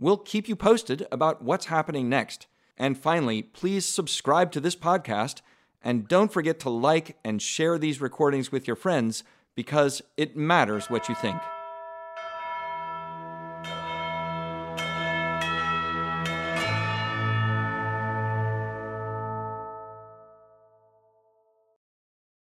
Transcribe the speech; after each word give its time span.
We'll 0.00 0.16
keep 0.16 0.48
you 0.48 0.54
posted 0.54 1.08
about 1.10 1.42
what's 1.42 1.66
happening 1.66 2.08
next. 2.08 2.46
And 2.76 2.96
finally, 2.96 3.42
please 3.42 3.84
subscribe 3.84 4.52
to 4.52 4.60
this 4.60 4.76
podcast 4.76 5.40
and 5.82 6.06
don't 6.06 6.32
forget 6.32 6.60
to 6.60 6.70
like 6.70 7.16
and 7.24 7.42
share 7.42 7.78
these 7.78 8.00
recordings 8.00 8.52
with 8.52 8.68
your 8.68 8.76
friends 8.76 9.24
because 9.56 10.00
it 10.16 10.36
matters 10.36 10.88
what 10.88 11.08
you 11.08 11.16
think. 11.16 11.40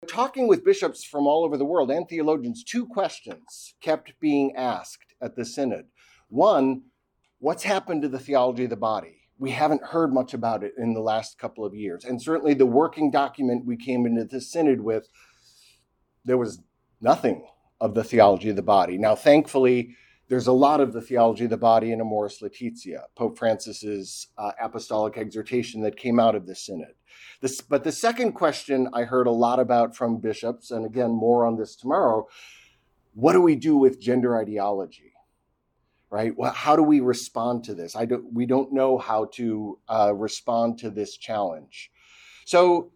Talking 0.09 0.47
with 0.49 0.65
bishops 0.65 1.05
from 1.05 1.27
all 1.27 1.45
over 1.45 1.55
the 1.55 1.63
world 1.63 1.91
and 1.91 2.09
theologians, 2.09 2.65
two 2.65 2.85
questions 2.87 3.75
kept 3.81 4.19
being 4.19 4.53
asked 4.57 5.15
at 5.21 5.37
the 5.37 5.45
synod. 5.45 5.85
One, 6.27 6.81
what's 7.39 7.63
happened 7.63 8.01
to 8.03 8.09
the 8.09 8.19
theology 8.19 8.65
of 8.65 8.69
the 8.69 8.75
body? 8.75 9.21
We 9.39 9.51
haven't 9.51 9.83
heard 9.83 10.13
much 10.13 10.33
about 10.33 10.63
it 10.63 10.73
in 10.77 10.93
the 10.93 11.01
last 11.01 11.37
couple 11.37 11.63
of 11.63 11.75
years. 11.75 12.03
And 12.03 12.21
certainly 12.21 12.53
the 12.53 12.65
working 12.65 13.11
document 13.11 13.65
we 13.65 13.77
came 13.77 14.05
into 14.05 14.25
the 14.25 14.41
synod 14.41 14.81
with, 14.81 15.07
there 16.25 16.37
was 16.37 16.61
nothing 17.01 17.47
of 17.79 17.93
the 17.93 18.03
theology 18.03 18.49
of 18.49 18.55
the 18.55 18.63
body. 18.63 18.97
Now, 18.97 19.15
thankfully, 19.15 19.95
there's 20.27 20.47
a 20.47 20.53
lot 20.53 20.81
of 20.81 20.91
the 20.91 21.01
theology 21.01 21.43
of 21.43 21.51
the 21.51 21.57
body 21.57 21.91
in 21.91 22.01
Amoris 22.01 22.41
Laetitia, 22.41 23.05
Pope 23.15 23.37
Francis's 23.37 24.27
uh, 24.37 24.51
apostolic 24.59 25.17
exhortation 25.17 25.81
that 25.83 25.95
came 25.95 26.19
out 26.19 26.35
of 26.35 26.47
the 26.47 26.55
synod. 26.55 26.95
This, 27.39 27.61
but 27.61 27.83
the 27.83 27.91
second 27.91 28.33
question 28.33 28.89
I 28.93 29.03
heard 29.03 29.27
a 29.27 29.31
lot 29.31 29.59
about 29.59 29.95
from 29.95 30.17
bishops, 30.17 30.71
and 30.71 30.85
again, 30.85 31.11
more 31.11 31.45
on 31.45 31.57
this 31.57 31.75
tomorrow 31.75 32.27
what 33.17 33.33
do 33.33 33.41
we 33.41 33.55
do 33.55 33.75
with 33.75 33.99
gender 33.99 34.37
ideology? 34.37 35.06
Right? 36.09 36.33
Well, 36.37 36.53
how 36.53 36.75
do 36.75 36.83
we 36.83 37.01
respond 37.01 37.65
to 37.65 37.73
this? 37.73 37.95
I 37.95 38.05
don't, 38.05 38.33
we 38.33 38.45
don't 38.45 38.71
know 38.71 38.97
how 38.97 39.25
to 39.33 39.77
uh, 39.89 40.13
respond 40.15 40.79
to 40.79 40.89
this 40.89 41.17
challenge. 41.17 41.91
So, 42.45 42.91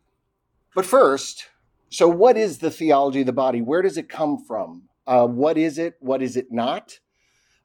but 0.73 0.85
first, 0.85 1.49
so 1.89 2.07
what 2.07 2.37
is 2.37 2.59
the 2.59 2.71
theology 2.71 3.19
of 3.19 3.25
the 3.25 3.33
body? 3.33 3.61
Where 3.61 3.81
does 3.81 3.97
it 3.97 4.07
come 4.07 4.37
from? 4.45 4.83
Uh, 5.05 5.27
what 5.27 5.57
is 5.57 5.77
it? 5.77 5.97
What 5.99 6.21
is 6.21 6.37
it 6.37 6.51
not? 6.51 6.99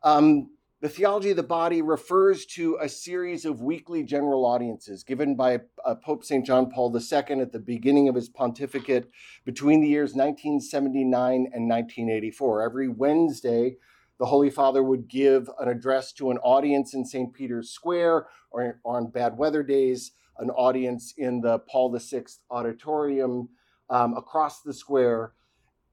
Um, 0.02 0.50
the 0.80 0.88
theology 0.88 1.30
of 1.30 1.36
the 1.36 1.42
body 1.42 1.80
refers 1.80 2.44
to 2.46 2.76
a 2.80 2.88
series 2.88 3.44
of 3.44 3.62
weekly 3.62 4.02
general 4.02 4.44
audiences 4.44 5.02
given 5.02 5.34
by 5.34 5.60
uh, 5.84 5.94
Pope 5.94 6.22
St. 6.22 6.44
John 6.44 6.70
Paul 6.70 6.94
II 6.94 7.40
at 7.40 7.52
the 7.52 7.58
beginning 7.58 8.08
of 8.08 8.14
his 8.14 8.28
pontificate 8.28 9.10
between 9.44 9.80
the 9.80 9.88
years 9.88 10.14
1979 10.14 11.34
and 11.52 11.68
1984. 11.68 12.62
Every 12.62 12.88
Wednesday, 12.88 13.76
the 14.18 14.26
Holy 14.26 14.50
Father 14.50 14.82
would 14.82 15.08
give 15.08 15.48
an 15.60 15.68
address 15.68 16.12
to 16.14 16.30
an 16.30 16.38
audience 16.38 16.94
in 16.94 17.04
St. 17.04 17.32
Peter's 17.34 17.70
Square 17.70 18.26
or 18.50 18.80
on 18.84 19.10
bad 19.10 19.36
weather 19.36 19.62
days, 19.62 20.12
an 20.38 20.50
audience 20.50 21.12
in 21.16 21.40
the 21.40 21.58
Paul 21.58 21.96
VI 21.96 22.24
auditorium 22.50 23.48
um, 23.90 24.16
across 24.16 24.62
the 24.62 24.72
square 24.72 25.32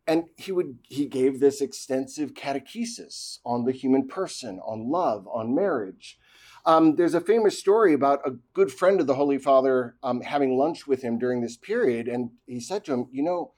and 0.08 0.26
he 0.36 0.52
would 0.52 0.78
he 0.84 1.06
gave 1.06 1.40
this 1.40 1.62
extensive 1.62 2.34
catechesis 2.34 3.40
on 3.46 3.66
the 3.66 3.72
human 3.72 4.08
person 4.08 4.60
on 4.60 4.90
love 4.90 5.28
on 5.28 5.56
marriage 5.56 6.18
um, 6.66 6.96
there's 6.96 7.14
a 7.14 7.22
famous 7.22 7.60
story 7.60 7.94
about 7.94 8.26
a 8.26 8.32
good 8.54 8.72
friend 8.72 9.02
of 9.02 9.08
the 9.08 9.16
holy 9.16 9.38
father 9.38 9.96
um, 10.04 10.22
having 10.22 10.58
lunch 10.58 10.88
with 10.88 11.02
him 11.02 11.18
during 11.18 11.42
this 11.42 11.58
period 11.58 12.08
and 12.08 12.32
he 12.48 12.60
said 12.60 12.84
to 12.84 12.94
him 12.94 13.08
you 13.12 13.24
know 13.24 13.54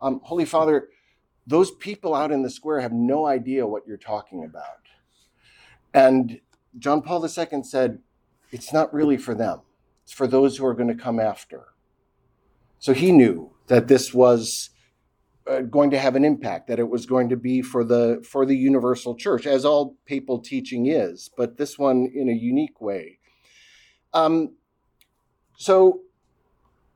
um, 0.00 0.20
holy 0.24 0.44
father 0.44 0.88
those 1.48 1.70
people 1.72 2.14
out 2.14 2.30
in 2.30 2.42
the 2.42 2.50
square 2.50 2.80
have 2.80 2.92
no 2.92 3.26
idea 3.26 3.66
what 3.66 3.86
you're 3.86 3.96
talking 3.96 4.44
about. 4.44 4.82
And 5.92 6.40
john 6.78 7.02
paul 7.02 7.24
ii 7.24 7.62
said 7.62 7.98
it's 8.52 8.72
not 8.72 8.92
really 8.92 9.16
for 9.16 9.34
them. 9.34 9.60
It's 10.04 10.12
for 10.12 10.26
those 10.26 10.56
who 10.56 10.66
are 10.66 10.74
going 10.74 10.88
to 10.88 11.02
come 11.02 11.20
after. 11.20 11.66
So 12.78 12.94
he 12.94 13.12
knew 13.12 13.52
that 13.66 13.88
this 13.88 14.14
was 14.14 14.70
uh, 15.46 15.60
going 15.62 15.90
to 15.90 15.98
have 15.98 16.16
an 16.16 16.24
impact 16.24 16.68
that 16.68 16.78
it 16.78 16.88
was 16.88 17.06
going 17.06 17.28
to 17.28 17.36
be 17.36 17.60
for 17.62 17.84
the 17.84 18.24
for 18.28 18.46
the 18.46 18.56
universal 18.56 19.14
church 19.14 19.46
as 19.46 19.64
all 19.64 19.96
papal 20.06 20.40
teaching 20.40 20.86
is 20.86 21.30
but 21.36 21.56
this 21.56 21.78
one 21.78 22.10
in 22.14 22.28
a 22.28 22.32
unique 22.32 22.80
way. 22.80 23.18
Um, 24.14 24.54
so 25.56 26.00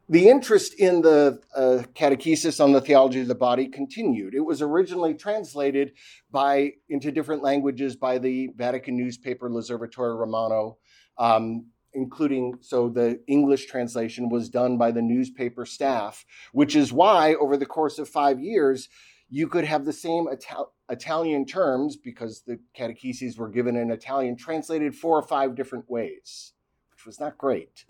the 0.09 0.29
interest 0.29 0.75
in 0.75 1.01
the 1.03 1.41
uh, 1.55 1.83
catechesis 1.95 2.63
on 2.63 2.73
the 2.73 2.81
theology 2.81 3.21
of 3.21 3.29
the 3.29 3.35
body 3.35 3.67
continued 3.67 4.35
it 4.35 4.41
was 4.41 4.61
originally 4.61 5.15
translated 5.15 5.93
by 6.31 6.73
into 6.89 7.11
different 7.11 7.43
languages 7.43 7.97
by 7.97 8.19
the 8.19 8.51
vatican 8.57 8.97
newspaper 8.97 9.51
l'osservatore 9.51 10.19
romano 10.19 10.77
um, 11.19 11.67
including 11.95 12.55
so 12.61 12.89
the 12.89 13.21
English 13.27 13.67
translation 13.67 14.29
was 14.29 14.49
done 14.49 14.79
by 14.79 14.91
the 14.91 15.03
newspaper 15.03 15.67
staff, 15.67 16.25
which 16.53 16.75
is 16.75 16.93
why 16.93 17.35
over 17.35 17.57
the 17.57 17.67
course 17.67 17.99
of 17.99 18.09
five 18.09 18.41
years, 18.41 18.89
you 19.29 19.47
could 19.47 19.65
have 19.65 19.85
the 19.85 19.93
same 19.93 20.27
Ital- 20.29 20.73
Italian 20.89 21.47
terms 21.47 21.97
because 21.97 22.43
the 22.43 22.59
catecheses 22.77 23.39
were 23.39 23.49
given 23.49 23.77
in 23.77 23.91
Italian, 23.91 24.37
translated 24.37 24.95
four 24.95 25.19
or 25.19 25.23
five 25.23 25.55
different 25.55 25.89
ways, 25.89 26.53
which 26.91 27.07
was 27.07 27.21
not 27.21 27.39
great. 27.39 27.85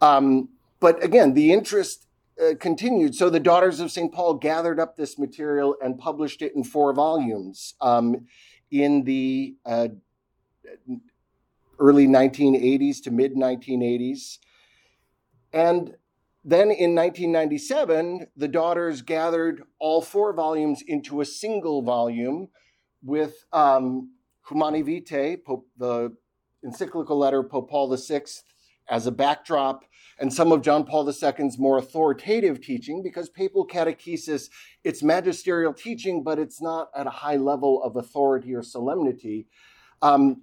Um, 0.00 0.48
but 0.80 1.02
again, 1.02 1.34
the 1.34 1.52
interest 1.52 2.06
uh, 2.40 2.54
continued. 2.58 3.14
So 3.14 3.30
the 3.30 3.40
Daughters 3.40 3.80
of 3.80 3.90
St. 3.90 4.12
Paul 4.12 4.34
gathered 4.34 4.78
up 4.78 4.96
this 4.96 5.18
material 5.18 5.76
and 5.82 5.98
published 5.98 6.42
it 6.42 6.54
in 6.54 6.64
four 6.64 6.92
volumes 6.92 7.74
um, 7.80 8.26
in 8.70 9.04
the 9.04 9.56
uh, 9.64 9.88
early 11.78 12.06
1980s 12.06 13.02
to 13.04 13.10
mid 13.10 13.34
1980s. 13.34 14.38
And 15.52 15.96
then 16.44 16.70
in 16.70 16.94
1997, 16.94 18.28
the 18.36 18.48
daughters 18.48 19.02
gathered 19.02 19.62
all 19.78 20.02
four 20.02 20.32
volumes 20.32 20.82
into 20.86 21.20
a 21.20 21.24
single 21.24 21.82
volume 21.82 22.48
with 23.02 23.44
um, 23.52 24.12
Humanae 24.48 24.82
Vitae, 24.82 25.38
Pope, 25.44 25.66
the 25.76 26.14
encyclical 26.62 27.18
letter 27.18 27.42
Pope 27.42 27.70
Paul 27.70 27.96
VI, 27.96 28.22
as 28.88 29.06
a 29.06 29.12
backdrop, 29.12 29.84
and 30.18 30.32
some 30.32 30.52
of 30.52 30.62
John 30.62 30.84
Paul 30.84 31.08
II's 31.08 31.58
more 31.58 31.78
authoritative 31.78 32.60
teaching, 32.60 33.02
because 33.02 33.28
papal 33.28 33.66
catechesis, 33.66 34.48
it's 34.84 35.02
magisterial 35.02 35.74
teaching, 35.74 36.22
but 36.22 36.38
it's 36.38 36.62
not 36.62 36.88
at 36.96 37.06
a 37.06 37.10
high 37.10 37.36
level 37.36 37.82
of 37.82 37.96
authority 37.96 38.54
or 38.54 38.62
solemnity. 38.62 39.46
Um, 40.02 40.42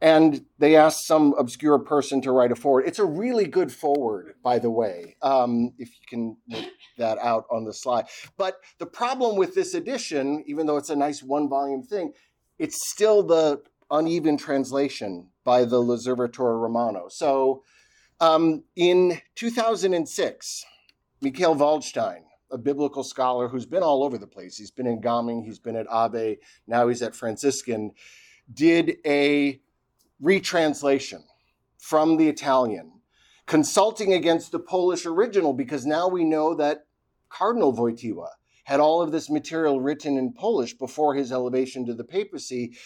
and 0.00 0.46
they 0.58 0.76
asked 0.76 1.06
some 1.06 1.34
obscure 1.38 1.78
person 1.78 2.22
to 2.22 2.32
write 2.32 2.52
a 2.52 2.56
forward. 2.56 2.86
It's 2.86 2.98
a 2.98 3.04
really 3.04 3.46
good 3.46 3.70
forward, 3.70 4.34
by 4.42 4.58
the 4.58 4.70
way, 4.70 5.16
um, 5.20 5.72
if 5.78 5.88
you 5.88 6.06
can 6.08 6.36
make 6.48 6.70
that 6.96 7.18
out 7.18 7.44
on 7.50 7.64
the 7.64 7.74
slide. 7.74 8.06
But 8.38 8.60
the 8.78 8.86
problem 8.86 9.36
with 9.36 9.54
this 9.54 9.74
edition, 9.74 10.42
even 10.46 10.66
though 10.66 10.78
it's 10.78 10.90
a 10.90 10.96
nice 10.96 11.22
one 11.22 11.48
volume 11.48 11.82
thing, 11.82 12.14
it's 12.58 12.90
still 12.90 13.22
the 13.22 13.62
uneven 13.90 14.38
translation 14.38 15.28
by 15.44 15.64
the 15.64 15.78
L'Osservatore 15.78 16.58
Romano. 16.58 17.08
So 17.10 17.62
um, 18.20 18.64
in 18.76 19.20
2006, 19.36 20.64
Michael 21.22 21.56
Waldstein, 21.56 22.22
a 22.50 22.58
biblical 22.58 23.02
scholar 23.02 23.48
who's 23.48 23.66
been 23.66 23.82
all 23.82 24.04
over 24.04 24.18
the 24.18 24.26
place, 24.26 24.56
he's 24.56 24.70
been 24.70 24.86
in 24.86 25.00
Gaming, 25.00 25.42
he's 25.42 25.58
been 25.58 25.76
at 25.76 25.88
Ave, 25.88 26.38
now 26.66 26.88
he's 26.88 27.02
at 27.02 27.14
Franciscan, 27.14 27.92
did 28.52 28.98
a 29.06 29.60
retranslation 30.20 31.24
from 31.78 32.16
the 32.16 32.28
Italian, 32.28 33.00
consulting 33.46 34.12
against 34.12 34.52
the 34.52 34.58
Polish 34.58 35.06
original, 35.06 35.52
because 35.52 35.86
now 35.86 36.08
we 36.08 36.24
know 36.24 36.54
that 36.54 36.86
Cardinal 37.30 37.72
Wojtyła 37.72 38.28
had 38.64 38.80
all 38.80 39.00
of 39.00 39.12
this 39.12 39.30
material 39.30 39.80
written 39.80 40.18
in 40.18 40.32
Polish 40.32 40.74
before 40.74 41.14
his 41.14 41.32
elevation 41.32 41.86
to 41.86 41.94
the 41.94 42.04
papacy 42.04 42.76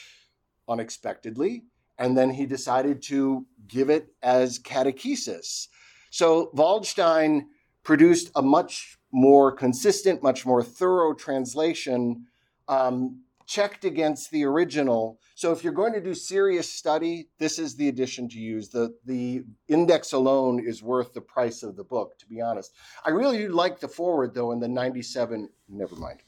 unexpectedly. 0.69 1.65
And 1.99 2.17
then 2.17 2.31
he 2.31 2.47
decided 2.47 3.03
to 3.05 3.47
give 3.67 3.91
it 3.91 4.09
as 4.23 4.59
catechesis. 4.59 5.69
So 6.11 6.51
Waldstein 6.55 7.43
produced 7.83 8.31
a 8.35 8.43
much 8.43 8.99
more 9.13 9.53
consistent, 9.53 10.23
much 10.23 10.45
more 10.45 10.63
thorough 10.63 11.15
translation 11.15 12.27
um, 12.69 13.21
checked 13.47 13.85
against 13.85 14.31
the 14.31 14.45
original. 14.45 15.19
So 15.35 15.53
if 15.53 15.63
you're 15.63 15.73
going 15.73 15.93
to 15.93 16.01
do 16.01 16.15
serious 16.15 16.71
study, 16.71 17.29
this 17.39 17.59
is 17.59 17.77
the 17.77 17.89
edition 17.89 18.29
to 18.31 18.39
use. 18.39 18.71
The, 18.71 18.95
the 19.05 19.45
index 19.69 20.13
alone 20.13 20.65
is 20.65 20.83
worth 20.83 21.13
the 21.13 21.21
price 21.21 21.63
of 21.63 21.77
the 21.77 21.85
book, 21.85 22.19
to 22.19 22.27
be 22.27 22.41
honest. 22.41 22.73
I 23.05 23.11
really 23.11 23.39
do 23.39 23.49
like 23.49 23.81
the 23.81 23.89
forward, 23.89 24.35
though, 24.35 24.53
in 24.53 24.61
the 24.61 24.69
97. 24.69 25.49
Never 25.69 25.97
mind. 25.97 26.21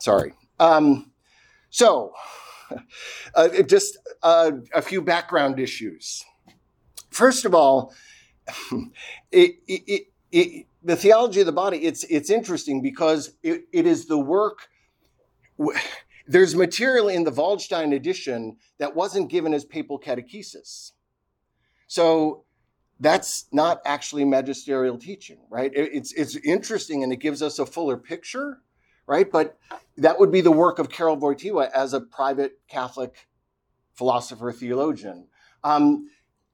Sorry. 0.00 0.32
Um, 0.58 1.12
so, 1.70 2.12
uh, 3.34 3.62
just 3.62 3.98
uh, 4.22 4.52
a 4.74 4.82
few 4.82 5.02
background 5.02 5.58
issues. 5.58 6.24
First 7.10 7.44
of 7.44 7.54
all, 7.54 7.94
it, 9.32 9.56
it, 9.66 10.06
it, 10.32 10.66
the 10.82 10.96
theology 10.96 11.40
of 11.40 11.46
the 11.46 11.52
body, 11.52 11.78
it's, 11.78 12.04
it's 12.04 12.30
interesting 12.30 12.82
because 12.82 13.32
it, 13.42 13.64
is 13.72 14.06
the 14.06 14.18
work 14.18 14.68
there's 16.28 16.54
material 16.54 17.08
in 17.08 17.24
the 17.24 17.32
Waldstein 17.32 17.94
edition 17.94 18.56
that 18.78 18.94
wasn't 18.94 19.30
given 19.30 19.54
as 19.54 19.64
papal 19.64 19.98
catechesis. 19.98 20.92
So 21.86 22.44
that's 23.00 23.46
not 23.50 23.80
actually 23.84 24.24
magisterial 24.24 24.98
teaching, 24.98 25.38
right? 25.48 25.70
It's, 25.74 26.12
it's 26.12 26.36
interesting 26.36 27.02
and 27.02 27.12
it 27.12 27.16
gives 27.16 27.42
us 27.42 27.58
a 27.58 27.66
fuller 27.66 27.96
picture, 27.96 28.60
right? 29.08 29.28
But 29.32 29.58
that 29.96 30.20
would 30.20 30.30
be 30.30 30.42
the 30.42 30.52
work 30.52 30.78
of 30.78 30.90
Karol 30.90 31.16
Wojtyła 31.16 31.70
as 31.72 31.92
a 31.94 32.00
private 32.00 32.60
Catholic 32.68 33.26
philosopher 33.94 34.52
theologian. 34.52 35.26
Um, 35.64 36.08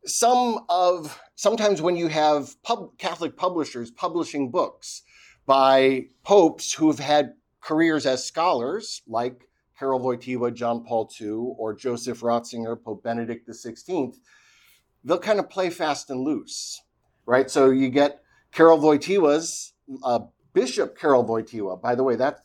some 0.06 0.64
of 0.68 1.20
sometimes 1.34 1.82
when 1.82 1.96
you 1.96 2.08
have 2.08 2.62
pub, 2.62 2.96
Catholic 2.96 3.36
publishers 3.36 3.90
publishing 3.90 4.50
books 4.50 5.02
by 5.44 6.06
popes 6.22 6.72
who 6.72 6.86
have 6.86 7.00
had 7.00 7.34
careers 7.60 8.06
as 8.06 8.24
scholars, 8.24 9.02
like 9.06 9.48
Karol 9.78 10.00
Wojtyła, 10.00 10.54
John 10.54 10.84
Paul 10.84 11.10
II, 11.20 11.54
or 11.58 11.74
Joseph 11.74 12.20
Ratzinger, 12.20 12.80
Pope 12.82 13.02
Benedict 13.02 13.48
XVI, 13.48 14.14
they'll 15.02 15.18
kind 15.18 15.40
of 15.40 15.50
play 15.50 15.70
fast 15.70 16.08
and 16.10 16.20
loose, 16.20 16.82
right? 17.26 17.50
So 17.50 17.70
you 17.70 17.88
get 17.88 18.22
Karol 18.52 18.78
Wojtyła's 18.78 19.72
uh, 20.02 20.20
Bishop 20.54 20.96
Karol 20.98 21.24
Wojtyła. 21.24 21.80
By 21.82 21.94
the 21.94 22.02
way, 22.02 22.16
that 22.16 22.40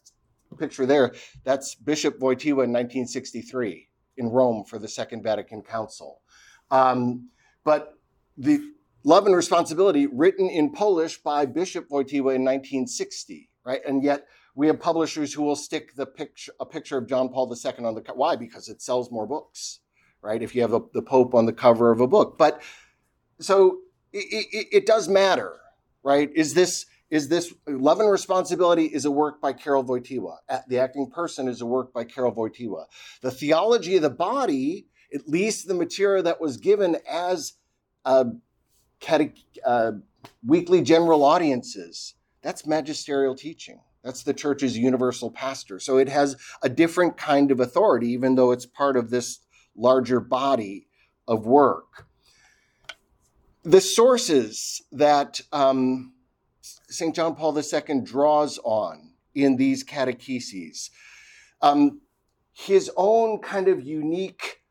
picture 0.57 0.85
there, 0.85 1.13
that's 1.43 1.75
Bishop 1.75 2.19
Wojtyła 2.19 2.65
in 2.65 2.73
1963 2.73 3.87
in 4.17 4.29
Rome 4.29 4.65
for 4.65 4.79
the 4.79 4.87
Second 4.87 5.23
Vatican 5.23 5.61
Council. 5.61 6.21
Um, 6.71 7.29
but 7.63 7.93
the 8.37 8.59
Love 9.03 9.25
and 9.25 9.35
Responsibility, 9.35 10.07
written 10.07 10.49
in 10.49 10.71
Polish 10.71 11.17
by 11.19 11.45
Bishop 11.45 11.87
Wojtyła 11.89 12.35
in 12.35 12.43
1960, 12.43 13.49
right? 13.63 13.81
And 13.87 14.03
yet 14.03 14.25
we 14.55 14.67
have 14.67 14.79
publishers 14.79 15.33
who 15.33 15.43
will 15.43 15.55
stick 15.55 15.95
the 15.95 16.05
picture, 16.05 16.51
a 16.59 16.65
picture 16.65 16.97
of 16.97 17.07
John 17.07 17.29
Paul 17.29 17.55
II 17.55 17.85
on 17.85 17.95
the 17.95 18.01
cover. 18.01 18.17
Why? 18.17 18.35
Because 18.35 18.67
it 18.67 18.81
sells 18.81 19.09
more 19.09 19.25
books, 19.25 19.79
right? 20.21 20.41
If 20.41 20.53
you 20.53 20.61
have 20.61 20.73
a, 20.73 20.81
the 20.93 21.01
Pope 21.01 21.33
on 21.33 21.45
the 21.45 21.53
cover 21.53 21.91
of 21.91 22.01
a 22.01 22.07
book. 22.07 22.37
But 22.37 22.61
so 23.39 23.79
it, 24.11 24.47
it, 24.51 24.67
it 24.71 24.85
does 24.85 25.07
matter, 25.07 25.55
right? 26.03 26.29
Is 26.35 26.53
this 26.53 26.85
is 27.09 27.27
this 27.27 27.53
love 27.67 27.99
and 27.99 28.11
responsibility 28.11 28.85
is 28.85 29.05
a 29.05 29.11
work 29.11 29.41
by 29.41 29.53
Karol 29.53 29.83
Wojtyła. 29.83 30.37
The 30.67 30.79
acting 30.79 31.09
person 31.09 31.47
is 31.47 31.61
a 31.61 31.65
work 31.65 31.91
by 31.93 32.03
Karol 32.03 32.33
Wojtyła. 32.33 32.85
The 33.21 33.31
theology 33.31 33.95
of 33.95 34.03
the 34.03 34.09
body, 34.09 34.87
at 35.13 35.27
least 35.27 35.67
the 35.67 35.73
material 35.73 36.23
that 36.23 36.39
was 36.39 36.57
given 36.57 36.97
as 37.09 37.53
a 38.05 38.27
cate- 38.99 39.43
uh, 39.65 39.93
weekly 40.45 40.81
general 40.81 41.23
audiences, 41.23 42.13
that's 42.41 42.67
magisterial 42.67 43.35
teaching. 43.35 43.81
That's 44.03 44.23
the 44.23 44.33
church's 44.33 44.77
universal 44.77 45.29
pastor. 45.31 45.79
So 45.79 45.97
it 45.97 46.07
has 46.09 46.37
a 46.61 46.69
different 46.69 47.17
kind 47.17 47.51
of 47.51 47.59
authority, 47.59 48.09
even 48.09 48.35
though 48.35 48.51
it's 48.51 48.65
part 48.65 48.95
of 48.95 49.09
this 49.09 49.39
larger 49.75 50.19
body 50.19 50.87
of 51.27 51.45
work. 51.45 52.05
The 53.63 53.81
sources 53.81 54.81
that 54.91 55.41
um, 55.51 56.13
St. 56.89 57.15
John 57.15 57.35
Paul 57.35 57.57
II 57.57 58.01
draws 58.01 58.59
on 58.63 59.13
in 59.33 59.57
these 59.57 59.83
catecheses, 59.83 60.89
um, 61.61 62.01
his 62.51 62.91
own 62.97 63.39
kind 63.39 63.67
of 63.67 63.81
unique 63.81 64.61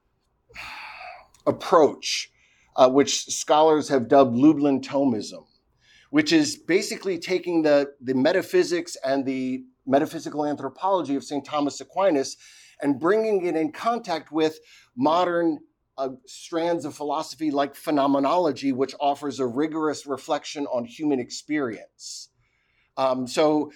approach, 1.47 2.31
uh, 2.77 2.89
which 2.91 3.25
scholars 3.27 3.89
have 3.89 4.09
dubbed 4.09 4.37
Lublin 4.37 4.81
Thomism 4.81 5.45
which 6.11 6.33
is 6.33 6.57
basically 6.57 7.19
taking 7.19 7.63
the, 7.63 7.93
the 8.01 8.15
metaphysics 8.15 8.97
and 9.05 9.25
the 9.25 9.65
metaphysical 9.87 10.47
anthropology 10.47 11.17
of 11.17 11.25
St. 11.25 11.45
Thomas 11.45 11.81
Aquinas 11.81 12.37
and 12.81 12.99
bringing 12.99 13.45
it 13.45 13.57
in 13.57 13.73
contact 13.73 14.31
with 14.31 14.59
modern 14.97 15.59
uh, 15.99 16.11
strands 16.27 16.85
of 16.85 16.95
philosophy 16.95 17.51
like 17.51 17.75
phenomenology, 17.75 18.73
which 18.73 18.95
offers 19.01 19.41
a 19.41 19.47
rigorous 19.47 20.07
reflection 20.07 20.67
on 20.67 20.85
human 20.85 21.21
experience. 21.21 22.31
Um, 22.97 23.27
so, 23.27 23.73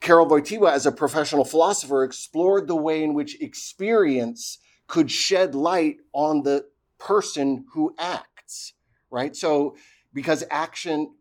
Karol 0.00 0.26
Wojtyła, 0.26 0.70
as 0.70 0.86
a 0.86 0.92
professional 0.92 1.44
philosopher, 1.44 2.04
explored 2.04 2.68
the 2.68 2.76
way 2.76 3.02
in 3.02 3.14
which 3.14 3.40
experience 3.40 4.58
could 4.86 5.10
shed 5.10 5.54
light 5.54 5.96
on 6.12 6.42
the 6.42 6.66
person 6.98 7.66
who 7.72 7.94
acts, 7.98 8.74
right? 9.10 9.34
So, 9.36 9.76
because 10.12 10.44
action 10.50 11.14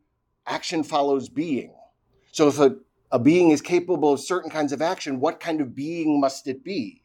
action 0.45 0.83
follows 0.83 1.29
being. 1.29 1.73
So 2.31 2.47
if 2.47 2.59
a, 2.59 2.75
a 3.11 3.19
being 3.19 3.51
is 3.51 3.61
capable 3.61 4.13
of 4.13 4.19
certain 4.19 4.49
kinds 4.49 4.73
of 4.73 4.81
action, 4.81 5.19
what 5.19 5.39
kind 5.39 5.61
of 5.61 5.75
being 5.75 6.19
must 6.19 6.47
it 6.47 6.63
be? 6.63 7.01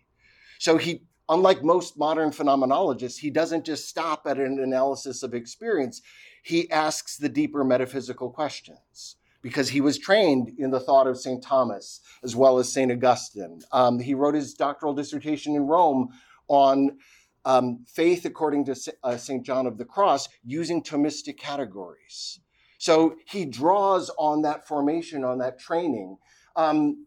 So 0.59 0.77
he, 0.77 1.03
unlike 1.29 1.63
most 1.63 1.99
modern 1.99 2.31
phenomenologists, 2.31 3.19
he 3.19 3.31
doesn't 3.31 3.65
just 3.65 3.89
stop 3.89 4.23
at 4.27 4.39
an 4.39 4.59
analysis 4.59 5.23
of 5.23 5.35
experience. 5.35 6.01
He 6.43 6.71
asks 6.71 7.17
the 7.17 7.29
deeper 7.29 7.65
metaphysical 7.65 8.31
questions 8.31 9.17
because 9.43 9.69
he 9.69 9.81
was 9.81 9.99
trained 9.99 10.53
in 10.59 10.71
the 10.71 10.81
thought 10.81 11.07
of 11.07 11.19
St. 11.19 11.43
Thomas 11.43 12.01
as 12.23 12.35
well 12.35 12.59
as 12.59 12.73
St. 12.73 12.91
Augustine. 12.91 13.61
Um, 13.73 14.01
he 14.01 14.15
wrote 14.15 14.35
his 14.35 14.55
doctoral 14.55 14.95
dissertation 14.95 15.55
in 15.55 15.67
Rome 15.67 16.09
on 16.49 16.99
um, 17.45 17.85
faith 17.87 18.25
according 18.25 18.65
to 18.67 18.93
uh, 19.03 19.17
St. 19.17 19.45
John 19.45 19.67
of 19.67 19.79
the 19.79 19.85
Cross 19.85 20.29
using 20.45 20.83
Thomistic 20.83 21.39
categories. 21.39 22.41
So 22.79 23.17
he 23.27 23.45
draws 23.45 24.11
on 24.19 24.43
that 24.43 24.67
formation, 24.67 25.25
on 25.25 25.39
that 25.39 25.59
training. 25.59 26.19
Um, 26.57 27.07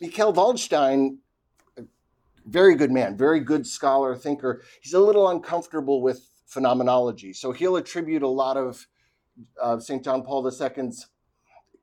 Michael 0.00 0.32
Waldstein, 0.32 1.18
very 2.46 2.74
good 2.74 2.90
man, 2.90 3.16
very 3.16 3.40
good 3.40 3.66
scholar, 3.66 4.16
thinker. 4.16 4.62
He's 4.80 4.94
a 4.94 5.00
little 5.00 5.28
uncomfortable 5.28 6.02
with 6.02 6.28
phenomenology. 6.46 7.32
So 7.32 7.52
he'll 7.52 7.76
attribute 7.76 8.22
a 8.22 8.28
lot 8.28 8.56
of 8.56 8.86
uh, 9.60 9.78
St. 9.78 10.04
John 10.04 10.22
Paul 10.22 10.46
II's 10.46 11.06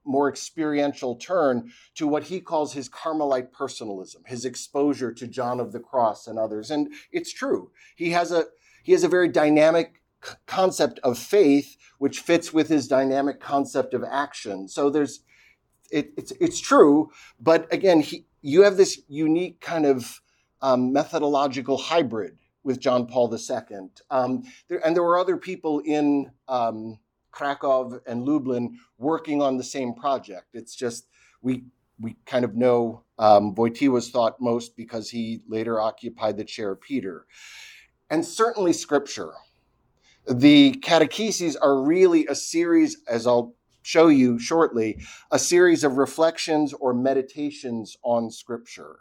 more 0.04 0.30
experiential 0.30 1.16
turn 1.16 1.72
to 1.96 2.08
what 2.08 2.24
he 2.24 2.40
calls 2.40 2.74
his 2.74 2.90
Carmelite 2.90 3.52
personalism, 3.52 4.24
his 4.26 4.46
exposure 4.46 5.12
to 5.14 5.28
John 5.28 5.60
of 5.60 5.72
the 5.72 5.80
Cross 5.80 6.28
and 6.28 6.40
others. 6.40 6.72
And 6.72 6.92
it's 7.12 7.32
true. 7.32 7.72
He 7.96 8.12
has 8.12 8.32
a 8.32 8.46
he 8.84 8.94
has 8.94 9.04
a 9.04 9.08
very 9.08 9.28
dynamic 9.28 10.02
concept 10.48 11.00
of 11.04 11.18
faith, 11.18 11.78
which 12.00 12.20
fits 12.20 12.52
with 12.52 12.68
his 12.70 12.88
dynamic 12.88 13.40
concept 13.40 13.94
of 13.94 14.04
action. 14.04 14.68
So 14.68 14.90
there's, 14.90 15.22
it, 15.92 16.14
it's 16.18 16.32
it's 16.40 16.60
true, 16.60 17.12
but 17.40 17.72
again, 17.72 18.02
he, 18.02 18.26
you 18.42 18.64
have 18.64 18.78
this 18.78 19.02
unique 19.08 19.60
kind 19.62 19.86
of 19.86 20.22
um, 20.62 20.94
methodological 20.94 21.78
hybrid 21.78 22.38
with 22.64 22.80
John 22.80 23.08
Paul 23.08 23.34
II. 23.34 23.90
Um, 24.10 24.44
there, 24.68 24.86
and 24.86 24.96
there 24.96 25.04
were 25.04 25.18
other 25.18 25.38
people 25.38 25.80
in 25.80 26.32
um, 26.48 27.00
Krakow 27.32 28.00
and 28.06 28.26
Lublin 28.26 28.78
working 28.98 29.42
on 29.42 29.58
the 29.58 29.64
same 29.64 29.94
project. 29.94 30.48
It's 30.54 30.76
just 30.76 31.08
we 31.42 31.64
we 32.00 32.16
kind 32.26 32.44
of 32.44 32.56
know 32.56 33.04
um, 33.20 33.54
Wojtyła's 33.54 34.10
thought 34.10 34.42
most 34.42 34.76
because 34.76 35.10
he 35.10 35.42
later 35.48 35.80
occupied 35.80 36.38
the 36.38 36.44
chair 36.44 36.72
of 36.72 36.82
Peter, 36.82 37.26
and 38.10 38.26
certainly 38.26 38.74
Scripture 38.74 39.34
the 40.28 40.74
catecheses 40.82 41.56
are 41.62 41.82
really 41.82 42.28
a 42.28 42.36
series, 42.36 42.98
as 43.08 43.26
I'll 43.26 43.56
show 43.82 44.08
you 44.08 44.38
shortly, 44.38 45.00
a 45.32 45.40
series 45.40 45.84
of 45.84 45.98
reflections 45.98 46.74
or 46.74 46.94
meditations 46.94 47.98
on 48.04 48.30
Scripture. 48.30 49.00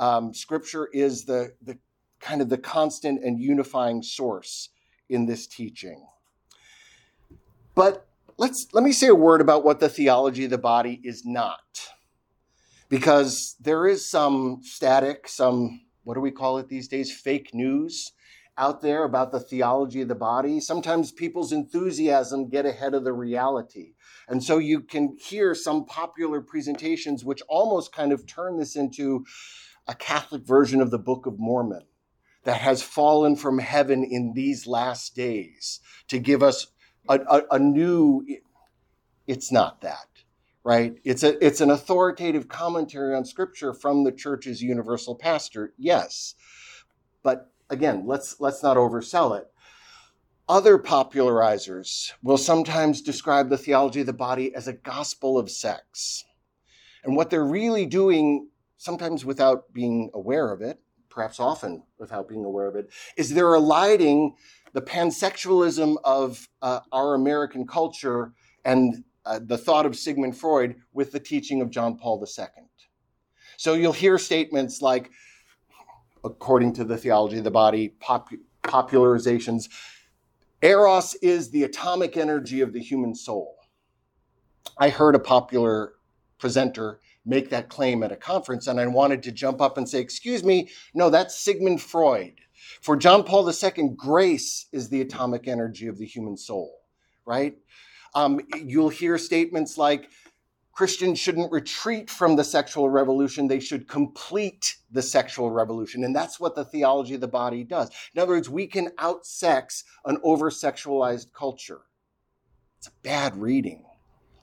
Um, 0.00 0.32
scripture 0.32 0.88
is 0.92 1.26
the, 1.26 1.52
the 1.62 1.78
kind 2.20 2.40
of 2.40 2.48
the 2.48 2.58
constant 2.58 3.22
and 3.22 3.38
unifying 3.38 4.02
source 4.02 4.70
in 5.10 5.26
this 5.26 5.46
teaching. 5.46 6.06
But 7.74 8.08
let's 8.38 8.66
let 8.72 8.82
me 8.82 8.92
say 8.92 9.08
a 9.08 9.14
word 9.14 9.42
about 9.42 9.62
what 9.62 9.78
the 9.78 9.90
theology 9.90 10.44
of 10.44 10.50
the 10.50 10.58
body 10.58 11.00
is 11.04 11.24
not. 11.24 11.88
Because 12.88 13.56
there 13.60 13.86
is 13.86 14.10
some 14.10 14.60
static, 14.62 15.28
some 15.28 15.82
what 16.02 16.14
do 16.14 16.20
we 16.20 16.30
call 16.30 16.58
it 16.58 16.68
these 16.68 16.88
days? 16.88 17.12
Fake 17.12 17.50
news 17.52 18.12
out 18.60 18.82
there 18.82 19.04
about 19.04 19.32
the 19.32 19.40
theology 19.40 20.02
of 20.02 20.08
the 20.08 20.14
body, 20.14 20.60
sometimes 20.60 21.12
people's 21.12 21.50
enthusiasm 21.50 22.48
get 22.48 22.66
ahead 22.66 22.92
of 22.92 23.04
the 23.04 23.12
reality. 23.12 23.94
And 24.28 24.44
so 24.44 24.58
you 24.58 24.80
can 24.80 25.16
hear 25.18 25.54
some 25.54 25.86
popular 25.86 26.42
presentations 26.42 27.24
which 27.24 27.42
almost 27.48 27.92
kind 27.92 28.12
of 28.12 28.26
turn 28.26 28.58
this 28.58 28.76
into 28.76 29.24
a 29.86 29.94
Catholic 29.94 30.42
version 30.42 30.80
of 30.80 30.90
the 30.90 30.98
Book 30.98 31.26
of 31.26 31.38
Mormon 31.38 31.84
that 32.44 32.60
has 32.60 32.82
fallen 32.82 33.36
from 33.36 33.58
heaven 33.58 34.04
in 34.04 34.32
these 34.34 34.66
last 34.66 35.14
days 35.14 35.80
to 36.08 36.18
give 36.18 36.42
us 36.42 36.68
a, 37.08 37.20
a, 37.28 37.42
a 37.52 37.58
new. 37.58 38.24
It's 39.26 39.52
not 39.52 39.80
that 39.82 40.06
right? 40.64 40.98
It's 41.04 41.22
a 41.22 41.44
it's 41.44 41.60
an 41.60 41.70
authoritative 41.70 42.48
commentary 42.48 43.14
on 43.14 43.24
scripture 43.24 43.72
from 43.72 44.04
the 44.04 44.12
church's 44.12 44.62
universal 44.62 45.14
pastor. 45.14 45.72
Yes. 45.78 46.34
But 47.22 47.50
again, 47.68 48.04
let's 48.06 48.40
let's 48.40 48.62
not 48.62 48.76
oversell 48.76 49.38
it. 49.38 49.46
Other 50.48 50.78
popularizers 50.78 52.12
will 52.22 52.38
sometimes 52.38 53.02
describe 53.02 53.48
the 53.48 53.58
theology 53.58 54.00
of 54.00 54.06
the 54.06 54.12
body 54.12 54.54
as 54.54 54.66
a 54.66 54.72
gospel 54.72 55.38
of 55.38 55.50
sex. 55.50 56.24
And 57.04 57.16
what 57.16 57.30
they're 57.30 57.44
really 57.44 57.86
doing, 57.86 58.48
sometimes 58.80 59.26
without 59.26 59.70
being 59.74 60.10
aware 60.14 60.50
of 60.50 60.62
it, 60.62 60.80
perhaps 61.10 61.38
often 61.38 61.82
without 61.98 62.26
being 62.26 62.46
aware 62.46 62.66
of 62.66 62.76
it, 62.76 62.88
is 63.14 63.28
they're 63.28 63.52
aligning 63.52 64.34
the 64.72 64.80
pansexualism 64.80 65.96
of 66.02 66.48
uh, 66.62 66.80
our 66.90 67.14
American 67.14 67.66
culture 67.66 68.32
and 68.64 69.04
uh, 69.26 69.38
the 69.42 69.58
thought 69.58 69.84
of 69.84 69.94
Sigmund 69.94 70.34
Freud 70.34 70.76
with 70.94 71.12
the 71.12 71.20
teaching 71.20 71.60
of 71.60 71.68
John 71.68 71.98
Paul 71.98 72.24
II. 72.26 72.46
So 73.58 73.74
you'll 73.74 73.92
hear 73.92 74.16
statements 74.16 74.80
like, 74.80 75.10
according 76.24 76.72
to 76.74 76.84
the 76.84 76.96
theology 76.96 77.36
of 77.36 77.44
the 77.44 77.50
body, 77.50 77.90
pop- 78.00 78.30
popularizations, 78.62 79.68
Eros 80.62 81.14
is 81.16 81.50
the 81.50 81.64
atomic 81.64 82.16
energy 82.16 82.62
of 82.62 82.72
the 82.72 82.80
human 82.80 83.14
soul. 83.14 83.56
I 84.78 84.88
heard 84.88 85.14
a 85.14 85.18
popular 85.18 85.92
presenter 86.38 87.00
make 87.24 87.50
that 87.50 87.68
claim 87.68 88.02
at 88.02 88.12
a 88.12 88.16
conference, 88.16 88.66
and 88.66 88.80
I 88.80 88.86
wanted 88.86 89.22
to 89.24 89.32
jump 89.32 89.60
up 89.60 89.76
and 89.78 89.88
say, 89.88 90.00
Excuse 90.00 90.44
me, 90.44 90.70
no, 90.94 91.10
that's 91.10 91.38
Sigmund 91.38 91.82
Freud. 91.82 92.34
For 92.80 92.96
John 92.96 93.24
Paul 93.24 93.50
II, 93.50 93.90
grace 93.96 94.66
is 94.72 94.88
the 94.88 95.00
atomic 95.00 95.48
energy 95.48 95.86
of 95.86 95.98
the 95.98 96.06
human 96.06 96.36
soul, 96.36 96.80
right? 97.26 97.56
Um, 98.14 98.40
you'll 98.56 98.88
hear 98.88 99.18
statements 99.18 99.78
like 99.78 100.10
Christians 100.72 101.18
shouldn't 101.18 101.52
retreat 101.52 102.08
from 102.08 102.36
the 102.36 102.44
sexual 102.44 102.88
revolution, 102.88 103.48
they 103.48 103.60
should 103.60 103.88
complete 103.88 104.76
the 104.90 105.02
sexual 105.02 105.50
revolution. 105.50 106.04
And 106.04 106.14
that's 106.14 106.40
what 106.40 106.54
the 106.54 106.64
theology 106.64 107.14
of 107.14 107.20
the 107.20 107.28
body 107.28 107.64
does. 107.64 107.90
In 108.14 108.20
other 108.22 108.32
words, 108.32 108.48
we 108.48 108.66
can 108.66 108.88
outsex 108.98 109.84
an 110.04 110.18
over 110.22 110.50
sexualized 110.50 111.32
culture. 111.32 111.82
It's 112.78 112.86
a 112.86 112.92
bad 113.02 113.36
reading. 113.36 113.84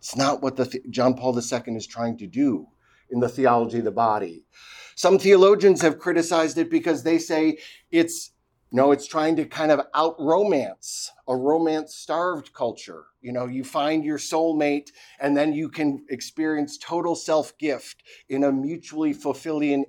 It's 0.08 0.16
not 0.16 0.42
what 0.42 0.56
the 0.56 0.82
John 0.90 1.16
Paul 1.16 1.38
II 1.38 1.76
is 1.76 1.86
trying 1.86 2.18
to 2.20 2.28
do 2.28 2.70
in 3.10 3.20
the 3.20 3.28
theology 3.28 3.80
of 3.80 3.84
the 3.84 3.92
body. 3.92 4.46
Some 4.96 5.20
theologians 5.20 5.82
have 5.82 6.00
criticized 6.00 6.58
it 6.58 6.72
because 6.72 7.04
they 7.04 7.20
say 7.20 7.58
it's 7.92 8.32
no, 8.72 8.94
it's 8.94 9.06
trying 9.06 9.36
to 9.36 9.44
kind 9.44 9.70
of 9.70 9.82
out 9.94 10.16
romance 10.18 11.12
a 11.28 11.36
romance 11.36 11.94
starved 11.94 12.54
culture. 12.54 13.08
You 13.20 13.34
know, 13.34 13.48
you 13.48 13.66
find 13.66 14.06
your 14.06 14.18
soulmate 14.18 14.92
and 15.20 15.36
then 15.36 15.52
you 15.52 15.68
can 15.68 16.06
experience 16.10 16.78
total 16.78 17.14
self 17.14 17.58
gift 17.58 18.02
in 18.30 18.46
a 18.46 18.52
mutually 18.54 19.12
fulfilling, 19.12 19.84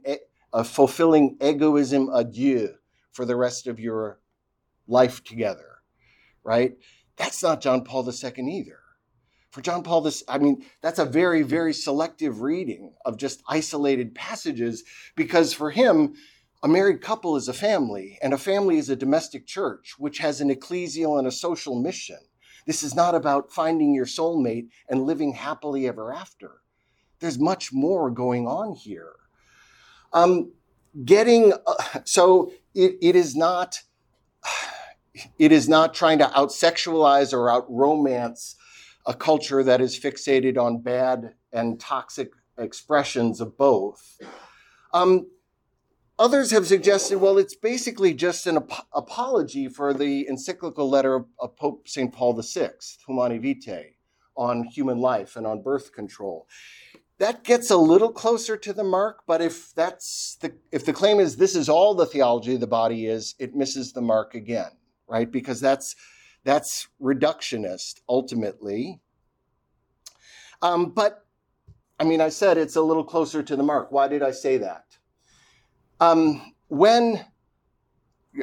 a 0.52 0.64
fulfilling 0.64 1.37
egoism 1.40 2.08
adieu 2.12 2.75
for 3.12 3.25
the 3.25 3.37
rest 3.37 3.68
of 3.68 3.78
your 3.78 4.18
life 4.88 5.22
together, 5.22 5.78
right? 6.42 6.72
That's 7.14 7.40
not 7.40 7.60
John 7.60 7.84
Paul 7.84 8.04
II 8.04 8.52
either. 8.52 8.80
For 9.50 9.62
John 9.62 9.83
Paul 9.83 10.02
this, 10.02 10.23
I 10.28 10.38
mean, 10.38 10.64
that's 10.83 10.99
a 10.99 11.05
very, 11.05 11.43
very 11.43 11.73
selective 11.73 12.43
reading 12.43 12.93
of 13.05 13.17
just 13.17 13.43
isolated 13.49 14.14
passages 14.14 14.85
because 15.17 15.55
for 15.55 15.71
him, 15.71 16.14
a 16.62 16.69
married 16.69 17.00
couple 17.00 17.37
is 17.37 17.49
a 17.49 17.55
family, 17.55 18.19
and 18.21 18.35
a 18.35 18.38
family 18.38 18.78
is 18.78 18.90
a 18.90 18.97
domestic 18.97 19.47
church, 19.47 19.95
which 19.97 20.19
has 20.19 20.40
an 20.40 20.50
ecclesial 20.50 21.19
and 21.19 21.26
a 21.26 21.33
social 21.33 21.81
mission. 21.81 22.19
This 22.67 22.83
is 22.83 22.95
not 22.95 23.14
about 23.14 23.52
finding 23.52 23.95
your 23.95 24.07
soulmate 24.07 24.69
and 24.88 25.05
living 25.05 25.33
happily 25.33 25.87
ever 25.87 26.12
after. 26.12 26.61
There's 27.21 27.38
much 27.38 27.73
more 27.73 28.11
going 28.11 28.47
on 28.47 28.75
here. 28.75 29.12
Um, 30.12 30.52
getting 31.05 31.52
uh, 31.67 32.00
so 32.05 32.52
it, 32.75 32.97
it 33.00 33.17
is 33.17 33.37
not 33.37 33.83
it 35.38 35.52
is 35.52 35.69
not 35.69 35.95
trying 35.95 36.19
to 36.19 36.38
out 36.38 36.50
sexualize 36.50 37.33
or 37.33 37.50
out 37.50 37.67
romance 37.69 38.57
a 39.08 39.14
culture 39.14 39.64
that 39.64 39.80
is 39.80 39.98
fixated 39.98 40.56
on 40.56 40.82
bad 40.82 41.34
and 41.52 41.80
toxic 41.80 42.30
expressions 42.58 43.40
of 43.40 43.58
both. 43.58 44.20
Um, 44.92 45.26
Others 46.20 46.50
have 46.50 46.66
suggested, 46.66 47.18
well, 47.18 47.38
it's 47.38 47.54
basically 47.54 48.12
just 48.12 48.48
an 48.48 48.56
ap- 48.56 48.88
apology 48.92 49.68
for 49.68 49.94
the 49.94 50.26
encyclical 50.28 50.90
letter 50.90 51.14
of, 51.14 51.26
of 51.38 51.56
Pope 51.56 51.88
St. 51.88 52.12
Paul 52.12 52.34
VI, 52.34 52.70
Humanae 53.06 53.38
Vitae, 53.38 53.94
on 54.36 54.64
human 54.64 54.98
life 54.98 55.36
and 55.36 55.46
on 55.46 55.62
birth 55.62 55.92
control. 55.92 56.48
That 57.18 57.44
gets 57.44 57.70
a 57.70 57.76
little 57.76 58.10
closer 58.10 58.56
to 58.56 58.72
the 58.72 58.82
mark, 58.82 59.22
but 59.28 59.40
if 59.40 59.72
that's 59.74 60.38
the 60.40 60.52
if 60.72 60.84
the 60.84 60.92
claim 60.92 61.20
is 61.20 61.36
this 61.36 61.54
is 61.54 61.68
all 61.68 61.94
the 61.94 62.06
theology 62.06 62.54
of 62.54 62.60
the 62.60 62.66
body 62.66 63.06
is, 63.06 63.36
it 63.38 63.54
misses 63.54 63.92
the 63.92 64.02
mark 64.02 64.34
again, 64.34 64.70
right? 65.08 65.30
Because 65.30 65.60
that's 65.60 65.94
that's 66.49 66.88
reductionist 66.99 68.00
ultimately. 68.09 69.00
Um, 70.62 70.93
but 70.93 71.26
I 72.00 72.05
mean, 72.05 72.23
I 72.23 72.31
said 72.31 72.57
it's 72.57 72.76
a 72.76 72.81
little 72.81 73.05
closer 73.05 73.43
to 73.43 73.55
the 73.55 73.62
mark. 73.62 73.93
Why 73.93 74.09
did 74.09 74.23
I 74.23 74.31
say 74.31 74.57
that? 74.57 74.97
Um, 76.00 76.55
when, 76.69 77.23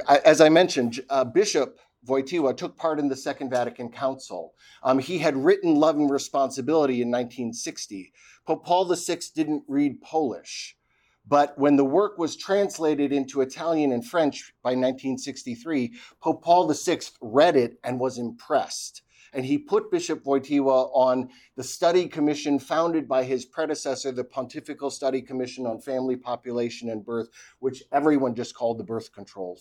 as 0.08 0.40
I 0.40 0.50
mentioned, 0.50 1.00
uh, 1.10 1.24
Bishop 1.24 1.80
Wojtyła 2.06 2.56
took 2.56 2.78
part 2.78 3.00
in 3.00 3.08
the 3.08 3.16
Second 3.16 3.50
Vatican 3.50 3.90
Council. 3.90 4.54
Um, 4.84 5.00
he 5.00 5.18
had 5.18 5.36
written 5.36 5.74
Love 5.74 5.96
and 5.96 6.12
Responsibility 6.12 7.02
in 7.02 7.10
1960. 7.10 8.14
Pope 8.46 8.64
Paul 8.64 8.94
VI 8.94 9.18
didn't 9.34 9.64
read 9.68 10.00
Polish, 10.04 10.78
but 11.28 11.58
when 11.58 11.76
the 11.76 11.86
work 11.86 12.18
was 12.18 12.36
translated 12.36 13.12
into 13.12 13.42
Italian 13.42 13.92
and 13.92 14.06
French 14.06 14.54
by 14.64 14.70
1963, 14.72 15.94
Pope 16.22 16.44
Paul 16.44 16.72
VI 16.72 17.00
read 17.22 17.56
it 17.56 17.80
and 17.84 18.00
was 18.00 18.18
impressed 18.18 19.02
and 19.36 19.46
he 19.46 19.58
put 19.58 19.92
Bishop 19.92 20.24
Wojtyła 20.24 20.90
on 20.94 21.30
the 21.58 21.64
study 21.64 22.08
commission 22.08 22.58
founded 22.58 23.08
by 23.08 23.24
his 23.24 23.46
predecessor, 23.46 24.12
the 24.14 24.24
Pontifical 24.24 24.90
Study 24.90 25.22
Commission 25.22 25.66
on 25.68 25.82
Family, 25.82 26.16
Population, 26.16 26.90
and 26.90 27.06
Birth, 27.06 27.28
which 27.60 27.84
everyone 27.92 28.34
just 28.34 28.56
called 28.56 28.78
the 28.78 28.84
Birth 28.84 29.12
Control 29.12 29.60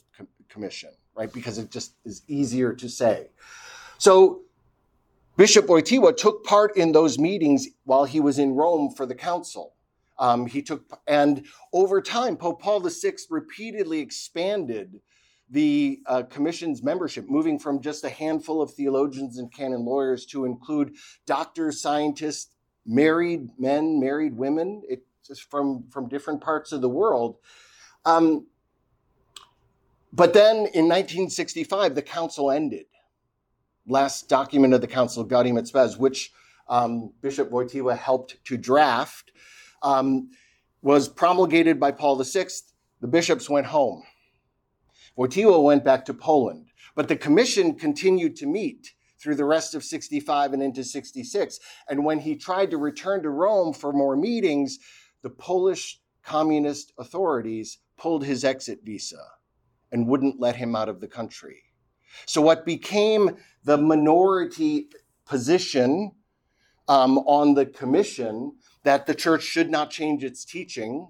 Commission, 0.48 0.90
right? 1.16 1.32
Because 1.32 1.58
it 1.58 1.72
just 1.72 1.96
is 2.04 2.22
easier 2.28 2.72
to 2.72 2.88
say. 2.88 3.30
So 3.98 4.42
Bishop 5.36 5.66
Wojtyła 5.66 6.16
took 6.16 6.44
part 6.44 6.76
in 6.76 6.92
those 6.92 7.18
meetings 7.18 7.66
while 7.82 8.04
he 8.04 8.20
was 8.20 8.38
in 8.38 8.54
Rome 8.54 8.90
for 8.96 9.06
the 9.06 9.14
council. 9.16 9.73
Um, 10.18 10.46
he 10.46 10.62
took, 10.62 11.00
and 11.06 11.44
over 11.72 12.00
time, 12.00 12.36
Pope 12.36 12.62
Paul 12.62 12.80
VI 12.80 13.14
repeatedly 13.30 14.00
expanded 14.00 15.00
the 15.50 16.00
uh, 16.06 16.22
commission's 16.22 16.82
membership, 16.82 17.28
moving 17.28 17.58
from 17.58 17.80
just 17.80 18.04
a 18.04 18.08
handful 18.08 18.62
of 18.62 18.72
theologians 18.72 19.38
and 19.38 19.52
canon 19.52 19.84
lawyers 19.84 20.24
to 20.26 20.44
include 20.44 20.94
doctors, 21.26 21.80
scientists, 21.80 22.50
married 22.86 23.48
men, 23.58 24.00
married 24.00 24.36
women, 24.36 24.82
it's 24.88 25.40
from, 25.40 25.84
from 25.90 26.08
different 26.08 26.40
parts 26.40 26.72
of 26.72 26.80
the 26.80 26.88
world. 26.88 27.36
Um, 28.04 28.46
but 30.12 30.32
then 30.32 30.56
in 30.56 30.86
1965, 30.88 31.94
the 31.94 32.02
council 32.02 32.50
ended. 32.50 32.86
Last 33.86 34.28
document 34.28 34.74
of 34.74 34.80
the 34.80 34.86
council, 34.86 35.24
Gaudium 35.24 35.58
et 35.58 35.66
Spes, 35.66 35.96
which 35.96 36.32
um, 36.68 37.12
Bishop 37.20 37.50
Wojtyła 37.50 37.98
helped 37.98 38.42
to 38.44 38.56
draft, 38.56 39.32
um, 39.84 40.30
was 40.82 41.08
promulgated 41.08 41.78
by 41.78 41.92
Paul 41.92 42.16
VI. 42.22 42.46
The 43.00 43.06
bishops 43.06 43.48
went 43.48 43.66
home. 43.66 44.02
Wojtyła 45.16 45.62
went 45.62 45.84
back 45.84 46.04
to 46.06 46.14
Poland, 46.14 46.66
but 46.96 47.06
the 47.06 47.16
commission 47.16 47.76
continued 47.76 48.34
to 48.36 48.46
meet 48.46 48.94
through 49.20 49.36
the 49.36 49.44
rest 49.44 49.74
of 49.74 49.84
65 49.84 50.52
and 50.52 50.62
into 50.62 50.82
66. 50.82 51.60
And 51.88 52.04
when 52.04 52.18
he 52.18 52.34
tried 52.34 52.70
to 52.72 52.76
return 52.76 53.22
to 53.22 53.30
Rome 53.30 53.72
for 53.72 53.92
more 53.92 54.16
meetings, 54.16 54.78
the 55.22 55.30
Polish 55.30 56.00
communist 56.22 56.92
authorities 56.98 57.78
pulled 57.96 58.24
his 58.24 58.44
exit 58.44 58.80
visa 58.82 59.22
and 59.92 60.08
wouldn't 60.08 60.40
let 60.40 60.56
him 60.56 60.74
out 60.74 60.88
of 60.88 61.00
the 61.00 61.08
country. 61.08 61.62
So, 62.26 62.42
what 62.42 62.66
became 62.66 63.36
the 63.64 63.78
minority 63.78 64.88
position 65.24 66.12
um, 66.88 67.18
on 67.18 67.54
the 67.54 67.66
commission 67.66 68.56
that 68.84 69.06
the 69.06 69.14
church 69.14 69.42
should 69.42 69.70
not 69.70 69.90
change 69.90 70.22
its 70.22 70.44
teaching 70.44 71.08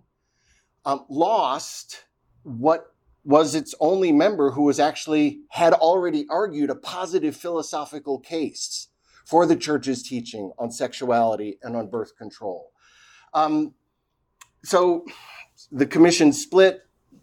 um, 0.85 1.05
lost 1.09 2.05
what 2.43 2.95
was 3.25 3.55
its 3.55 3.75
only 3.81 4.13
member 4.13 4.51
who 4.51 4.63
was 4.63 4.79
actually 4.79 5.41
had 5.49 5.73
already 5.73 6.27
argued 6.29 6.71
a 6.71 6.75
positive 6.75 7.35
philosophical 7.35 8.19
case 8.19 8.89
for 9.25 9.47
the 9.47 9.57
church's 9.57 10.03
teaching 10.03 10.53
on 10.59 10.71
sexuality 10.71 11.59
and 11.63 11.75
on 11.75 11.89
birth 11.89 12.17
control. 12.17 12.71
Um, 13.33 13.75
so, 14.63 15.05
the 15.73 15.87
commission 15.87 16.33
split. 16.33 16.81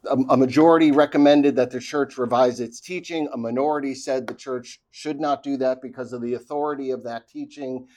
A, 0.09 0.15
a 0.29 0.37
majority 0.37 0.91
recommended 0.91 1.55
that 1.57 1.69
the 1.69 1.79
church 1.79 2.17
revise 2.17 2.59
its 2.59 2.79
teaching. 2.79 3.29
A 3.33 3.37
minority 3.37 3.93
said 3.93 4.25
the 4.25 4.33
church 4.33 4.81
should 4.89 5.19
not 5.19 5.43
do 5.43 5.57
that 5.57 5.79
because 5.79 6.11
of 6.11 6.23
the 6.23 6.33
authority 6.33 6.89
of 6.89 7.03
that 7.03 7.27
teaching. 7.27 7.87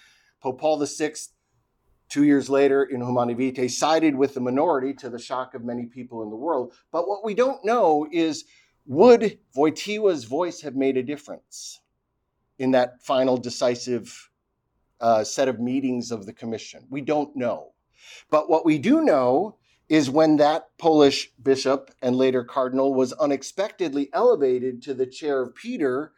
Pope 0.42 0.60
Paul 0.60 0.84
VI, 0.84 1.12
two 2.14 2.22
years 2.22 2.48
later 2.48 2.84
in 2.84 3.00
Vitae, 3.00 3.66
sided 3.68 4.14
with 4.14 4.34
the 4.34 4.40
minority 4.40 4.94
to 4.94 5.10
the 5.10 5.18
shock 5.18 5.52
of 5.52 5.64
many 5.64 5.86
people 5.86 6.22
in 6.22 6.30
the 6.30 6.36
world. 6.36 6.72
But 6.92 7.08
what 7.08 7.24
we 7.24 7.34
don't 7.34 7.64
know 7.64 8.06
is 8.12 8.44
would 8.86 9.40
Wojtyła's 9.56 10.22
voice 10.22 10.60
have 10.60 10.76
made 10.76 10.96
a 10.96 11.02
difference 11.02 11.80
in 12.60 12.70
that 12.70 13.02
final 13.02 13.36
decisive 13.36 14.30
uh, 15.00 15.24
set 15.24 15.48
of 15.48 15.58
meetings 15.58 16.12
of 16.12 16.24
the 16.24 16.32
commission? 16.32 16.86
We 16.88 17.00
don't 17.00 17.34
know. 17.34 17.72
But 18.30 18.48
what 18.48 18.64
we 18.64 18.78
do 18.78 19.02
know 19.02 19.56
is 19.88 20.08
when 20.08 20.36
that 20.36 20.68
Polish 20.78 21.32
bishop 21.42 21.90
and 22.00 22.14
later 22.14 22.44
cardinal 22.44 22.94
was 22.94 23.12
unexpectedly 23.14 24.08
elevated 24.12 24.82
to 24.82 24.94
the 24.94 25.06
chair 25.06 25.42
of 25.42 25.56
Peter 25.56 26.12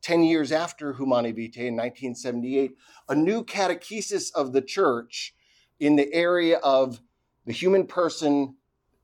10 0.00 0.22
years 0.22 0.50
after 0.50 0.94
Humanae 0.94 1.32
Vitae 1.32 1.66
in 1.66 1.76
1978, 1.76 2.74
a 3.10 3.14
new 3.14 3.44
catechesis 3.44 4.32
of 4.34 4.54
the 4.54 4.62
church 4.62 5.34
in 5.82 5.96
the 5.96 6.14
area 6.14 6.58
of 6.58 7.00
the 7.44 7.52
human 7.52 7.84
person, 7.84 8.54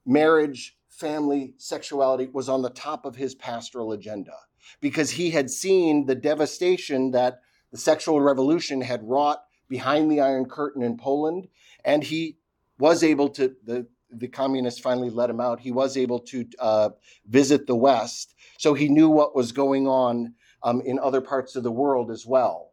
marriage, 0.06 0.76
family, 0.88 1.54
sexuality 1.56 2.28
was 2.32 2.49
on 2.49 2.62
the 2.62 2.70
top 2.70 3.04
of 3.04 3.16
his 3.16 3.35
pastoral 3.35 3.90
agenda 3.90 4.35
because 4.80 5.11
he 5.11 5.30
had 5.30 5.50
seen 5.50 6.06
the 6.06 6.14
devastation 6.14 7.11
that 7.11 7.40
the 7.73 7.76
sexual 7.76 8.20
revolution 8.20 8.80
had 8.80 9.02
wrought 9.02 9.42
behind 9.68 10.08
the 10.08 10.20
Iron 10.20 10.44
Curtain 10.44 10.85
in 10.85 10.97
Poland. 10.97 11.49
And 11.85 12.04
he 12.04 12.38
was 12.78 13.02
able 13.02 13.30
to, 13.30 13.56
the 13.64 13.88
the 14.11 14.28
communists 14.28 14.80
finally 14.80 15.11
let 15.11 15.28
him 15.28 15.40
out, 15.40 15.61
he 15.61 15.73
was 15.73 15.97
able 15.97 16.20
to 16.20 16.47
uh, 16.61 16.90
visit 17.26 17.66
the 17.66 17.76
West. 17.76 18.35
So 18.56 18.73
he 18.73 18.88
knew 18.88 19.08
what 19.08 19.35
was 19.35 19.50
going 19.50 19.88
on 19.88 20.35
um, 20.62 20.80
in 20.80 20.99
other 21.00 21.20
parts 21.20 21.56
of 21.56 21.64
the 21.64 21.73
world 21.73 22.11
as 22.11 22.25
well. 22.25 22.70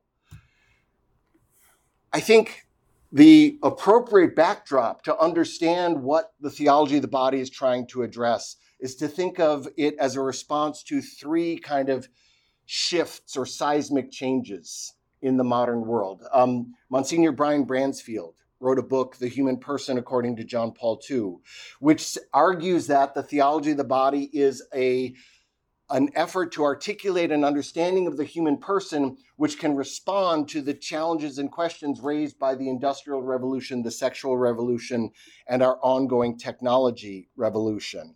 I 2.13 2.21
think 2.21 2.64
the 3.15 3.57
appropriate 3.63 4.35
backdrop 4.35 5.01
to 5.01 5.17
understand 5.19 6.03
what 6.03 6.33
the 6.41 6.49
theology 6.49 6.97
of 6.97 7.01
the 7.01 7.07
body 7.07 7.39
is 7.39 7.49
trying 7.49 7.87
to 7.87 8.03
address 8.03 8.57
is 8.81 8.93
to 8.93 9.07
think 9.07 9.39
of 9.39 9.69
it 9.77 9.95
as 9.99 10.17
a 10.17 10.21
response 10.21 10.83
to 10.83 11.01
three 11.01 11.57
kind 11.57 11.87
of 11.87 12.09
shifts 12.65 13.37
or 13.37 13.45
seismic 13.45 14.11
changes 14.11 14.95
in 15.21 15.37
the 15.37 15.45
modern 15.45 15.79
world. 15.87 16.23
Um, 16.33 16.73
Monsignor 16.89 17.31
Brian 17.31 17.65
Bransfield 17.65 18.33
wrote 18.59 18.79
a 18.79 18.83
book, 18.83 19.15
The 19.15 19.29
Human 19.29 19.59
Person 19.59 19.97
According 19.97 20.35
to 20.35 20.43
John 20.43 20.73
Paul 20.73 21.01
II, 21.09 21.35
which 21.79 22.17
argues 22.33 22.85
that 22.87 23.13
the 23.13 23.23
theology 23.23 23.71
of 23.71 23.77
the 23.77 23.85
body 23.85 24.29
is 24.33 24.61
a 24.73 25.15
an 25.89 26.09
effort 26.15 26.51
to 26.51 26.63
articulate 26.63 27.31
an 27.31 27.43
understanding 27.43 28.07
of 28.07 28.17
the 28.17 28.23
human 28.23 28.57
person 28.57 29.17
which 29.35 29.59
can 29.59 29.75
respond 29.75 30.49
to 30.49 30.61
the 30.61 30.73
challenges 30.73 31.37
and 31.37 31.51
questions 31.51 32.01
raised 32.01 32.39
by 32.39 32.55
the 32.55 32.69
industrial 32.69 33.21
revolution, 33.21 33.83
the 33.83 33.91
sexual 33.91 34.37
revolution, 34.37 35.11
and 35.47 35.61
our 35.61 35.77
ongoing 35.83 36.37
technology 36.37 37.29
revolution. 37.35 38.15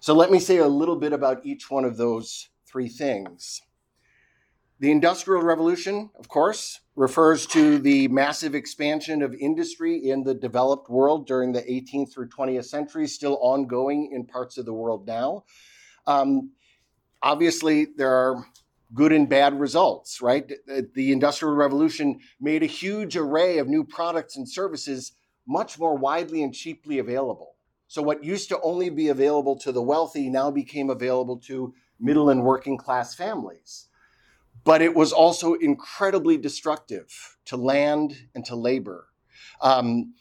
So 0.00 0.14
let 0.14 0.32
me 0.32 0.40
say 0.40 0.56
a 0.56 0.66
little 0.66 0.96
bit 0.96 1.12
about 1.12 1.46
each 1.46 1.70
one 1.70 1.84
of 1.84 1.96
those 1.96 2.48
three 2.66 2.88
things. 2.88 3.62
The 4.80 4.90
Industrial 4.90 5.40
Revolution, 5.40 6.10
of 6.18 6.28
course, 6.28 6.80
refers 6.96 7.46
to 7.46 7.78
the 7.78 8.08
massive 8.08 8.56
expansion 8.56 9.22
of 9.22 9.32
industry 9.32 10.10
in 10.10 10.24
the 10.24 10.34
developed 10.34 10.90
world 10.90 11.24
during 11.24 11.52
the 11.52 11.62
18th 11.62 12.12
through 12.12 12.30
20th 12.30 12.64
centuries, 12.64 13.14
still 13.14 13.38
ongoing 13.40 14.10
in 14.10 14.26
parts 14.26 14.58
of 14.58 14.64
the 14.64 14.72
world 14.72 15.06
now. 15.06 15.44
Um, 16.06 16.52
obviously, 17.22 17.86
there 17.96 18.12
are 18.12 18.44
good 18.94 19.12
and 19.12 19.28
bad 19.28 19.58
results, 19.58 20.20
right? 20.20 20.52
The 20.94 21.12
Industrial 21.12 21.54
Revolution 21.54 22.20
made 22.40 22.62
a 22.62 22.66
huge 22.66 23.16
array 23.16 23.58
of 23.58 23.68
new 23.68 23.84
products 23.84 24.36
and 24.36 24.48
services 24.48 25.12
much 25.46 25.78
more 25.78 25.96
widely 25.96 26.42
and 26.42 26.54
cheaply 26.54 26.98
available. 26.98 27.56
So, 27.88 28.02
what 28.02 28.24
used 28.24 28.48
to 28.50 28.60
only 28.60 28.90
be 28.90 29.08
available 29.08 29.56
to 29.60 29.72
the 29.72 29.82
wealthy 29.82 30.28
now 30.30 30.50
became 30.50 30.90
available 30.90 31.38
to 31.46 31.74
middle 31.98 32.30
and 32.30 32.42
working 32.42 32.76
class 32.76 33.14
families 33.14 33.88
but 34.64 34.82
it 34.82 34.94
was 34.94 35.12
also 35.12 35.54
incredibly 35.54 36.36
destructive 36.36 37.36
to 37.46 37.56
land 37.56 38.28
and 38.34 38.44
to 38.44 38.54
labor. 38.54 39.08
Um, 39.60 40.14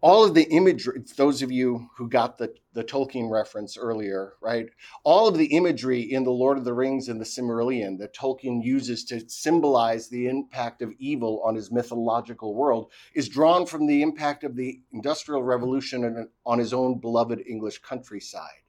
all 0.00 0.24
of 0.24 0.34
the 0.34 0.44
imagery, 0.44 1.02
those 1.16 1.42
of 1.42 1.50
you 1.50 1.88
who 1.96 2.08
got 2.08 2.38
the, 2.38 2.54
the 2.72 2.84
Tolkien 2.84 3.28
reference 3.30 3.76
earlier, 3.76 4.34
right? 4.40 4.66
All 5.02 5.26
of 5.26 5.36
the 5.36 5.56
imagery 5.56 6.00
in 6.00 6.22
The 6.22 6.30
Lord 6.30 6.56
of 6.56 6.64
the 6.64 6.72
Rings 6.72 7.08
and 7.08 7.20
the 7.20 7.24
Silmarillion 7.24 7.98
that 7.98 8.14
Tolkien 8.14 8.62
uses 8.62 9.04
to 9.06 9.28
symbolize 9.28 10.08
the 10.08 10.28
impact 10.28 10.82
of 10.82 10.92
evil 10.98 11.42
on 11.44 11.56
his 11.56 11.72
mythological 11.72 12.54
world 12.54 12.92
is 13.14 13.28
drawn 13.28 13.66
from 13.66 13.86
the 13.86 14.02
impact 14.02 14.44
of 14.44 14.54
the 14.54 14.80
Industrial 14.92 15.42
Revolution 15.42 16.28
on 16.46 16.58
his 16.60 16.72
own 16.72 17.00
beloved 17.00 17.42
English 17.48 17.78
countryside. 17.78 18.62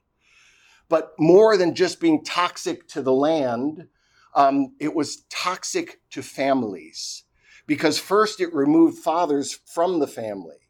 But 0.89 1.12
more 1.20 1.58
than 1.58 1.76
just 1.76 2.00
being 2.00 2.24
toxic 2.24 2.88
to 2.89 3.04
the 3.04 3.13
land, 3.13 3.88
um, 4.34 4.74
it 4.80 4.96
was 4.96 5.26
toxic 5.30 6.02
to 6.10 6.24
families 6.24 7.24
because 7.68 8.00
first 8.00 8.42
it 8.42 8.52
removed 8.52 8.98
fathers 8.98 9.60
from 9.68 10.00
the 10.00 10.08
family 10.08 10.69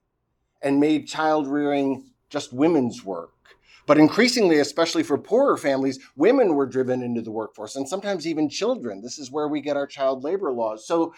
and 0.62 0.80
made 0.80 1.08
child 1.08 1.48
rearing 1.48 2.12
just 2.30 2.54
women's 2.54 3.04
work. 3.04 3.32
But 3.86 3.98
increasingly, 3.98 4.60
especially 4.60 5.02
for 5.02 5.17
poorer 5.17 5.58
families, 5.58 6.00
women 6.15 6.54
were 6.54 6.67
driven 6.67 7.02
into 7.02 7.22
the 7.22 7.32
workforce 7.32 7.76
and 7.76 7.89
sometimes 7.89 8.28
even 8.28 8.48
children. 8.48 9.02
This 9.02 9.17
is 9.17 9.32
where 9.32 9.48
we 9.48 9.62
get 9.62 9.78
our 9.78 9.88
child 9.88 10.24
labor 10.24 10.52
laws. 10.52 10.86
So 10.86 11.13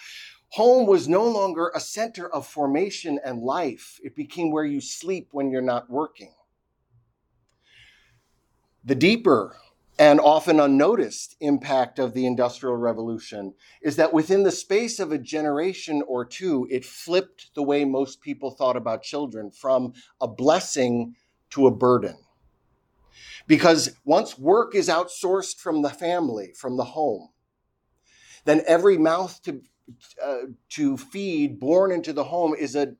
home 0.51 0.87
was 0.87 1.09
no 1.09 1.27
longer 1.27 1.71
a 1.75 1.81
center 1.81 2.33
of 2.33 2.47
formation 2.47 3.19
and 3.25 3.41
life. 3.41 3.99
It 4.03 4.15
became 4.15 4.51
where 4.51 4.63
you 4.63 4.79
sleep 4.79 5.29
when 5.31 5.51
you're 5.51 5.61
not 5.61 5.89
working. 5.89 6.33
The 8.85 8.95
deeper 8.95 9.57
and 10.01 10.19
often 10.19 10.59
unnoticed 10.59 11.35
impact 11.41 11.99
of 11.99 12.15
the 12.15 12.25
Industrial 12.25 12.75
Revolution 12.75 13.53
is 13.83 13.97
that 13.97 14.11
within 14.11 14.41
the 14.41 14.51
space 14.51 14.99
of 14.99 15.11
a 15.11 15.17
generation 15.19 16.01
or 16.07 16.25
two, 16.25 16.67
it 16.71 16.83
flipped 16.83 17.53
the 17.53 17.61
way 17.61 17.85
most 17.85 18.19
people 18.19 18.49
thought 18.49 18.75
about 18.75 19.03
children 19.03 19.51
from 19.51 19.93
a 20.19 20.27
blessing 20.27 21.13
to 21.51 21.67
a 21.67 21.71
burden. 21.71 22.17
Because 23.45 23.95
once 24.03 24.39
work 24.39 24.73
is 24.73 24.89
outsourced 24.89 25.57
from 25.57 25.83
the 25.83 25.91
family, 25.91 26.51
from 26.57 26.77
the 26.77 26.83
home, 26.83 27.29
then 28.45 28.63
every 28.65 28.97
mouth 28.97 29.39
to, 29.43 29.61
uh, 30.19 30.47
to 30.69 30.97
feed 30.97 31.59
born 31.59 31.91
into 31.91 32.11
the 32.11 32.23
home 32.23 32.55
is 32.55 32.75
a, 32.75 32.95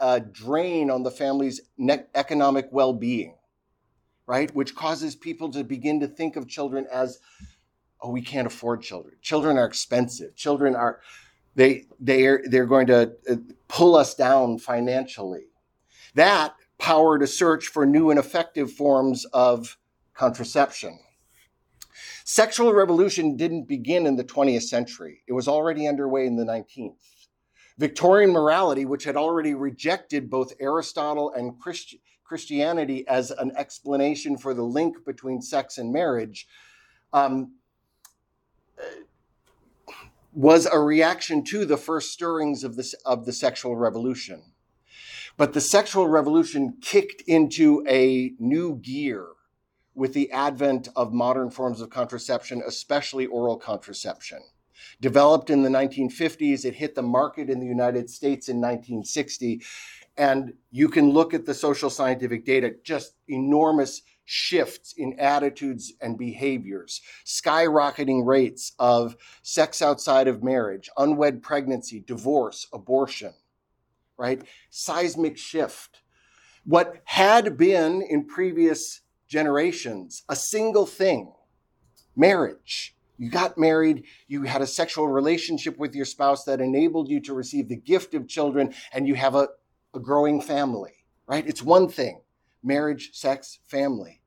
a 0.00 0.20
drain 0.20 0.90
on 0.90 1.02
the 1.02 1.10
family's 1.10 1.60
economic 2.14 2.68
well 2.70 2.94
being 2.94 3.36
right? 4.26 4.54
Which 4.54 4.74
causes 4.74 5.14
people 5.14 5.50
to 5.52 5.64
begin 5.64 6.00
to 6.00 6.08
think 6.08 6.36
of 6.36 6.48
children 6.48 6.86
as, 6.92 7.20
oh, 8.00 8.10
we 8.10 8.22
can't 8.22 8.46
afford 8.46 8.82
children. 8.82 9.14
Children 9.22 9.58
are 9.58 9.66
expensive. 9.66 10.34
Children 10.36 10.74
are, 10.74 11.00
they, 11.54 11.86
they 12.00 12.26
are, 12.26 12.42
they're 12.44 12.66
going 12.66 12.88
to 12.88 13.12
uh, 13.30 13.36
pull 13.68 13.96
us 13.96 14.14
down 14.14 14.58
financially. 14.58 15.44
That 16.14 16.54
powered 16.78 17.22
a 17.22 17.26
search 17.26 17.66
for 17.68 17.86
new 17.86 18.10
and 18.10 18.18
effective 18.18 18.72
forms 18.72 19.24
of 19.26 19.78
contraception. 20.14 20.98
Sexual 22.24 22.72
revolution 22.72 23.36
didn't 23.36 23.68
begin 23.68 24.06
in 24.06 24.16
the 24.16 24.24
20th 24.24 24.62
century. 24.62 25.22
It 25.28 25.32
was 25.32 25.46
already 25.46 25.86
underway 25.86 26.26
in 26.26 26.36
the 26.36 26.44
19th. 26.44 26.96
Victorian 27.78 28.32
morality, 28.32 28.84
which 28.84 29.04
had 29.04 29.16
already 29.16 29.54
rejected 29.54 30.30
both 30.30 30.52
Aristotle 30.58 31.30
and 31.30 31.58
Christ- 31.60 31.96
Christianity 32.26 33.06
as 33.06 33.30
an 33.30 33.52
explanation 33.56 34.36
for 34.36 34.54
the 34.54 34.62
link 34.62 35.04
between 35.04 35.40
sex 35.40 35.78
and 35.78 35.92
marriage, 35.92 36.46
um, 37.12 37.52
was 40.32 40.66
a 40.66 40.78
reaction 40.78 41.42
to 41.44 41.64
the 41.64 41.78
first 41.78 42.12
stirrings 42.12 42.62
of, 42.62 42.76
this, 42.76 42.94
of 43.06 43.24
the 43.24 43.32
sexual 43.32 43.76
revolution. 43.76 44.42
But 45.36 45.52
the 45.52 45.60
sexual 45.60 46.08
revolution 46.08 46.78
kicked 46.80 47.22
into 47.22 47.84
a 47.88 48.32
new 48.38 48.76
gear 48.76 49.28
with 49.94 50.12
the 50.12 50.30
advent 50.30 50.88
of 50.94 51.12
modern 51.12 51.50
forms 51.50 51.80
of 51.80 51.90
contraception, 51.90 52.62
especially 52.66 53.26
oral 53.26 53.56
contraception. 53.56 54.40
Developed 55.00 55.48
in 55.48 55.62
the 55.62 55.70
1950s, 55.70 56.64
it 56.64 56.74
hit 56.74 56.94
the 56.94 57.02
market 57.02 57.48
in 57.48 57.60
the 57.60 57.66
United 57.66 58.10
States 58.10 58.48
in 58.48 58.56
1960. 58.56 59.62
And 60.16 60.54
you 60.70 60.88
can 60.88 61.10
look 61.10 61.34
at 61.34 61.44
the 61.44 61.54
social 61.54 61.90
scientific 61.90 62.44
data, 62.44 62.74
just 62.82 63.14
enormous 63.28 64.02
shifts 64.24 64.94
in 64.96 65.18
attitudes 65.20 65.92
and 66.00 66.18
behaviors, 66.18 67.00
skyrocketing 67.24 68.26
rates 68.26 68.72
of 68.78 69.16
sex 69.42 69.80
outside 69.80 70.26
of 70.26 70.42
marriage, 70.42 70.90
unwed 70.96 71.42
pregnancy, 71.42 72.00
divorce, 72.00 72.66
abortion, 72.72 73.32
right? 74.16 74.42
Seismic 74.70 75.38
shift. 75.38 76.00
What 76.64 77.00
had 77.04 77.56
been 77.56 78.02
in 78.02 78.26
previous 78.26 79.02
generations 79.28 80.22
a 80.28 80.36
single 80.36 80.86
thing, 80.86 81.32
marriage. 82.14 82.94
You 83.18 83.30
got 83.30 83.56
married, 83.56 84.04
you 84.28 84.42
had 84.42 84.60
a 84.60 84.66
sexual 84.66 85.08
relationship 85.08 85.78
with 85.78 85.94
your 85.94 86.04
spouse 86.04 86.44
that 86.44 86.60
enabled 86.60 87.08
you 87.08 87.20
to 87.20 87.34
receive 87.34 87.68
the 87.68 87.76
gift 87.76 88.12
of 88.14 88.28
children, 88.28 88.74
and 88.92 89.08
you 89.08 89.14
have 89.14 89.34
a, 89.34 89.48
a 89.96 90.00
growing 90.00 90.40
family, 90.40 90.92
right? 91.26 91.46
It's 91.46 91.62
one 91.62 91.88
thing 91.88 92.20
marriage, 92.62 93.10
sex, 93.14 93.58
family. 93.66 94.20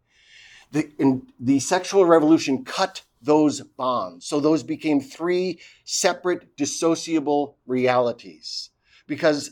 The, 0.72 0.92
in, 0.98 1.28
the 1.40 1.60
sexual 1.60 2.06
revolution 2.06 2.64
cut 2.64 3.04
those 3.22 3.62
bonds. 3.62 4.26
So 4.26 4.40
those 4.40 4.64
became 4.64 5.02
three 5.02 5.60
separate, 5.84 6.56
dissociable 6.56 7.56
realities. 7.66 8.70
Because 9.08 9.52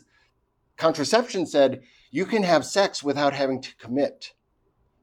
contraception 0.77 1.45
said 1.45 1.81
you 2.11 2.25
can 2.25 2.43
have 2.43 2.65
sex 2.65 3.03
without 3.03 3.33
having 3.33 3.61
to 3.61 3.75
commit, 3.77 4.33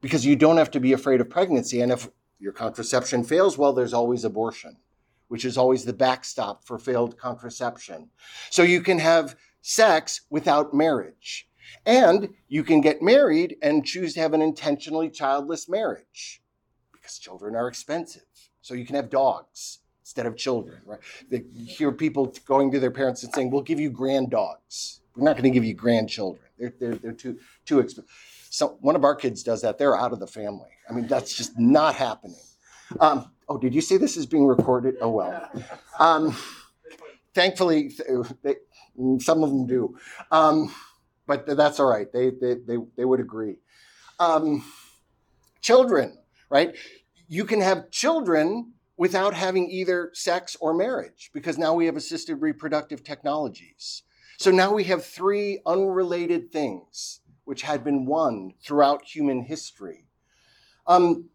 because 0.00 0.24
you 0.24 0.36
don't 0.36 0.56
have 0.56 0.70
to 0.70 0.80
be 0.80 0.92
afraid 0.92 1.20
of 1.20 1.28
pregnancy. 1.28 1.80
And 1.80 1.92
if 1.92 2.08
your 2.38 2.52
contraception 2.52 3.24
fails, 3.24 3.58
well, 3.58 3.72
there's 3.72 3.92
always 3.92 4.24
abortion, 4.24 4.76
which 5.28 5.44
is 5.44 5.58
always 5.58 5.84
the 5.84 5.92
backstop 5.92 6.64
for 6.64 6.78
failed 6.78 7.18
contraception. 7.18 8.08
So 8.50 8.62
you 8.62 8.80
can 8.80 8.98
have 8.98 9.36
sex 9.64 10.20
without 10.28 10.74
marriage. 10.74 11.48
And 11.86 12.28
you 12.48 12.62
can 12.62 12.82
get 12.82 13.00
married 13.00 13.56
and 13.62 13.84
choose 13.84 14.12
to 14.14 14.20
have 14.20 14.34
an 14.34 14.42
intentionally 14.42 15.08
childless 15.08 15.68
marriage 15.68 16.42
because 16.92 17.18
children 17.18 17.56
are 17.56 17.66
expensive. 17.66 18.22
So 18.60 18.74
you 18.74 18.84
can 18.84 18.94
have 18.94 19.08
dogs 19.08 19.78
instead 20.02 20.26
of 20.26 20.36
children, 20.36 20.82
right? 20.84 21.00
They 21.30 21.44
hear 21.66 21.92
people 21.92 22.34
going 22.44 22.70
to 22.72 22.80
their 22.80 22.90
parents 22.90 23.22
and 23.24 23.32
saying, 23.34 23.50
"We'll 23.50 23.62
give 23.62 23.80
you 23.80 23.90
grand 23.90 24.30
dogs. 24.30 25.00
We're 25.16 25.24
not 25.24 25.32
going 25.32 25.44
to 25.44 25.50
give 25.50 25.64
you 25.64 25.74
grandchildren. 25.74 26.44
They're 26.58 26.74
they're, 26.78 26.94
they're 26.96 27.12
too 27.12 27.38
too 27.64 27.80
expensive." 27.80 28.10
So 28.50 28.76
one 28.80 28.96
of 28.96 29.04
our 29.04 29.14
kids 29.14 29.42
does 29.42 29.62
that. 29.62 29.78
They're 29.78 29.96
out 29.96 30.12
of 30.12 30.20
the 30.20 30.26
family. 30.26 30.70
I 30.88 30.92
mean, 30.92 31.06
that's 31.06 31.34
just 31.34 31.58
not 31.58 31.94
happening. 31.94 32.36
Um, 33.00 33.30
oh, 33.48 33.56
did 33.58 33.74
you 33.74 33.80
see 33.80 33.96
this 33.96 34.16
is 34.16 34.26
being 34.26 34.46
recorded? 34.46 34.96
Oh 35.00 35.10
well. 35.10 35.50
Um, 35.98 36.36
thankfully, 37.34 37.92
they, 38.42 38.56
some 39.20 39.42
of 39.42 39.50
them 39.50 39.66
do, 39.66 39.96
um, 40.30 40.74
but 41.26 41.46
that's 41.46 41.80
all 41.80 41.86
right. 41.86 42.12
They 42.12 42.30
they 42.30 42.54
they, 42.54 42.76
they 42.96 43.04
would 43.04 43.20
agree. 43.20 43.56
Um, 44.18 44.64
children, 45.60 46.16
right? 46.50 46.74
you 47.28 47.44
can 47.44 47.60
have 47.60 47.90
children 47.90 48.72
without 48.96 49.34
having 49.34 49.68
either 49.70 50.10
sex 50.12 50.56
or 50.60 50.74
marriage 50.74 51.30
because 51.32 51.58
now 51.58 51.74
we 51.74 51.86
have 51.86 51.96
assisted 51.96 52.36
reproductive 52.36 53.02
technologies. 53.02 54.02
So 54.38 54.50
now 54.50 54.72
we 54.72 54.84
have 54.84 55.04
three 55.04 55.60
unrelated 55.66 56.52
things 56.52 57.20
which 57.44 57.62
had 57.62 57.84
been 57.84 58.06
one 58.06 58.52
throughout 58.62 59.04
human 59.04 59.42
history. 59.42 60.06
Um, 60.86 61.28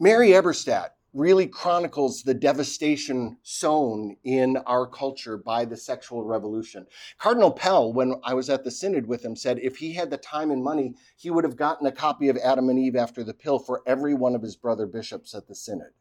Mary 0.00 0.30
Eberstadt 0.30 0.90
really 1.14 1.46
chronicles 1.46 2.22
the 2.22 2.34
devastation 2.34 3.38
sown 3.44 4.16
in 4.24 4.56
our 4.66 4.84
culture 4.86 5.38
by 5.38 5.64
the 5.64 5.76
sexual 5.76 6.24
revolution. 6.24 6.84
Cardinal 7.18 7.52
Pell, 7.52 7.92
when 7.92 8.16
I 8.24 8.34
was 8.34 8.50
at 8.50 8.64
the 8.64 8.70
synod 8.70 9.06
with 9.06 9.24
him, 9.24 9.36
said 9.36 9.60
if 9.60 9.76
he 9.76 9.92
had 9.94 10.10
the 10.10 10.18
time 10.18 10.50
and 10.50 10.62
money, 10.62 10.94
he 11.16 11.30
would 11.30 11.44
have 11.44 11.56
gotten 11.56 11.86
a 11.86 11.92
copy 11.92 12.28
of 12.28 12.36
Adam 12.38 12.68
and 12.68 12.78
Eve 12.78 12.96
after 12.96 13.22
the 13.22 13.32
pill 13.32 13.60
for 13.60 13.82
every 13.86 14.14
one 14.14 14.34
of 14.34 14.42
his 14.42 14.56
brother 14.56 14.86
bishops 14.86 15.34
at 15.34 15.46
the 15.46 15.54
synod. 15.54 15.92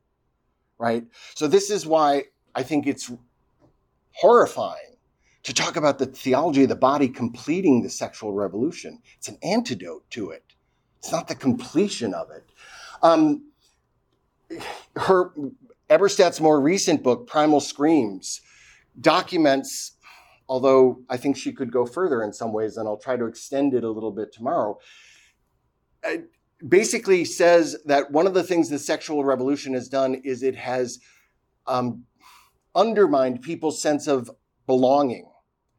Right? 0.80 1.06
So, 1.36 1.48
this 1.48 1.70
is 1.70 1.86
why 1.86 2.24
I 2.56 2.64
think 2.64 2.88
it's 2.88 3.12
horrifying 4.14 4.98
to 5.44 5.54
talk 5.54 5.76
about 5.76 6.00
the 6.00 6.08
theology 6.08 6.64
of 6.64 6.70
the 6.70 6.76
body 6.76 7.08
completing 7.08 7.84
the 7.84 7.90
sexual 7.90 8.34
revolution. 8.34 9.00
It's 9.18 9.28
an 9.28 9.38
antidote 9.44 10.10
to 10.12 10.32
it, 10.32 10.56
it's 10.98 11.12
not 11.12 11.28
the 11.28 11.36
completion 11.36 12.16
of 12.16 12.32
it. 12.32 12.50
Um, 13.04 13.53
her 14.96 15.34
Eberstadt's 15.90 16.42
more 16.42 16.60
recent 16.60 17.04
book, 17.04 17.28
Primal 17.28 17.60
Screams, 17.60 18.42
documents, 19.00 19.98
although 20.48 21.02
I 21.10 21.18
think 21.18 21.38
she 21.38 21.52
could 21.52 21.72
go 21.72 21.86
further 21.86 22.24
in 22.24 22.34
some 22.34 22.54
ways, 22.54 22.78
and 22.78 22.88
I'll 22.88 22.98
try 22.98 23.18
to 23.18 23.26
extend 23.26 23.74
it 23.74 23.84
a 23.84 23.90
little 23.90 24.12
bit 24.12 24.32
tomorrow. 24.32 24.80
It 26.04 26.30
basically 26.68 27.26
says 27.26 27.78
that 27.86 28.12
one 28.12 28.28
of 28.28 28.34
the 28.34 28.44
things 28.44 28.70
the 28.70 28.80
sexual 28.80 29.24
revolution 29.24 29.74
has 29.74 29.90
done 29.90 30.16
is 30.24 30.44
it 30.44 30.56
has 30.56 31.00
um, 31.68 32.06
undermined 32.76 33.42
people's 33.42 33.82
sense 33.82 34.08
of 34.08 34.30
belonging 34.66 35.30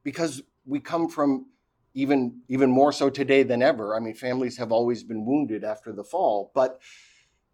because 0.02 0.42
we 0.66 0.80
come 0.80 1.08
from 1.08 1.46
even 1.94 2.40
even 2.48 2.70
more 2.70 2.92
so 2.92 3.08
today 3.08 3.42
than 3.42 3.62
ever. 3.62 3.94
I 3.94 4.00
mean, 4.00 4.14
families 4.14 4.56
have 4.58 4.72
always 4.72 5.04
been 5.04 5.24
wounded 5.24 5.64
after 5.64 5.92
the 5.92 6.04
fall, 6.04 6.50
but 6.54 6.80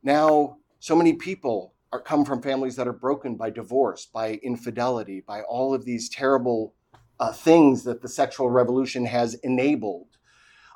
now 0.03 0.59
so 0.81 0.97
many 0.97 1.12
people 1.12 1.75
are 1.93 2.01
come 2.01 2.25
from 2.25 2.40
families 2.40 2.77
that 2.77 2.88
are 2.88 2.93
broken 2.93 3.37
by 3.37 3.51
divorce, 3.51 4.07
by 4.07 4.40
infidelity, 4.43 5.21
by 5.21 5.43
all 5.43 5.75
of 5.75 5.85
these 5.85 6.09
terrible 6.09 6.75
uh, 7.19 7.33
things 7.33 7.85
that 7.85 8.01
the 8.01 8.09
sexual 8.09 8.49
revolution 8.49 9.05
has 9.05 9.35
enabled. 9.35 10.16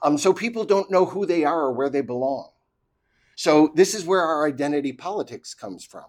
Um, 0.02 0.18
so 0.18 0.34
people 0.34 0.64
don't 0.64 0.90
know 0.90 1.06
who 1.06 1.24
they 1.24 1.44
are 1.44 1.62
or 1.62 1.72
where 1.72 1.88
they 1.88 2.02
belong. 2.02 2.50
So 3.36 3.72
this 3.74 3.94
is 3.94 4.04
where 4.04 4.20
our 4.20 4.46
identity 4.46 4.92
politics 4.92 5.54
comes 5.54 5.84
from. 5.84 6.04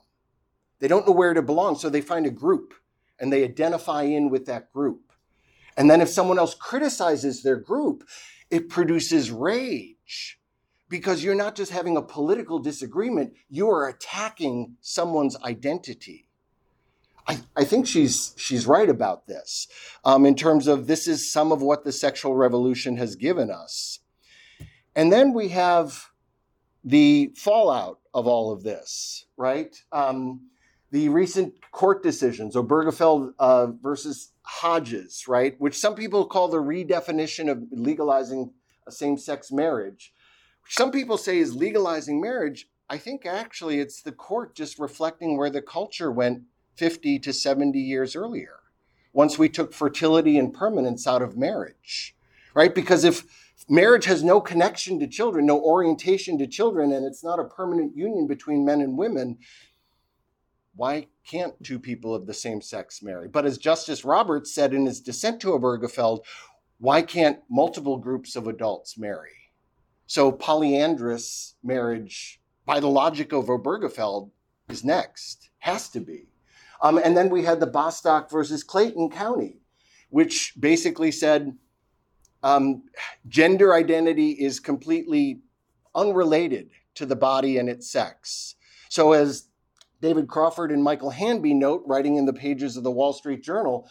They 0.79 0.89
don't 0.89 1.07
know 1.07 1.13
where 1.13 1.33
to 1.33 1.41
belong, 1.41 1.75
so 1.75 1.89
they 1.89 2.01
find 2.01 2.25
a 2.25 2.31
group 2.31 2.73
and 3.17 3.31
they 3.31 3.45
identify 3.45 4.03
in 4.03 4.29
with 4.29 4.45
that 4.47 4.73
group. 4.73 5.13
And 5.77 5.89
then 5.89 6.01
if 6.01 6.09
someone 6.09 6.37
else 6.37 6.53
criticizes 6.53 7.43
their 7.43 7.55
group, 7.55 8.03
it 8.51 8.67
produces 8.67 9.31
rage 9.31 10.37
because 10.89 11.23
you're 11.23 11.35
not 11.35 11.55
just 11.55 11.71
having 11.71 11.97
a 11.97 12.01
political 12.01 12.59
disagreement, 12.59 13.33
you 13.49 13.69
are 13.69 13.87
attacking 13.87 14.75
someone's 14.81 15.35
identity. 15.43 16.27
I, 17.27 17.39
I 17.55 17.63
think 17.63 17.87
she's 17.87 18.35
she's 18.37 18.67
right 18.67 18.89
about 18.89 19.25
this 19.25 19.67
um, 20.03 20.25
in 20.25 20.35
terms 20.35 20.67
of 20.67 20.85
this 20.85 21.07
is 21.07 21.31
some 21.31 21.51
of 21.51 21.61
what 21.61 21.83
the 21.83 21.91
sexual 21.91 22.35
revolution 22.35 22.97
has 22.97 23.15
given 23.15 23.49
us. 23.49 23.99
And 24.95 25.11
then 25.11 25.33
we 25.33 25.49
have 25.49 26.11
the 26.83 27.33
fallout 27.35 27.99
of 28.13 28.27
all 28.27 28.51
of 28.51 28.63
this, 28.63 29.25
right? 29.37 29.75
Um, 29.91 30.49
the 30.91 31.09
recent 31.09 31.55
court 31.71 32.03
decisions, 32.03 32.55
Obergefell 32.55 33.33
uh, 33.39 33.67
versus 33.81 34.31
Hodges, 34.43 35.27
right, 35.27 35.59
which 35.59 35.77
some 35.77 35.95
people 35.95 36.25
call 36.25 36.47
the 36.47 36.57
redefinition 36.57 37.51
of 37.51 37.63
legalizing 37.71 38.53
same-sex 38.87 39.51
marriage 39.51 40.13
some 40.67 40.91
people 40.91 41.17
say 41.17 41.37
is 41.39 41.55
legalizing 41.55 42.19
marriage. 42.21 42.67
I 42.89 42.97
think 42.97 43.25
actually 43.25 43.79
it's 43.79 44.01
the 44.01 44.11
court 44.11 44.55
just 44.55 44.79
reflecting 44.79 45.37
where 45.37 45.49
the 45.49 45.61
culture 45.61 46.11
went 46.11 46.43
50 46.75 47.19
to 47.19 47.33
70 47.33 47.79
years 47.79 48.15
earlier, 48.15 48.59
once 49.13 49.37
we 49.37 49.49
took 49.49 49.73
fertility 49.73 50.37
and 50.37 50.53
permanence 50.53 51.07
out 51.07 51.21
of 51.21 51.37
marriage, 51.37 52.15
right? 52.53 52.75
Because 52.75 53.03
if 53.03 53.23
marriage 53.69 54.05
has 54.05 54.23
no 54.23 54.41
connection 54.41 54.99
to 54.99 55.07
children, 55.07 55.45
no 55.45 55.59
orientation 55.59 56.37
to 56.37 56.47
children, 56.47 56.91
and 56.91 57.05
it's 57.05 57.23
not 57.23 57.39
a 57.39 57.45
permanent 57.45 57.95
union 57.95 58.27
between 58.27 58.65
men 58.65 58.81
and 58.81 58.97
women, 58.97 59.37
why 60.75 61.07
can't 61.25 61.63
two 61.63 61.79
people 61.79 62.13
of 62.13 62.27
the 62.27 62.33
same 62.33 62.61
sex 62.61 63.01
marry? 63.01 63.29
But 63.29 63.45
as 63.45 63.57
Justice 63.57 64.03
Roberts 64.03 64.53
said 64.53 64.73
in 64.73 64.85
his 64.85 64.99
dissent 64.99 65.39
to 65.41 65.51
Obergefell, 65.51 66.25
why 66.79 67.01
can't 67.01 67.39
multiple 67.49 67.97
groups 67.97 68.35
of 68.35 68.47
adults 68.47 68.97
marry? 68.97 69.44
So 70.07 70.31
polyandrous 70.31 71.55
marriage, 71.63 72.41
by 72.65 72.79
the 72.79 72.87
logic 72.87 73.31
of 73.31 73.45
Obergefell, 73.45 74.31
is 74.69 74.83
next, 74.83 75.49
has 75.59 75.89
to 75.89 75.99
be. 75.99 76.27
Um, 76.81 76.97
and 76.97 77.15
then 77.15 77.29
we 77.29 77.43
had 77.43 77.59
the 77.59 77.67
Bostock 77.67 78.29
versus 78.29 78.63
Clayton 78.63 79.09
County, 79.09 79.59
which 80.09 80.53
basically 80.59 81.11
said 81.11 81.57
um, 82.43 82.83
gender 83.27 83.73
identity 83.73 84.31
is 84.31 84.59
completely 84.59 85.41
unrelated 85.95 86.69
to 86.95 87.05
the 87.05 87.15
body 87.15 87.57
and 87.57 87.69
its 87.69 87.89
sex. 87.89 88.55
So, 88.89 89.13
as 89.13 89.47
David 90.01 90.27
Crawford 90.27 90.71
and 90.71 90.83
Michael 90.83 91.09
Hanby 91.09 91.53
note, 91.53 91.83
writing 91.87 92.17
in 92.17 92.25
the 92.25 92.33
pages 92.33 92.77
of 92.77 92.83
the 92.83 92.91
Wall 92.91 93.13
Street 93.13 93.43
Journal, 93.43 93.89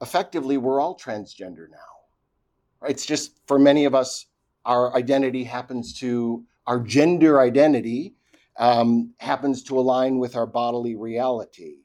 effectively, 0.00 0.56
we're 0.56 0.80
all 0.80 0.96
transgender 0.96 1.68
now. 1.70 2.86
It's 2.88 3.04
just 3.04 3.40
for 3.46 3.58
many 3.58 3.84
of 3.84 3.94
us, 3.94 4.26
our 4.68 4.94
identity 4.94 5.44
happens 5.44 5.94
to, 5.94 6.44
our 6.66 6.78
gender 6.78 7.40
identity 7.40 8.14
um, 8.58 9.14
happens 9.18 9.62
to 9.62 9.78
align 9.78 10.18
with 10.18 10.36
our 10.36 10.46
bodily 10.46 10.94
reality. 10.94 11.76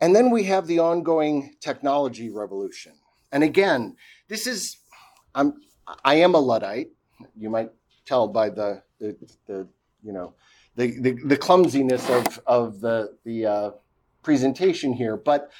And 0.00 0.16
then 0.16 0.30
we 0.30 0.44
have 0.44 0.66
the 0.66 0.78
ongoing 0.78 1.56
technology 1.60 2.30
revolution. 2.30 2.92
And 3.30 3.44
again, 3.44 3.96
this 4.28 4.46
is, 4.46 4.78
I'm, 5.34 5.60
I 6.02 6.14
am 6.14 6.34
a 6.34 6.38
Luddite. 6.40 6.88
You 7.36 7.50
might 7.50 7.70
tell 8.06 8.26
by 8.26 8.48
the, 8.48 8.82
the, 8.98 9.16
the 9.46 9.68
you 10.02 10.14
know, 10.14 10.32
the, 10.76 10.98
the, 10.98 11.12
the, 11.26 11.36
clumsiness 11.36 12.08
of, 12.08 12.40
of 12.46 12.80
the, 12.80 13.16
the 13.24 13.46
uh, 13.46 13.70
presentation 14.22 14.94
here. 14.94 15.18
But 15.18 15.50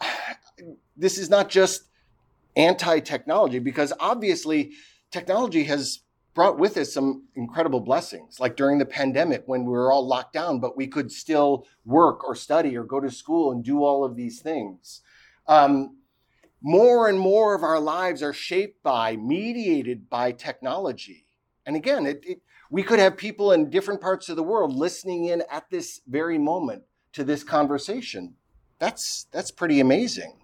this 0.96 1.18
is 1.18 1.28
not 1.28 1.50
just 1.50 1.89
anti 2.56 3.00
technology 3.00 3.58
because 3.58 3.92
obviously 4.00 4.72
technology 5.10 5.64
has 5.64 6.00
brought 6.34 6.58
with 6.58 6.76
it 6.76 6.86
some 6.86 7.24
incredible 7.34 7.80
blessings, 7.80 8.38
like 8.38 8.56
during 8.56 8.78
the 8.78 8.86
pandemic 8.86 9.42
when 9.46 9.64
we 9.64 9.72
were 9.72 9.92
all 9.92 10.06
locked 10.06 10.32
down, 10.32 10.60
but 10.60 10.76
we 10.76 10.86
could 10.86 11.10
still 11.10 11.66
work 11.84 12.24
or 12.24 12.34
study 12.34 12.76
or 12.76 12.84
go 12.84 13.00
to 13.00 13.10
school 13.10 13.50
and 13.50 13.64
do 13.64 13.82
all 13.82 14.04
of 14.04 14.16
these 14.16 14.40
things. 14.40 15.02
Um, 15.46 15.96
more 16.62 17.08
and 17.08 17.18
more 17.18 17.54
of 17.54 17.62
our 17.62 17.80
lives 17.80 18.22
are 18.22 18.32
shaped 18.32 18.82
by, 18.82 19.16
mediated 19.16 20.08
by 20.08 20.32
technology. 20.32 21.26
And 21.66 21.74
again, 21.74 22.06
it, 22.06 22.22
it, 22.24 22.42
we 22.70 22.82
could 22.82 22.98
have 22.98 23.16
people 23.16 23.52
in 23.52 23.70
different 23.70 24.00
parts 24.00 24.28
of 24.28 24.36
the 24.36 24.42
world 24.42 24.74
listening 24.74 25.26
in 25.26 25.42
at 25.50 25.68
this 25.70 26.00
very 26.06 26.38
moment 26.38 26.82
to 27.14 27.24
this 27.24 27.42
conversation. 27.42 28.34
That's, 28.78 29.26
that's 29.32 29.50
pretty 29.50 29.80
amazing. 29.80 30.39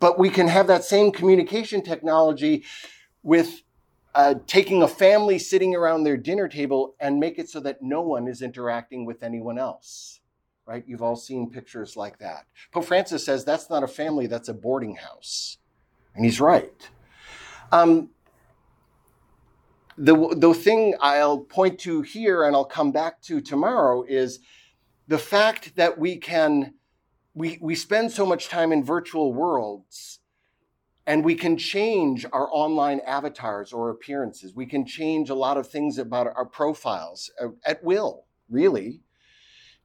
But 0.00 0.18
we 0.18 0.30
can 0.30 0.48
have 0.48 0.66
that 0.68 0.84
same 0.84 1.10
communication 1.12 1.82
technology 1.82 2.64
with 3.22 3.62
uh, 4.14 4.34
taking 4.46 4.82
a 4.82 4.88
family 4.88 5.38
sitting 5.38 5.74
around 5.74 6.04
their 6.04 6.16
dinner 6.16 6.48
table 6.48 6.94
and 7.00 7.20
make 7.20 7.38
it 7.38 7.48
so 7.48 7.60
that 7.60 7.82
no 7.82 8.00
one 8.00 8.26
is 8.26 8.42
interacting 8.42 9.04
with 9.04 9.22
anyone 9.22 9.58
else. 9.58 10.20
Right? 10.66 10.84
You've 10.86 11.02
all 11.02 11.16
seen 11.16 11.50
pictures 11.50 11.96
like 11.96 12.18
that. 12.18 12.44
Pope 12.72 12.84
Francis 12.84 13.24
says 13.24 13.44
that's 13.44 13.70
not 13.70 13.82
a 13.82 13.88
family, 13.88 14.26
that's 14.26 14.48
a 14.48 14.54
boarding 14.54 14.96
house. 14.96 15.58
And 16.14 16.24
he's 16.24 16.40
right. 16.40 16.90
Um, 17.72 18.10
the, 19.96 20.34
the 20.36 20.54
thing 20.54 20.94
I'll 21.00 21.38
point 21.38 21.78
to 21.80 22.02
here 22.02 22.44
and 22.44 22.54
I'll 22.54 22.64
come 22.64 22.92
back 22.92 23.20
to 23.22 23.40
tomorrow 23.40 24.04
is 24.04 24.40
the 25.08 25.18
fact 25.18 25.74
that 25.76 25.98
we 25.98 26.16
can, 26.16 26.74
we, 27.38 27.56
we 27.60 27.76
spend 27.76 28.10
so 28.10 28.26
much 28.26 28.48
time 28.48 28.72
in 28.72 28.82
virtual 28.82 29.32
worlds 29.32 30.18
and 31.06 31.24
we 31.24 31.36
can 31.36 31.56
change 31.56 32.26
our 32.32 32.48
online 32.52 33.00
avatars 33.06 33.72
or 33.72 33.90
appearances. 33.90 34.54
We 34.54 34.66
can 34.66 34.84
change 34.84 35.30
a 35.30 35.34
lot 35.34 35.56
of 35.56 35.68
things 35.68 35.98
about 35.98 36.26
our 36.26 36.44
profiles 36.44 37.30
uh, 37.40 37.48
at 37.64 37.82
will, 37.84 38.24
really. 38.50 39.02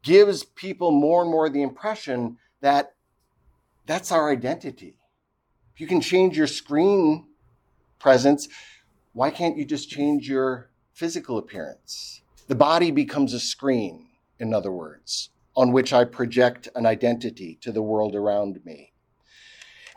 Gives 0.01 0.43
people 0.43 0.91
more 0.91 1.21
and 1.21 1.31
more 1.31 1.47
the 1.47 1.61
impression 1.61 2.37
that 2.61 2.95
that's 3.85 4.11
our 4.11 4.31
identity. 4.31 4.97
If 5.75 5.79
you 5.79 5.87
can 5.87 6.01
change 6.01 6.35
your 6.35 6.47
screen 6.47 7.27
presence, 7.99 8.49
why 9.13 9.29
can't 9.29 9.57
you 9.57 9.63
just 9.63 9.89
change 9.89 10.27
your 10.27 10.71
physical 10.91 11.37
appearance? 11.37 12.21
The 12.47 12.55
body 12.55 12.89
becomes 12.89 13.33
a 13.33 13.39
screen, 13.39 14.07
in 14.39 14.53
other 14.53 14.71
words, 14.71 15.29
on 15.55 15.71
which 15.71 15.93
I 15.93 16.05
project 16.05 16.67
an 16.75 16.85
identity 16.85 17.57
to 17.61 17.71
the 17.71 17.81
world 17.81 18.15
around 18.15 18.59
me. 18.65 18.93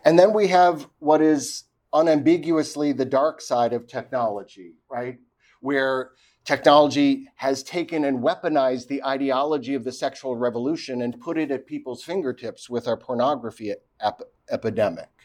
And 0.04 0.18
then 0.18 0.32
we 0.32 0.48
have 0.48 0.88
what 0.98 1.20
is 1.22 1.64
unambiguously 1.92 2.92
the 2.92 3.04
dark 3.04 3.40
side 3.40 3.72
of 3.72 3.86
technology, 3.86 4.74
right? 4.90 5.18
Where 5.60 6.10
technology 6.44 7.26
has 7.36 7.62
taken 7.62 8.04
and 8.04 8.22
weaponized 8.22 8.86
the 8.86 9.02
ideology 9.04 9.74
of 9.74 9.84
the 9.84 9.92
sexual 9.92 10.36
revolution 10.36 11.02
and 11.02 11.20
put 11.20 11.38
it 11.38 11.50
at 11.50 11.66
people's 11.66 12.04
fingertips 12.04 12.70
with 12.70 12.86
our 12.86 12.96
pornography 12.96 13.74
ep- 14.00 14.22
epidemic 14.50 15.15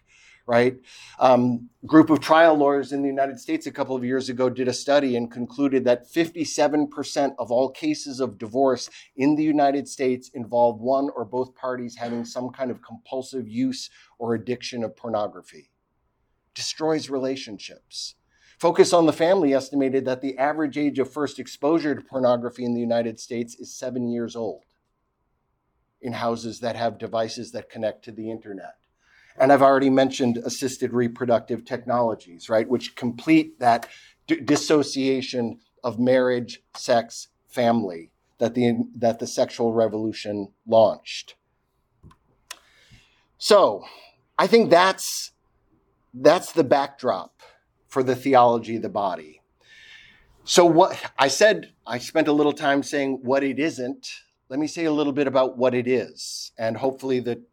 right? 0.52 0.76
Um, 1.18 1.70
group 1.86 2.10
of 2.10 2.20
trial 2.20 2.56
lawyers 2.58 2.92
in 2.92 3.02
the 3.02 3.08
United 3.08 3.40
States 3.40 3.68
a 3.68 3.72
couple 3.72 3.96
of 3.96 4.04
years 4.04 4.28
ago 4.28 4.50
did 4.50 4.68
a 4.68 4.74
study 4.74 5.16
and 5.16 5.32
concluded 5.32 5.86
that 5.86 6.12
57% 6.12 7.36
of 7.40 7.52
all 7.52 7.70
cases 7.70 8.20
of 8.20 8.38
divorce 8.38 8.90
in 9.16 9.36
the 9.36 9.44
United 9.44 9.88
States 9.88 10.30
involve 10.34 10.82
one 10.82 11.10
or 11.16 11.24
both 11.24 11.56
parties 11.56 11.96
having 11.96 12.26
some 12.26 12.50
kind 12.50 12.70
of 12.70 12.82
compulsive 12.82 13.48
use 13.48 13.90
or 14.20 14.34
addiction 14.34 14.84
of 14.84 14.94
pornography. 14.98 15.72
Destroys 16.54 17.10
relationships. 17.10 18.16
Focus 18.60 18.92
on 18.92 19.06
the 19.06 19.14
Family 19.14 19.54
estimated 19.54 20.04
that 20.04 20.20
the 20.20 20.38
average 20.38 20.78
age 20.78 21.00
of 21.00 21.10
first 21.10 21.40
exposure 21.40 21.96
to 21.96 22.02
pornography 22.02 22.66
in 22.66 22.74
the 22.74 22.82
United 22.82 23.22
States 23.22 23.56
is 23.56 23.74
seven 23.74 24.10
years 24.10 24.36
old 24.36 24.66
in 26.02 26.12
houses 26.12 26.60
that 26.60 26.76
have 26.76 26.98
devices 26.98 27.54
that 27.54 27.70
connect 27.70 28.04
to 28.04 28.12
the 28.12 28.30
internet. 28.30 28.81
And 29.42 29.52
I've 29.52 29.64
already 29.64 29.90
mentioned 29.90 30.38
assisted 30.38 30.94
reproductive 30.94 31.66
technologies, 31.66 32.48
right, 32.48 32.70
which 32.70 32.96
complete 32.96 33.60
that 33.60 33.90
d- 34.28 34.36
dissociation 34.36 35.58
of 35.84 36.00
marriage, 36.00 36.62
sex, 36.76 37.30
family 37.48 38.12
that 38.38 38.54
the, 38.54 38.84
that 38.96 39.18
the 39.18 39.26
sexual 39.26 39.74
revolution 39.74 40.50
launched. 40.68 41.34
So 43.40 43.84
I 44.38 44.46
think 44.46 44.70
that's, 44.70 45.32
that's 46.14 46.52
the 46.52 46.64
backdrop 46.64 47.34
for 47.88 48.04
the 48.04 48.16
theology 48.16 48.76
of 48.76 48.84
the 48.84 48.90
body. 48.90 49.42
So, 50.44 50.66
what 50.66 51.00
I 51.18 51.28
said, 51.28 51.72
I 51.86 51.98
spent 52.00 52.28
a 52.28 52.32
little 52.32 52.54
time 52.54 52.82
saying 52.82 53.20
what 53.22 53.44
it 53.44 53.60
isn't. 53.60 54.08
Let 54.50 54.60
me 54.60 54.66
say 54.66 54.86
a 54.86 54.92
little 54.92 55.14
bit 55.14 55.28
about 55.28 55.56
what 55.58 55.76
it 55.76 55.88
is. 55.88 56.52
And 56.58 56.78
hopefully, 56.78 57.20
the 57.20 57.44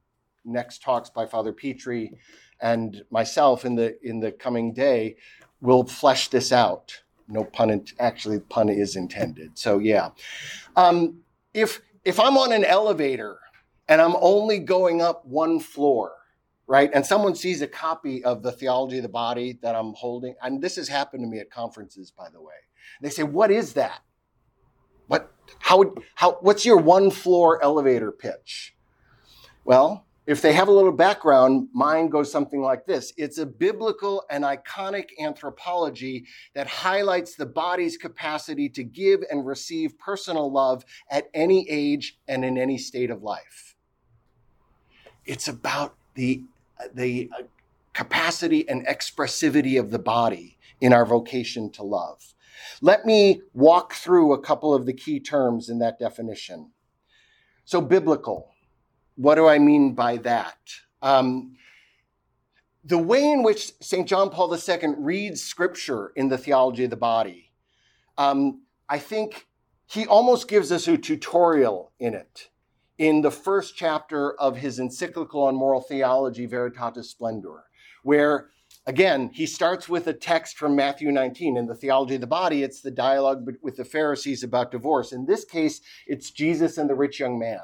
next 0.49 0.83
talks 0.83 1.11
by 1.11 1.27
Father 1.27 1.53
Petri 1.53 2.19
and 2.61 3.03
myself 3.11 3.65
in 3.65 3.75
the 3.75 3.99
in 4.07 4.21
the 4.21 4.33
coming 4.33 4.73
day 4.73 5.17
will 5.61 5.85
flesh 5.85 6.29
this 6.29 6.53
out. 6.53 7.03
No 7.29 7.45
pun, 7.45 7.71
in, 7.71 7.85
actually, 7.99 8.41
pun 8.41 8.69
is 8.69 8.97
intended. 8.97 9.59
So 9.59 9.79
yeah, 9.79 10.11
um, 10.77 11.21
if 11.53 11.81
if 12.05 12.19
I'm 12.19 12.37
on 12.39 12.53
an 12.53 12.65
elevator 12.65 13.39
and 13.89 14.01
I'm 14.01 14.17
only 14.21 14.59
going 14.59 15.03
up 15.03 15.27
one 15.27 15.61
floor, 15.61 16.13
right, 16.67 16.91
and 16.93 17.05
someone 17.05 17.35
sees 17.35 17.61
a 17.63 17.67
copy 17.67 18.25
of 18.25 18.43
the 18.43 18.53
Theology 18.53 18.99
of 18.99 19.03
the 19.03 19.09
Body 19.09 19.59
that 19.63 19.75
I'm 19.75 19.93
holding, 19.95 20.35
and 20.43 20.63
this 20.63 20.77
has 20.77 20.89
happened 20.89 21.23
to 21.23 21.29
me 21.29 21.39
at 21.39 21.51
conferences, 21.51 22.11
by 22.11 22.29
the 22.31 22.41
way. 22.41 22.55
They 23.03 23.11
say, 23.11 23.23
"What 23.23 23.51
is 23.51 23.75
that? 23.75 24.01
What? 25.07 25.31
How? 25.59 25.95
How? 26.15 26.39
What's 26.41 26.65
your 26.65 26.79
one 26.79 27.11
floor 27.11 27.63
elevator 27.63 28.11
pitch?" 28.11 28.75
Well, 29.65 30.07
if 30.29 30.43
they 30.43 30.53
have 30.53 30.69
a 30.69 30.73
little 30.73 30.93
background, 30.93 31.69
mine 31.73 32.09
goes 32.09 32.31
something 32.31 32.61
like 32.61 32.85
this 32.85 33.15
It's 33.17 33.39
a 33.39 33.47
biblical 33.47 34.25
and 34.29 34.45
iconic 34.45 35.09
anthropology 35.19 36.27
that 36.55 36.67
highlights 36.67 37.35
the 37.35 37.47
body's 37.47 37.97
capacity 37.97 38.69
to 38.69 38.85
give 38.85 39.21
and 39.31 39.47
receive 39.47 39.99
personal 39.99 40.53
love 40.53 40.85
at 41.11 41.29
any 41.33 41.69
age 41.71 42.19
and 42.29 42.45
in 42.45 42.59
any 42.59 42.77
state 42.77 43.11
of 43.11 43.23
life. 43.23 43.75
It's 45.25 45.49
about 45.49 45.95
the, 46.15 46.45
the 46.93 47.31
uh, 47.35 47.45
capacity 47.95 48.69
and 48.69 48.87
expressivity 48.87 49.81
of 49.81 49.91
the 49.91 49.99
body 49.99 50.59
in 50.83 50.93
our 50.93 51.07
vocation 51.07 51.71
to 51.71 51.83
love. 51.83 52.35
Let 52.83 53.07
me 53.07 53.41
walk 53.55 53.95
through 53.95 54.35
a 54.35 54.41
couple 54.41 54.75
of 54.75 54.85
the 54.85 54.93
key 54.93 55.21
terms 55.21 55.71
in 55.71 55.79
that 55.79 55.99
definition. 55.99 56.73
So, 57.65 57.81
biblical 57.81 58.51
what 59.19 59.35
do 59.35 59.49
I 59.49 59.59
mean 59.59 59.95
by 59.95 60.17
that? 60.19 60.59
Um, 61.03 61.57
the 62.85 62.99
way 62.99 63.29
in 63.29 63.43
which 63.43 63.73
St. 63.81 64.07
John 64.07 64.31
Paul 64.31 64.55
II 64.55 64.95
reads 64.97 65.43
scripture 65.43 66.13
in 66.15 66.29
the 66.29 66.39
theology 66.39 66.85
of 66.85 66.91
the 66.91 66.97
body, 66.97 67.51
um, 68.17 68.63
I 68.89 69.01
think 69.01 69.49
he 69.87 70.07
almost 70.07 70.47
gives 70.47 70.71
us 70.71 70.87
a 70.87 70.97
tutorial 70.97 71.91
in 71.99 72.15
it 72.15 72.49
in 72.97 73.23
the 73.23 73.31
first 73.33 73.77
chapter 73.77 74.35
of 74.35 74.57
his 74.57 74.79
encyclical 74.79 75.43
on 75.43 75.57
moral 75.57 75.81
theology, 75.81 76.47
Veritatis 76.47 77.07
Splendor, 77.07 77.65
where 78.05 78.51
again, 78.87 79.31
he 79.33 79.47
starts 79.47 79.89
with 79.89 80.07
a 80.07 80.13
text 80.13 80.57
from 80.57 80.77
Matthew 80.77 81.11
19. 81.11 81.57
In 81.57 81.67
the 81.67 81.75
theology 81.75 82.15
of 82.15 82.21
the 82.21 82.29
body, 82.29 82.63
it's 82.63 82.83
the 82.83 82.91
dialogue 82.93 83.49
with 83.63 83.77
the 83.77 83.85
Pharisees 83.85 84.45
about 84.45 84.71
divorce. 84.71 85.11
In 85.11 85.27
this 85.27 85.45
case, 85.45 85.81
it's 86.07 86.31
Jesus 86.31 86.79
and 86.79 86.89
the 86.89 86.95
rich 86.95 87.19
young 87.19 87.37
man. 87.37 87.61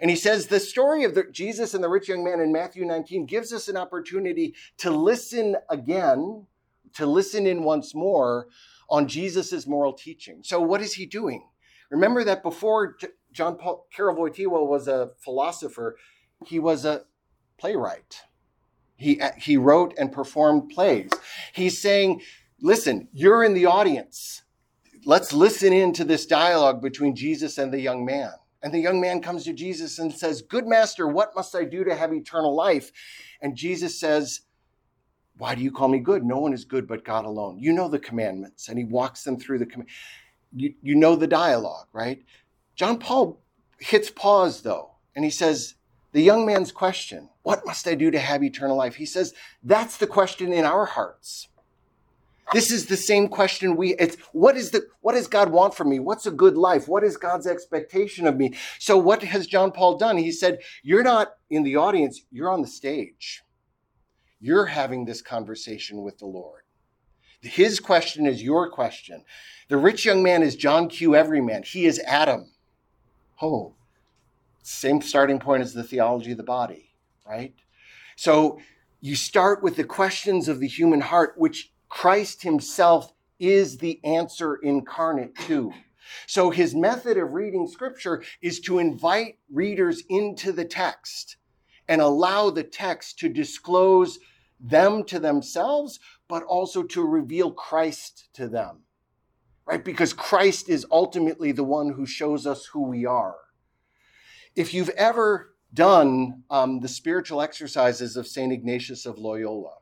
And 0.00 0.10
he 0.10 0.16
says 0.16 0.46
the 0.46 0.60
story 0.60 1.04
of 1.04 1.14
the, 1.14 1.24
Jesus 1.30 1.74
and 1.74 1.84
the 1.84 1.88
rich 1.88 2.08
young 2.08 2.24
man 2.24 2.40
in 2.40 2.50
Matthew 2.50 2.84
19 2.84 3.26
gives 3.26 3.52
us 3.52 3.68
an 3.68 3.76
opportunity 3.76 4.54
to 4.78 4.90
listen 4.90 5.56
again, 5.68 6.46
to 6.94 7.06
listen 7.06 7.46
in 7.46 7.62
once 7.62 7.94
more 7.94 8.48
on 8.88 9.06
Jesus' 9.06 9.66
moral 9.66 9.92
teaching. 9.92 10.40
So, 10.42 10.60
what 10.60 10.80
is 10.80 10.94
he 10.94 11.06
doing? 11.06 11.46
Remember 11.90 12.24
that 12.24 12.42
before 12.42 12.96
John 13.32 13.56
Paul 13.56 13.86
was 13.96 14.88
a 14.88 15.10
philosopher, 15.18 15.96
he 16.46 16.58
was 16.58 16.84
a 16.84 17.02
playwright. 17.58 18.22
He, 18.96 19.20
uh, 19.20 19.30
he 19.36 19.56
wrote 19.56 19.94
and 19.98 20.12
performed 20.12 20.70
plays. 20.70 21.10
He's 21.52 21.80
saying, 21.80 22.22
listen, 22.60 23.08
you're 23.12 23.42
in 23.42 23.54
the 23.54 23.66
audience. 23.66 24.42
Let's 25.04 25.32
listen 25.32 25.72
in 25.72 25.92
to 25.94 26.04
this 26.04 26.26
dialogue 26.26 26.82
between 26.82 27.16
Jesus 27.16 27.58
and 27.58 27.72
the 27.72 27.80
young 27.80 28.04
man. 28.04 28.32
And 28.62 28.74
the 28.74 28.78
young 28.80 29.00
man 29.00 29.22
comes 29.22 29.44
to 29.44 29.52
Jesus 29.52 29.98
and 29.98 30.12
says, 30.12 30.42
Good 30.42 30.66
master, 30.66 31.06
what 31.06 31.34
must 31.34 31.54
I 31.54 31.64
do 31.64 31.84
to 31.84 31.94
have 31.94 32.12
eternal 32.12 32.54
life? 32.54 32.92
And 33.40 33.56
Jesus 33.56 33.98
says, 33.98 34.42
Why 35.38 35.54
do 35.54 35.62
you 35.62 35.72
call 35.72 35.88
me 35.88 35.98
good? 35.98 36.24
No 36.24 36.38
one 36.38 36.52
is 36.52 36.64
good 36.64 36.86
but 36.86 37.04
God 37.04 37.24
alone. 37.24 37.58
You 37.58 37.72
know 37.72 37.88
the 37.88 37.98
commandments. 37.98 38.68
And 38.68 38.78
he 38.78 38.84
walks 38.84 39.24
them 39.24 39.38
through 39.38 39.58
the 39.58 39.66
command. 39.66 39.88
You, 40.54 40.74
you 40.82 40.94
know 40.94 41.16
the 41.16 41.26
dialogue, 41.26 41.86
right? 41.92 42.22
John 42.74 42.98
Paul 42.98 43.40
hits 43.78 44.10
pause 44.10 44.62
though, 44.62 44.92
and 45.14 45.24
he 45.24 45.30
says, 45.30 45.76
the 46.12 46.22
young 46.22 46.44
man's 46.44 46.72
question, 46.72 47.28
What 47.42 47.64
must 47.64 47.86
I 47.86 47.94
do 47.94 48.10
to 48.10 48.18
have 48.18 48.42
eternal 48.42 48.76
life? 48.76 48.96
He 48.96 49.06
says, 49.06 49.34
That's 49.62 49.96
the 49.96 50.06
question 50.06 50.52
in 50.52 50.64
our 50.64 50.86
hearts. 50.86 51.48
This 52.52 52.70
is 52.70 52.86
the 52.86 52.96
same 52.96 53.28
question 53.28 53.76
we 53.76 53.94
it's 53.94 54.16
what 54.32 54.56
is 54.56 54.70
the 54.70 54.86
what 55.00 55.14
does 55.14 55.28
God 55.28 55.50
want 55.50 55.74
from 55.74 55.88
me? 55.88 56.00
What's 56.00 56.26
a 56.26 56.30
good 56.30 56.56
life? 56.56 56.88
What 56.88 57.04
is 57.04 57.16
God's 57.16 57.46
expectation 57.46 58.26
of 58.26 58.36
me? 58.36 58.54
So 58.78 58.98
what 58.98 59.22
has 59.22 59.46
John 59.46 59.72
Paul 59.72 59.98
done? 59.98 60.18
He 60.18 60.32
said, 60.32 60.58
You're 60.82 61.02
not 61.02 61.34
in 61.48 61.62
the 61.62 61.76
audience, 61.76 62.22
you're 62.30 62.50
on 62.50 62.62
the 62.62 62.68
stage. 62.68 63.42
You're 64.40 64.66
having 64.66 65.04
this 65.04 65.22
conversation 65.22 66.02
with 66.02 66.18
the 66.18 66.26
Lord. 66.26 66.62
His 67.42 67.78
question 67.80 68.26
is 68.26 68.42
your 68.42 68.70
question. 68.70 69.24
The 69.68 69.76
rich 69.76 70.04
young 70.04 70.22
man 70.22 70.42
is 70.42 70.56
John 70.56 70.88
Q. 70.88 71.14
Everyman. 71.14 71.62
He 71.62 71.86
is 71.86 72.00
Adam. 72.00 72.52
Oh, 73.40 73.74
same 74.62 75.00
starting 75.00 75.38
point 75.38 75.62
as 75.62 75.72
the 75.72 75.82
theology 75.82 76.32
of 76.32 76.36
the 76.36 76.42
body, 76.42 76.94
right? 77.26 77.54
So 78.16 78.58
you 79.00 79.16
start 79.16 79.62
with 79.62 79.76
the 79.76 79.84
questions 79.84 80.48
of 80.48 80.60
the 80.60 80.68
human 80.68 81.00
heart, 81.00 81.34
which 81.36 81.69
Christ 81.90 82.42
himself 82.42 83.12
is 83.38 83.78
the 83.78 84.00
answer 84.04 84.56
incarnate 84.56 85.36
to. 85.46 85.72
So 86.26 86.50
his 86.50 86.74
method 86.74 87.18
of 87.18 87.32
reading 87.32 87.66
scripture 87.66 88.22
is 88.40 88.60
to 88.60 88.78
invite 88.78 89.38
readers 89.52 90.02
into 90.08 90.52
the 90.52 90.64
text 90.64 91.36
and 91.88 92.00
allow 92.00 92.50
the 92.50 92.62
text 92.62 93.18
to 93.18 93.28
disclose 93.28 94.18
them 94.60 95.04
to 95.04 95.18
themselves, 95.18 95.98
but 96.28 96.42
also 96.44 96.82
to 96.84 97.04
reveal 97.04 97.50
Christ 97.50 98.28
to 98.34 98.48
them, 98.48 98.80
right? 99.66 99.84
Because 99.84 100.12
Christ 100.12 100.68
is 100.68 100.86
ultimately 100.90 101.52
the 101.52 101.64
one 101.64 101.92
who 101.92 102.06
shows 102.06 102.46
us 102.46 102.66
who 102.66 102.82
we 102.82 103.06
are. 103.06 103.36
If 104.54 104.74
you've 104.74 104.90
ever 104.90 105.54
done 105.72 106.42
um, 106.50 106.80
the 106.80 106.88
spiritual 106.88 107.40
exercises 107.40 108.16
of 108.16 108.26
St. 108.26 108.52
Ignatius 108.52 109.06
of 109.06 109.18
Loyola, 109.18 109.79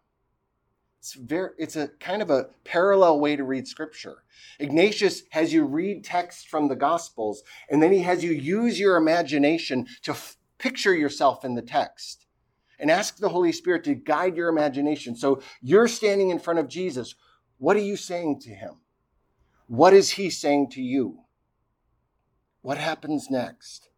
it's 0.98 1.14
very 1.14 1.50
it's 1.58 1.76
a 1.76 1.88
kind 2.00 2.22
of 2.22 2.30
a 2.30 2.48
parallel 2.64 3.20
way 3.20 3.36
to 3.36 3.44
read 3.44 3.68
scripture. 3.68 4.24
Ignatius 4.58 5.22
has 5.30 5.52
you 5.52 5.64
read 5.64 6.04
text 6.04 6.48
from 6.48 6.68
the 6.68 6.76
gospels 6.76 7.42
and 7.70 7.82
then 7.82 7.92
he 7.92 8.00
has 8.00 8.24
you 8.24 8.32
use 8.32 8.80
your 8.80 8.96
imagination 8.96 9.86
to 10.02 10.12
f- 10.12 10.36
picture 10.58 10.94
yourself 10.94 11.44
in 11.44 11.54
the 11.54 11.62
text 11.62 12.26
and 12.80 12.90
ask 12.90 13.16
the 13.16 13.28
Holy 13.28 13.52
Spirit 13.52 13.84
to 13.84 13.94
guide 13.94 14.36
your 14.36 14.48
imagination. 14.48 15.14
So 15.14 15.40
you're 15.62 15.88
standing 15.88 16.30
in 16.30 16.38
front 16.38 16.58
of 16.58 16.68
Jesus. 16.68 17.14
What 17.58 17.76
are 17.76 17.80
you 17.80 17.96
saying 17.96 18.40
to 18.40 18.50
him? 18.50 18.80
What 19.68 19.94
is 19.94 20.10
he 20.10 20.30
saying 20.30 20.70
to 20.70 20.82
you? 20.82 21.20
What 22.62 22.78
happens 22.78 23.30
next? 23.30 23.88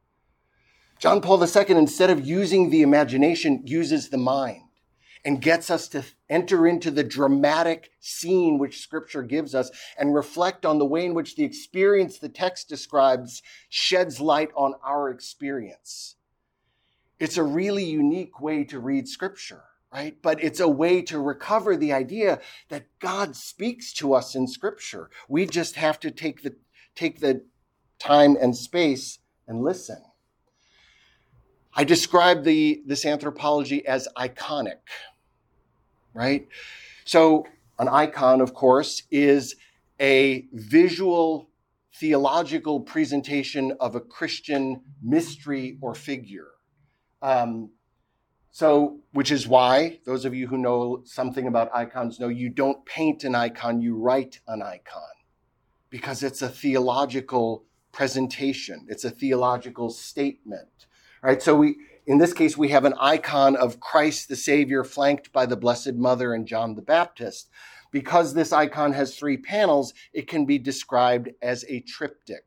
John 0.98 1.22
Paul 1.22 1.42
II, 1.42 1.64
instead 1.70 2.10
of 2.10 2.26
using 2.26 2.68
the 2.68 2.82
imagination, 2.82 3.62
uses 3.64 4.10
the 4.10 4.18
mind 4.18 4.69
and 5.24 5.42
gets 5.42 5.70
us 5.70 5.88
to 5.88 6.04
enter 6.28 6.66
into 6.66 6.90
the 6.90 7.04
dramatic 7.04 7.90
scene 8.00 8.58
which 8.58 8.80
scripture 8.80 9.22
gives 9.22 9.54
us 9.54 9.70
and 9.98 10.14
reflect 10.14 10.64
on 10.64 10.78
the 10.78 10.84
way 10.84 11.04
in 11.04 11.14
which 11.14 11.36
the 11.36 11.44
experience 11.44 12.18
the 12.18 12.28
text 12.28 12.68
describes 12.68 13.42
sheds 13.68 14.20
light 14.20 14.50
on 14.54 14.74
our 14.82 15.10
experience. 15.10 16.16
It's 17.18 17.36
a 17.36 17.42
really 17.42 17.84
unique 17.84 18.40
way 18.40 18.64
to 18.64 18.80
read 18.80 19.06
scripture, 19.06 19.64
right? 19.92 20.16
But 20.22 20.42
it's 20.42 20.60
a 20.60 20.68
way 20.68 21.02
to 21.02 21.18
recover 21.18 21.76
the 21.76 21.92
idea 21.92 22.40
that 22.70 22.86
God 22.98 23.36
speaks 23.36 23.92
to 23.94 24.14
us 24.14 24.34
in 24.34 24.46
scripture. 24.46 25.10
We 25.28 25.44
just 25.44 25.76
have 25.76 26.00
to 26.00 26.10
take 26.10 26.42
the, 26.42 26.56
take 26.94 27.20
the 27.20 27.44
time 27.98 28.36
and 28.40 28.56
space 28.56 29.18
and 29.46 29.62
listen. 29.62 30.02
I 31.74 31.84
describe 31.84 32.42
the, 32.44 32.82
this 32.84 33.04
anthropology 33.04 33.86
as 33.86 34.08
iconic, 34.16 34.78
right? 36.14 36.46
So, 37.04 37.46
an 37.78 37.88
icon, 37.88 38.40
of 38.40 38.54
course, 38.54 39.02
is 39.10 39.56
a 40.00 40.46
visual 40.52 41.50
theological 41.94 42.80
presentation 42.80 43.72
of 43.80 43.94
a 43.94 44.00
Christian 44.00 44.82
mystery 45.02 45.78
or 45.80 45.94
figure. 45.94 46.48
Um, 47.22 47.70
so, 48.50 49.00
which 49.12 49.30
is 49.30 49.46
why 49.46 50.00
those 50.04 50.24
of 50.24 50.34
you 50.34 50.48
who 50.48 50.58
know 50.58 51.02
something 51.04 51.46
about 51.46 51.70
icons 51.74 52.18
know 52.18 52.28
you 52.28 52.48
don't 52.48 52.84
paint 52.84 53.24
an 53.24 53.34
icon, 53.34 53.80
you 53.80 53.96
write 53.96 54.40
an 54.48 54.62
icon 54.62 55.02
because 55.90 56.22
it's 56.22 56.42
a 56.42 56.48
theological 56.48 57.64
presentation, 57.92 58.86
it's 58.88 59.04
a 59.04 59.10
theological 59.10 59.90
statement. 59.90 60.86
Right? 61.22 61.42
So 61.42 61.54
we 61.54 61.76
in 62.10 62.18
this 62.18 62.32
case 62.32 62.58
we 62.58 62.70
have 62.70 62.84
an 62.84 62.94
icon 62.98 63.54
of 63.54 63.78
Christ 63.78 64.28
the 64.28 64.34
Savior 64.34 64.82
flanked 64.82 65.32
by 65.32 65.46
the 65.46 65.56
Blessed 65.56 65.94
Mother 65.94 66.34
and 66.34 66.44
John 66.44 66.74
the 66.74 66.82
Baptist. 66.82 67.48
Because 67.92 68.34
this 68.34 68.52
icon 68.52 68.94
has 68.94 69.14
three 69.14 69.36
panels, 69.36 69.94
it 70.12 70.26
can 70.26 70.44
be 70.44 70.58
described 70.58 71.30
as 71.40 71.64
a 71.68 71.78
triptych. 71.78 72.44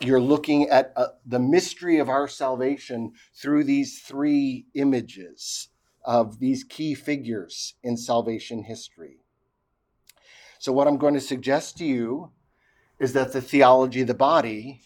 You're 0.00 0.20
looking 0.20 0.68
at 0.68 0.92
uh, 0.96 1.08
the 1.24 1.38
mystery 1.38 2.00
of 2.00 2.08
our 2.08 2.26
salvation 2.26 3.12
through 3.40 3.62
these 3.62 4.00
three 4.00 4.66
images 4.74 5.68
of 6.04 6.40
these 6.40 6.64
key 6.64 6.96
figures 6.96 7.74
in 7.84 7.96
salvation 7.96 8.64
history. 8.64 9.18
So, 10.58 10.72
what 10.72 10.88
I'm 10.88 10.98
going 10.98 11.14
to 11.14 11.20
suggest 11.20 11.78
to 11.78 11.84
you 11.84 12.32
is 12.98 13.12
that 13.12 13.32
the 13.32 13.40
theology 13.40 14.00
of 14.00 14.08
the 14.08 14.14
body 14.14 14.80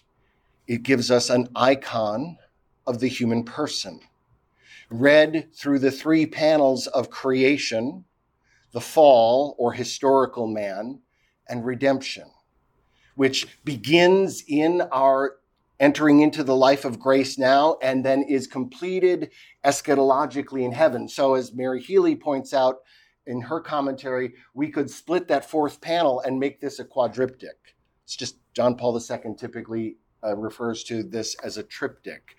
it 0.66 0.82
gives 0.82 1.10
us 1.10 1.30
an 1.30 1.48
icon 1.56 2.38
of 2.86 3.00
the 3.00 3.08
human 3.08 3.44
person. 3.44 4.00
Read 4.90 5.48
through 5.54 5.78
the 5.78 5.90
three 5.90 6.26
panels 6.26 6.86
of 6.88 7.10
creation, 7.10 8.04
the 8.72 8.80
fall 8.80 9.56
or 9.58 9.72
historical 9.72 10.46
man, 10.46 11.00
and 11.48 11.64
redemption, 11.64 12.30
which 13.14 13.46
begins 13.64 14.44
in 14.46 14.82
our 14.92 15.36
entering 15.80 16.20
into 16.20 16.44
the 16.44 16.56
life 16.56 16.84
of 16.84 17.00
grace 17.00 17.36
now 17.36 17.76
and 17.82 18.04
then 18.04 18.22
is 18.22 18.46
completed 18.46 19.30
eschatologically 19.64 20.62
in 20.62 20.72
heaven. 20.72 21.08
So, 21.08 21.34
as 21.34 21.52
Mary 21.52 21.80
Healy 21.80 22.14
points 22.14 22.54
out 22.54 22.76
in 23.26 23.40
her 23.42 23.60
commentary, 23.60 24.34
we 24.54 24.70
could 24.70 24.90
split 24.90 25.28
that 25.28 25.48
fourth 25.48 25.80
panel 25.80 26.20
and 26.20 26.38
make 26.38 26.60
this 26.60 26.78
a 26.78 26.84
quadriptych. 26.84 27.74
It's 28.04 28.16
just 28.16 28.36
John 28.52 28.76
Paul 28.76 28.98
II 28.98 29.34
typically 29.36 29.96
uh, 30.24 30.36
refers 30.36 30.84
to 30.84 31.02
this 31.02 31.34
as 31.42 31.56
a 31.56 31.62
triptych. 31.62 32.36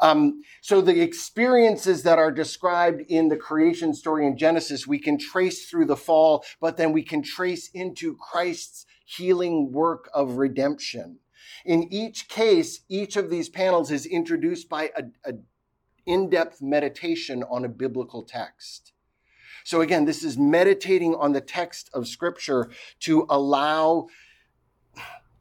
Um, 0.00 0.42
so 0.60 0.80
the 0.80 1.00
experiences 1.00 2.02
that 2.02 2.18
are 2.18 2.32
described 2.32 3.02
in 3.08 3.28
the 3.28 3.36
creation 3.36 3.94
story 3.94 4.26
in 4.26 4.36
Genesis, 4.36 4.86
we 4.86 4.98
can 4.98 5.18
trace 5.18 5.68
through 5.68 5.86
the 5.86 5.96
fall, 5.96 6.44
but 6.60 6.76
then 6.76 6.92
we 6.92 7.02
can 7.02 7.22
trace 7.22 7.68
into 7.72 8.16
Christ's 8.16 8.86
healing 9.04 9.72
work 9.72 10.08
of 10.14 10.36
redemption. 10.36 11.18
In 11.64 11.92
each 11.92 12.28
case, 12.28 12.80
each 12.88 13.16
of 13.16 13.28
these 13.28 13.48
panels 13.48 13.90
is 13.90 14.06
introduced 14.06 14.68
by 14.68 14.90
a, 14.96 15.04
a 15.24 15.34
in-depth 16.06 16.62
meditation 16.62 17.44
on 17.50 17.64
a 17.64 17.68
biblical 17.68 18.22
text. 18.22 18.92
So 19.64 19.82
again, 19.82 20.06
this 20.06 20.24
is 20.24 20.38
meditating 20.38 21.14
on 21.14 21.32
the 21.32 21.40
text 21.40 21.90
of 21.92 22.08
scripture 22.08 22.70
to 23.00 23.26
allow 23.28 24.06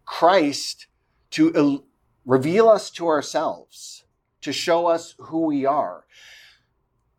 Christ 0.05 0.87
to 1.31 1.83
reveal 2.25 2.69
us 2.69 2.89
to 2.91 3.07
ourselves, 3.07 4.03
to 4.41 4.53
show 4.53 4.87
us 4.87 5.15
who 5.17 5.45
we 5.45 5.65
are. 5.65 6.05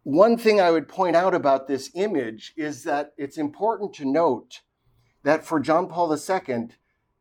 One 0.03 0.37
thing 0.37 0.61
I 0.61 0.70
would 0.70 0.88
point 0.88 1.14
out 1.14 1.35
about 1.35 1.68
this 1.68 1.90
image 1.94 2.55
is 2.57 2.85
that 2.85 3.12
it's 3.16 3.37
important 3.38 3.92
to 3.94 4.05
note 4.05 4.61
that 5.23 5.44
for 5.44 5.61
John 5.61 5.88
Paul 5.88 6.16
II, 6.16 6.68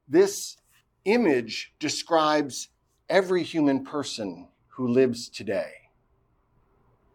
this 0.08 0.58
image 1.06 1.74
describes 1.80 2.70
every 3.10 3.44
human 3.44 3.84
person 3.84 4.48
who 4.70 4.88
lives 4.88 5.28
today, 5.28 5.72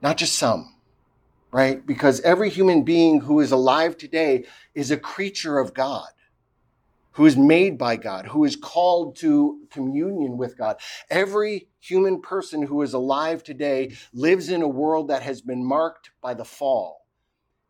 not 0.02 0.18
just 0.18 0.34
some, 0.34 0.76
right? 1.50 1.84
Because 1.86 2.20
every 2.20 2.50
human 2.50 2.82
being 2.82 3.20
who 3.20 3.40
is 3.40 3.52
alive 3.52 3.96
today 3.96 4.44
is 4.74 4.90
a 4.90 4.96
creature 4.96 5.58
of 5.58 5.72
God 5.72 6.08
who 7.14 7.26
is 7.26 7.36
made 7.36 7.78
by 7.78 7.96
God, 7.96 8.26
who 8.26 8.44
is 8.44 8.56
called 8.56 9.16
to 9.16 9.60
communion 9.70 10.36
with 10.36 10.58
God. 10.58 10.76
Every 11.10 11.68
human 11.80 12.20
person 12.20 12.62
who 12.62 12.82
is 12.82 12.92
alive 12.92 13.42
today 13.42 13.94
lives 14.12 14.48
in 14.48 14.62
a 14.62 14.68
world 14.68 15.08
that 15.08 15.22
has 15.22 15.40
been 15.40 15.64
marked 15.64 16.10
by 16.20 16.34
the 16.34 16.44
fall 16.44 17.06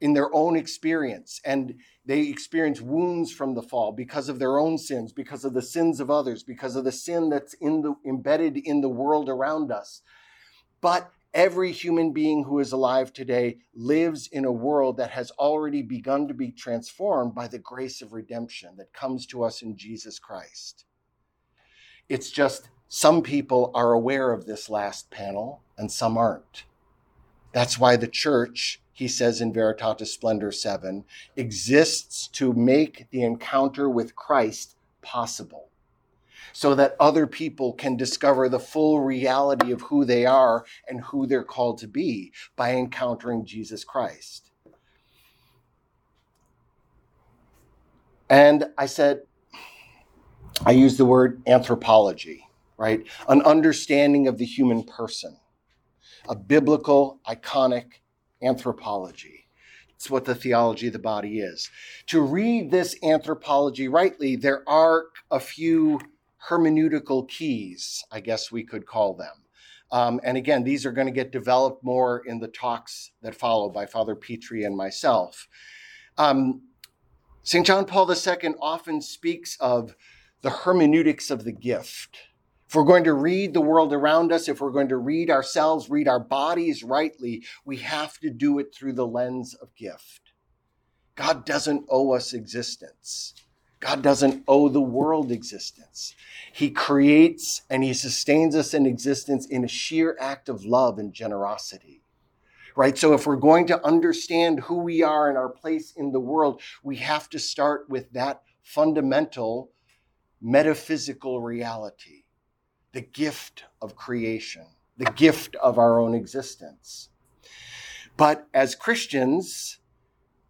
in 0.01 0.13
their 0.15 0.35
own 0.35 0.57
experience. 0.57 1.41
And 1.45 1.75
they 2.07 2.23
experience 2.23 2.81
wounds 2.81 3.33
from 3.33 3.55
the 3.55 3.63
fall 3.63 3.93
because 3.93 4.29
of 4.29 4.39
their 4.39 4.59
own 4.59 4.79
sins, 4.79 5.13
because 5.13 5.45
of 5.45 5.55
the 5.55 5.63
sins 5.63 6.01
of 6.01 6.11
others, 6.11 6.43
because 6.43 6.75
of 6.77 6.85
the 6.85 6.93
sin 6.93 7.29
that's 7.29 7.55
in 7.55 7.83
the, 7.83 7.95
embedded 8.07 8.57
in 8.57 8.81
the 8.81 8.89
world 8.89 9.29
around 9.29 9.71
us. 9.71 10.03
But 10.81 11.11
Every 11.35 11.73
human 11.73 12.13
being 12.13 12.45
who 12.45 12.61
is 12.61 12.71
alive 12.71 13.13
today 13.13 13.59
lives 13.75 14.29
in 14.29 14.45
a 14.45 14.53
world 14.53 14.99
that 14.99 15.11
has 15.11 15.33
already 15.33 15.83
begun 15.83 16.29
to 16.29 16.35
be 16.35 16.53
transformed 16.53 17.35
by 17.35 17.49
the 17.49 17.59
grace 17.59 18.01
of 18.01 18.13
redemption 18.13 18.77
that 18.77 18.93
comes 18.93 19.27
to 19.27 19.43
us 19.43 19.61
in 19.61 19.77
Jesus 19.77 20.21
Christ. 20.21 20.85
It's 22.09 22.31
just 22.31 22.69
some 22.87 23.21
people 23.21 23.73
are 23.75 23.93
aware 23.93 24.31
of 24.31 24.47
this 24.47 24.71
last 24.71 25.11
panel 25.11 25.61
and 25.77 25.91
some 25.91 26.17
aren't. 26.17 26.67
That's 27.51 27.81
why 27.81 27.97
the 27.97 28.07
church, 28.07 28.81
he 28.93 29.09
says 29.09 29.41
in 29.41 29.53
Veritatis 29.53 30.07
Splendor 30.07 30.53
7, 30.53 31.05
exists 31.35 32.29
to 32.29 32.53
make 32.53 33.09
the 33.11 33.23
encounter 33.23 33.91
with 33.91 34.15
Christ 34.15 34.77
possible 35.03 35.71
so 36.55 36.73
that 36.77 36.97
other 37.01 37.27
people 37.27 37.73
can 37.73 37.97
discover 37.97 38.49
the 38.49 38.61
full 38.61 39.01
reality 39.01 39.73
of 39.73 39.83
who 39.83 40.05
they 40.05 40.25
are 40.25 40.65
and 40.89 41.01
who 41.01 41.27
they're 41.27 41.43
called 41.43 41.79
to 41.79 41.89
be 41.89 42.33
by 42.55 42.73
encountering 42.73 43.45
Jesus 43.45 43.83
Christ. 43.83 44.53
And 48.31 48.67
I 48.79 48.87
said, 48.87 49.23
I 50.65 50.71
use 50.71 50.97
the 50.97 51.05
word 51.05 51.43
anthropology, 51.49 52.47
right? 52.79 53.05
An 53.29 53.43
understanding 53.43 54.29
of 54.29 54.39
the 54.39 54.47
human 54.47 54.85
person, 54.85 55.37
a 56.29 56.37
biblical, 56.37 57.19
iconic 57.29 57.95
anthropology. 58.41 59.49
It's 59.97 60.09
what 60.09 60.25
the 60.25 60.37
theology 60.37 60.87
of 60.87 60.93
the 60.93 61.01
body 61.01 61.41
is. 61.41 61.69
To 62.09 62.21
read 62.21 62.71
this 62.71 62.95
anthropology 63.03 63.89
rightly, 63.89 64.37
there 64.37 64.63
are 64.69 65.07
a 65.33 65.41
few 65.41 65.99
hermeneutical 66.49 67.29
keys, 67.29 68.05
I 68.11 68.21
guess 68.21 68.53
we 68.53 68.65
could 68.65 68.87
call 68.87 69.15
them. 69.15 69.45
Um, 69.91 70.21
and 70.25 70.37
again, 70.37 70.65
these 70.65 70.85
are 70.85 70.93
going 70.93 71.07
to 71.07 71.13
get 71.13 71.31
developed 71.31 71.85
more 71.85 72.23
in 72.27 72.41
the 72.41 72.49
talks 72.49 73.13
that 73.23 73.35
follow 73.35 73.69
by 73.69 73.87
Father 73.87 74.15
Petri 74.15 74.65
and 74.65 74.77
myself. 74.77 75.47
Um, 76.19 76.63
St. 77.43 77.67
John 77.67 77.85
Paul 77.85 78.11
II 78.11 78.55
often 78.61 79.01
speaks 79.01 79.57
of 79.61 79.95
the 80.41 80.51
hermeneutics 80.51 81.31
of 81.31 81.45
the 81.45 81.53
gift. 81.53 82.19
If 82.67 82.75
we're 82.75 82.85
going 82.85 83.05
to 83.05 83.13
read 83.13 83.55
the 83.55 83.61
world 83.61 83.93
around 83.93 84.33
us, 84.33 84.49
if 84.49 84.61
we're 84.61 84.71
going 84.71 84.89
to 84.89 84.97
read 84.97 85.31
ourselves, 85.31 85.91
read 85.91 86.09
our 86.09 86.21
bodies 86.21 86.83
rightly, 86.83 87.45
we 87.65 87.77
have 87.77 88.19
to 88.21 88.31
do 88.31 88.59
it 88.59 88.75
through 88.75 88.95
the 88.95 89.07
lens 89.07 89.55
of 89.55 89.75
gift. 89.77 90.33
God 91.15 91.45
doesn't 91.45 91.87
owe 91.89 92.13
us 92.13 92.33
existence. 92.33 93.35
God 93.85 94.01
doesn't 94.01 94.45
owe 94.49 94.71
the 94.71 94.81
world 94.81 95.31
existence. 95.31 96.15
He 96.55 96.71
creates 96.71 97.61
and 97.69 97.85
He 97.85 97.93
sustains 97.93 98.57
us 98.57 98.73
in 98.73 98.87
existence 98.87 99.45
in 99.45 99.63
a 99.63 99.69
sheer 99.69 100.17
act 100.19 100.49
of 100.49 100.65
love 100.65 100.99
and 100.99 101.13
generosity. 101.13 102.01
Right? 102.77 102.97
So, 102.97 103.13
if 103.13 103.27
we're 103.27 103.37
going 103.37 103.67
to 103.67 103.85
understand 103.85 104.61
who 104.61 104.79
we 104.79 105.03
are 105.03 105.29
and 105.29 105.37
our 105.37 105.51
place 105.51 105.93
in 105.93 106.13
the 106.13 106.19
world, 106.19 106.63
we 106.83 106.97
have 106.97 107.29
to 107.29 107.39
start 107.39 107.91
with 107.91 108.11
that 108.15 108.41
fundamental 108.63 109.71
metaphysical 110.41 111.43
reality 111.43 112.25
the 112.93 113.03
gift 113.03 113.65
of 113.83 113.97
creation, 113.97 114.65
the 114.97 115.11
gift 115.11 115.57
of 115.57 115.79
our 115.79 116.01
own 116.01 116.15
existence. 116.15 117.11
But 118.17 118.47
as 118.55 118.75
Christians, 118.75 119.79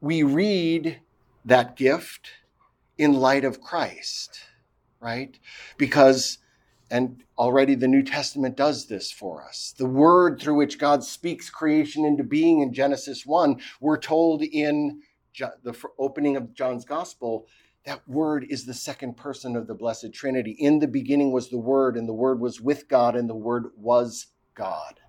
we 0.00 0.22
read 0.22 1.00
that 1.44 1.74
gift 1.74 2.30
in 2.98 3.14
light 3.14 3.44
of 3.44 3.60
Christ, 3.60 4.40
right? 5.00 5.38
Because, 5.76 6.38
and 6.90 7.22
already 7.36 7.74
the 7.74 7.88
New 7.88 8.02
Testament 8.02 8.56
does 8.56 8.86
this 8.86 9.10
for 9.10 9.42
us. 9.42 9.74
The 9.76 9.86
word 9.86 10.40
through 10.40 10.56
which 10.56 10.78
God 10.78 11.02
speaks 11.02 11.50
creation 11.50 12.04
into 12.04 12.24
being 12.24 12.60
in 12.60 12.72
Genesis 12.72 13.26
1, 13.26 13.60
we're 13.80 13.98
told 13.98 14.42
in 14.42 15.02
the 15.38 15.76
opening 15.98 16.36
of 16.36 16.54
John's 16.54 16.84
Gospel, 16.84 17.46
that 17.84 18.08
word 18.08 18.46
is 18.48 18.64
the 18.64 18.74
second 18.74 19.16
person 19.16 19.56
of 19.56 19.66
the 19.66 19.74
Blessed 19.74 20.12
Trinity. 20.14 20.52
In 20.52 20.78
the 20.78 20.88
beginning 20.88 21.32
was 21.32 21.50
the 21.50 21.58
Word, 21.58 21.96
and 21.96 22.08
the 22.08 22.14
Word 22.14 22.40
was 22.40 22.60
with 22.60 22.88
God, 22.88 23.14
and 23.14 23.28
the 23.28 23.34
Word 23.34 23.66
was 23.76 24.28
God. 24.54 25.00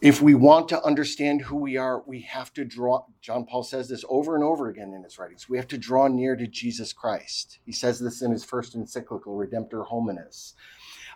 If 0.00 0.22
we 0.22 0.34
want 0.34 0.68
to 0.68 0.82
understand 0.84 1.42
who 1.42 1.56
we 1.56 1.76
are, 1.76 2.02
we 2.06 2.20
have 2.20 2.52
to 2.54 2.64
draw, 2.64 3.04
John 3.20 3.44
Paul 3.44 3.64
says 3.64 3.88
this 3.88 4.04
over 4.08 4.36
and 4.36 4.44
over 4.44 4.68
again 4.68 4.92
in 4.94 5.02
his 5.02 5.18
writings. 5.18 5.48
We 5.48 5.56
have 5.56 5.66
to 5.68 5.78
draw 5.78 6.06
near 6.06 6.36
to 6.36 6.46
Jesus 6.46 6.92
Christ. 6.92 7.58
He 7.64 7.72
says 7.72 7.98
this 7.98 8.22
in 8.22 8.30
his 8.30 8.44
first 8.44 8.76
encyclical, 8.76 9.36
Redemptor 9.36 9.88
Hominis. 9.88 10.52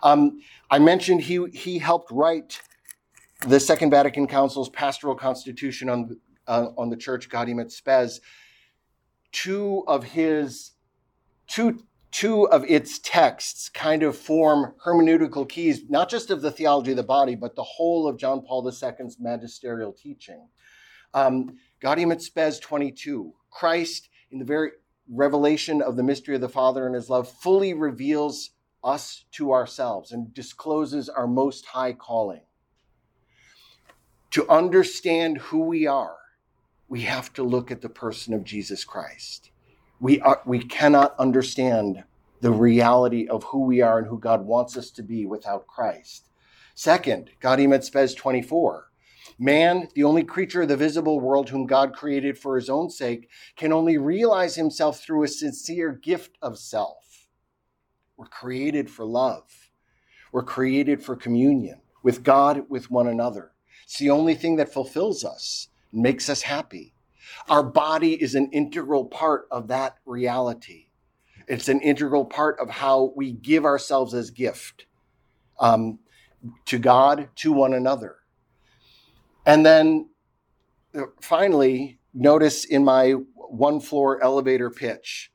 Um, 0.03 0.41
I 0.68 0.80
mentioned 0.80 1.20
he, 1.20 1.47
he 1.53 1.78
helped 1.78 2.11
write 2.11 2.61
the 3.47 3.61
Second 3.61 3.91
Vatican 3.91 4.26
Council's 4.26 4.68
pastoral 4.68 5.14
constitution 5.14 5.89
on, 5.89 6.16
uh, 6.49 6.68
on 6.76 6.91
the 6.91 6.97
church, 6.97 7.28
Gaudium 7.28 7.61
et 7.61 7.70
Spes. 7.70 8.20
Two 9.30 9.85
of 9.87 10.03
his, 10.03 10.72
two 11.47 11.85
two 12.13 12.47
of 12.49 12.63
its 12.69 12.99
texts 12.99 13.71
kind 13.71 14.03
of 14.03 14.17
form 14.17 14.75
hermeneutical 14.85 15.49
keys, 15.49 15.89
not 15.89 16.11
just 16.11 16.31
of 16.31 16.43
the 16.43 16.51
theology 16.51 16.91
of 16.91 16.99
the 16.99 17.03
body, 17.03 17.35
but 17.35 17.57
the 17.57 17.63
whole 17.63 18.07
of 18.07 18.19
John 18.19 18.43
Paul 18.43 18.69
II's 18.69 19.17
magisterial 19.19 19.93
teaching. 19.93 20.47
Um, 21.15 21.57
Gaudium 21.81 22.13
et 22.13 22.23
Spes 22.23 22.61
22. 22.61 23.33
Christ, 23.51 24.11
in 24.31 24.39
the 24.39 24.45
very 24.45 24.73
revelation 25.11 25.83
of 25.83 25.97
the 25.97 26.03
mystery 26.03 26.35
of 26.35 26.41
the 26.41 26.49
Father 26.49 26.87
and 26.87 26.95
his 26.95 27.11
love, 27.11 27.31
fully 27.31 27.75
reveals 27.75 28.51
us 28.85 29.25
to 29.33 29.53
ourselves 29.53 30.13
and 30.13 30.33
discloses 30.35 31.09
our 31.09 31.27
most 31.27 31.67
high 31.67 31.93
calling. 31.93 32.43
To 34.33 34.49
understand 34.49 35.39
who 35.39 35.61
we 35.61 35.87
are, 35.87 36.17
we 36.89 37.03
have 37.03 37.33
to 37.35 37.43
look 37.43 37.71
at 37.71 37.81
the 37.81 37.89
person 37.89 38.35
of 38.35 38.45
Jesus 38.45 38.85
Christ 38.85 39.52
we 40.03 40.21
are 40.21 40.43
we 40.45 40.59
cannot 40.59 41.15
understand 41.17 42.03
the 42.41 42.51
reality 42.51 43.29
of 43.29 43.45
who 43.45 43.61
we 43.61 43.81
are 43.81 44.01
and 44.01 44.09
who 44.09 44.19
God 44.19 44.45
wants 44.45 44.77
us 44.77 44.91
to 44.91 45.03
be 45.03 45.27
without 45.27 45.69
Christ. 45.69 46.29
Second, 46.75 47.31
Gaudium 47.41 47.73
et 47.73 47.85
Spes 47.85 48.13
24. 48.13 48.91
Man, 49.39 49.87
the 49.95 50.03
only 50.03 50.25
creature 50.25 50.63
of 50.63 50.69
the 50.69 50.77
visible 50.77 51.21
world 51.21 51.49
whom 51.49 51.67
God 51.67 51.93
created 51.93 52.37
for 52.37 52.57
his 52.57 52.69
own 52.69 52.91
sake, 52.91 53.29
can 53.57 53.73
only 53.73 53.97
realize 53.97 54.57
himself 54.57 55.01
through 55.01 55.23
a 55.23 55.29
sincere 55.29 55.93
gift 55.93 56.37
of 56.43 56.59
self. 56.59 57.29
We're 58.17 58.27
created 58.27 58.91
for 58.91 59.05
love. 59.05 59.71
We're 60.33 60.43
created 60.43 61.01
for 61.01 61.15
communion 61.15 61.81
with 62.03 62.25
God, 62.25 62.65
with 62.69 62.91
one 62.91 63.07
another. 63.07 63.53
It's 63.85 63.99
the 63.99 64.11
only 64.11 64.35
thing 64.35 64.57
that 64.57 64.73
fulfills 64.73 65.25
us, 65.25 65.69
and 65.93 66.03
makes 66.03 66.29
us 66.29 66.43
happy. 66.43 66.93
Our 67.49 67.62
body 67.62 68.20
is 68.20 68.35
an 68.35 68.51
integral 68.53 69.07
part 69.07 69.47
of 69.51 69.68
that 69.68 69.97
reality. 70.05 70.87
It's 71.49 71.68
an 71.68 71.80
integral 71.80 72.24
part 72.24 72.59
of 72.61 72.70
how 72.70 73.12
we 73.16 73.33
give 73.33 73.64
ourselves 73.64 74.14
as 74.14 74.30
gift 74.30 74.87
um, 75.59 75.99
to 76.66 76.78
God, 76.78 77.28
to 77.37 77.53
one 77.53 77.74
another. 77.74 78.16
And 79.45 79.66
then 79.66 80.09
uh, 80.95 81.03
finally, 81.20 81.99
notice 82.14 82.64
in 82.64 82.85
my 82.85 83.12
one 83.35 83.80
floor 83.80 84.22
elevator 84.22 84.70
pitch, 84.70 85.33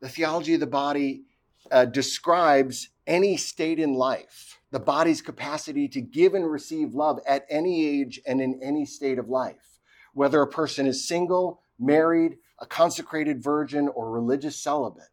the 0.00 0.08
theology 0.08 0.54
of 0.54 0.60
the 0.60 0.66
body 0.66 1.24
uh, 1.70 1.84
describes 1.84 2.88
any 3.06 3.36
state 3.36 3.78
in 3.78 3.94
life, 3.94 4.60
the 4.70 4.80
body's 4.80 5.20
capacity 5.20 5.88
to 5.88 6.00
give 6.00 6.34
and 6.34 6.50
receive 6.50 6.94
love 6.94 7.20
at 7.26 7.44
any 7.50 7.86
age 7.86 8.20
and 8.26 8.40
in 8.40 8.58
any 8.62 8.86
state 8.86 9.18
of 9.18 9.28
life 9.28 9.69
whether 10.14 10.40
a 10.42 10.46
person 10.46 10.86
is 10.86 11.06
single, 11.06 11.62
married, 11.78 12.38
a 12.58 12.66
consecrated 12.66 13.42
virgin, 13.42 13.88
or 13.88 14.10
religious 14.10 14.56
celibate. 14.56 15.04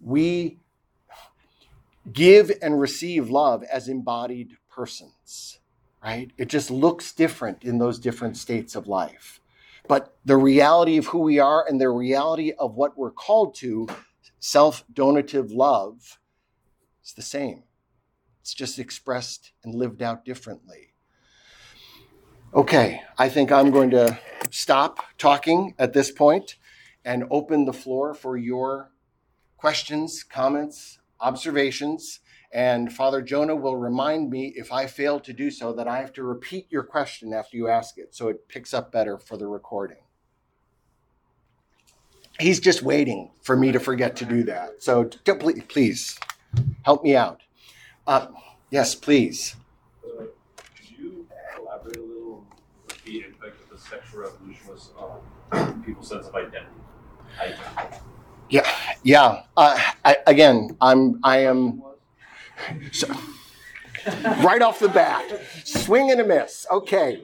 We 0.00 0.58
give 2.10 2.50
and 2.62 2.80
receive 2.80 3.30
love 3.30 3.62
as 3.64 3.88
embodied 3.88 4.56
persons, 4.70 5.58
right? 6.02 6.30
It 6.38 6.48
just 6.48 6.70
looks 6.70 7.12
different 7.12 7.62
in 7.62 7.78
those 7.78 7.98
different 7.98 8.36
states 8.36 8.74
of 8.74 8.86
life. 8.86 9.40
But 9.86 10.16
the 10.24 10.36
reality 10.36 10.96
of 10.96 11.06
who 11.06 11.18
we 11.18 11.38
are 11.38 11.66
and 11.66 11.80
the 11.80 11.90
reality 11.90 12.52
of 12.58 12.74
what 12.74 12.96
we're 12.96 13.10
called 13.10 13.54
to, 13.56 13.88
self 14.38 14.84
donative 14.92 15.50
love, 15.50 16.18
is 17.04 17.12
the 17.12 17.22
same. 17.22 17.64
It's 18.40 18.54
just 18.54 18.78
expressed 18.78 19.52
and 19.62 19.74
lived 19.74 20.02
out 20.02 20.24
differently. 20.24 20.89
Okay, 22.52 23.00
I 23.16 23.28
think 23.28 23.52
I'm 23.52 23.70
going 23.70 23.90
to 23.90 24.18
stop 24.50 24.98
talking 25.18 25.72
at 25.78 25.92
this 25.92 26.10
point 26.10 26.56
and 27.04 27.22
open 27.30 27.64
the 27.64 27.72
floor 27.72 28.12
for 28.12 28.36
your 28.36 28.90
questions, 29.56 30.24
comments, 30.24 30.98
observations. 31.20 32.18
And 32.50 32.92
Father 32.92 33.22
Jonah 33.22 33.54
will 33.54 33.76
remind 33.76 34.30
me 34.30 34.52
if 34.56 34.72
I 34.72 34.86
fail 34.86 35.20
to 35.20 35.32
do 35.32 35.52
so 35.52 35.72
that 35.74 35.86
I 35.86 35.98
have 35.98 36.12
to 36.14 36.24
repeat 36.24 36.66
your 36.70 36.82
question 36.82 37.32
after 37.32 37.56
you 37.56 37.68
ask 37.68 37.98
it 37.98 38.16
so 38.16 38.26
it 38.26 38.48
picks 38.48 38.74
up 38.74 38.90
better 38.90 39.16
for 39.16 39.36
the 39.36 39.46
recording. 39.46 40.02
He's 42.40 42.58
just 42.58 42.82
waiting 42.82 43.30
for 43.42 43.56
me 43.56 43.70
to 43.70 43.78
forget 43.78 44.16
to 44.16 44.24
do 44.24 44.42
that. 44.44 44.82
So 44.82 45.04
please 45.68 46.18
help 46.82 47.04
me 47.04 47.14
out. 47.14 47.42
Uh, 48.08 48.26
yes, 48.72 48.96
please. 48.96 49.54
The 53.10 53.24
impact 53.26 53.60
of 53.60 53.70
the 53.70 53.78
sexual 53.78 54.20
revolution 54.20 54.68
was 54.68 54.90
on 55.52 55.82
people's 55.82 56.08
sense 56.08 56.28
of 56.28 56.34
identity. 56.34 56.70
Yeah, 58.48 58.70
yeah. 59.02 59.42
Uh, 59.56 59.80
I, 60.04 60.18
again, 60.26 60.76
I'm, 60.80 61.20
I 61.24 61.38
am. 61.38 61.82
So, 62.92 63.08
right 64.44 64.62
off 64.62 64.78
the 64.78 64.88
bat, 64.88 65.24
swing 65.64 66.10
and 66.10 66.20
a 66.20 66.24
miss. 66.24 66.66
Okay. 66.70 67.22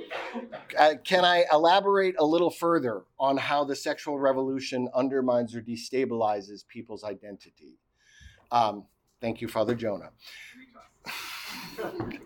Uh, 0.76 0.94
can 1.04 1.24
I 1.24 1.44
elaborate 1.52 2.16
a 2.18 2.24
little 2.24 2.50
further 2.50 3.02
on 3.18 3.36
how 3.36 3.64
the 3.64 3.76
sexual 3.76 4.18
revolution 4.18 4.88
undermines 4.94 5.54
or 5.54 5.62
destabilizes 5.62 6.66
people's 6.66 7.04
identity? 7.04 7.78
Um, 8.50 8.84
thank 9.20 9.40
you, 9.40 9.48
Father 9.48 9.74
Jonah. 9.74 10.10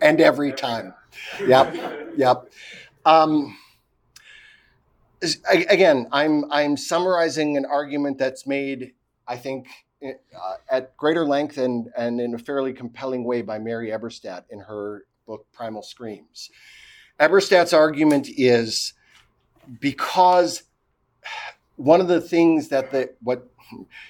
and 0.00 0.20
every 0.20 0.52
time. 0.52 0.94
Yep, 1.46 1.76
yep. 2.16 2.50
Um, 3.04 3.56
again, 5.50 6.08
I'm 6.12 6.50
I'm 6.50 6.76
summarizing 6.76 7.56
an 7.56 7.64
argument 7.64 8.18
that's 8.18 8.46
made, 8.46 8.92
I 9.26 9.36
think, 9.36 9.68
uh, 10.02 10.54
at 10.70 10.96
greater 10.96 11.24
length 11.24 11.58
and 11.58 11.90
and 11.96 12.20
in 12.20 12.34
a 12.34 12.38
fairly 12.38 12.72
compelling 12.72 13.24
way 13.24 13.42
by 13.42 13.58
Mary 13.58 13.90
Eberstadt 13.90 14.44
in 14.50 14.60
her 14.60 15.04
book 15.26 15.46
Primal 15.52 15.82
Screams. 15.82 16.50
Eberstadt's 17.18 17.72
argument 17.72 18.28
is 18.30 18.94
because 19.78 20.62
one 21.76 22.00
of 22.00 22.08
the 22.08 22.20
things 22.20 22.68
that 22.68 22.90
the 22.90 23.10
what 23.22 23.48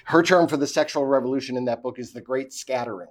her 0.05 0.23
term 0.23 0.47
for 0.47 0.57
the 0.57 0.67
sexual 0.67 1.05
revolution 1.05 1.57
in 1.57 1.65
that 1.65 1.83
book 1.83 1.99
is 1.99 2.13
the 2.13 2.21
great 2.21 2.53
scattering, 2.53 3.09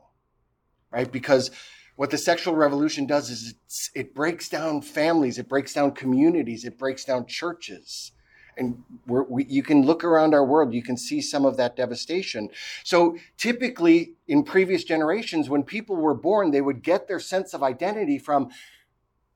right? 0.91 1.11
Because 1.11 1.51
what 1.97 2.11
the 2.11 2.19
sexual 2.19 2.55
revolution 2.55 3.07
does 3.07 3.31
is 3.31 3.55
it 3.95 4.15
breaks 4.15 4.49
down 4.49 4.83
families, 4.83 5.39
it 5.39 5.49
breaks 5.49 5.75
down 5.75 5.93
communities, 5.93 6.65
it 6.65 6.79
breaks 6.79 7.05
down 7.05 7.27
churches. 7.27 8.13
And 8.57 8.83
we, 9.07 9.45
you 9.45 9.63
can 9.63 9.87
look 9.87 10.05
around 10.05 10.35
our 10.35 10.45
world, 10.45 10.75
you 10.75 10.83
can 10.83 10.97
see 10.97 11.21
some 11.21 11.45
of 11.45 11.57
that 11.57 11.77
devastation. 11.77 12.51
So, 12.85 13.17
typically, 13.39 14.15
in 14.29 14.43
previous 14.43 14.85
generations, 14.85 15.49
when 15.49 15.63
people 15.63 15.97
were 15.97 16.15
born, 16.15 16.51
they 16.51 16.61
would 16.61 16.83
get 16.83 17.09
their 17.09 17.21
sense 17.21 17.55
of 17.55 17.63
identity 17.63 18.19
from 18.19 18.51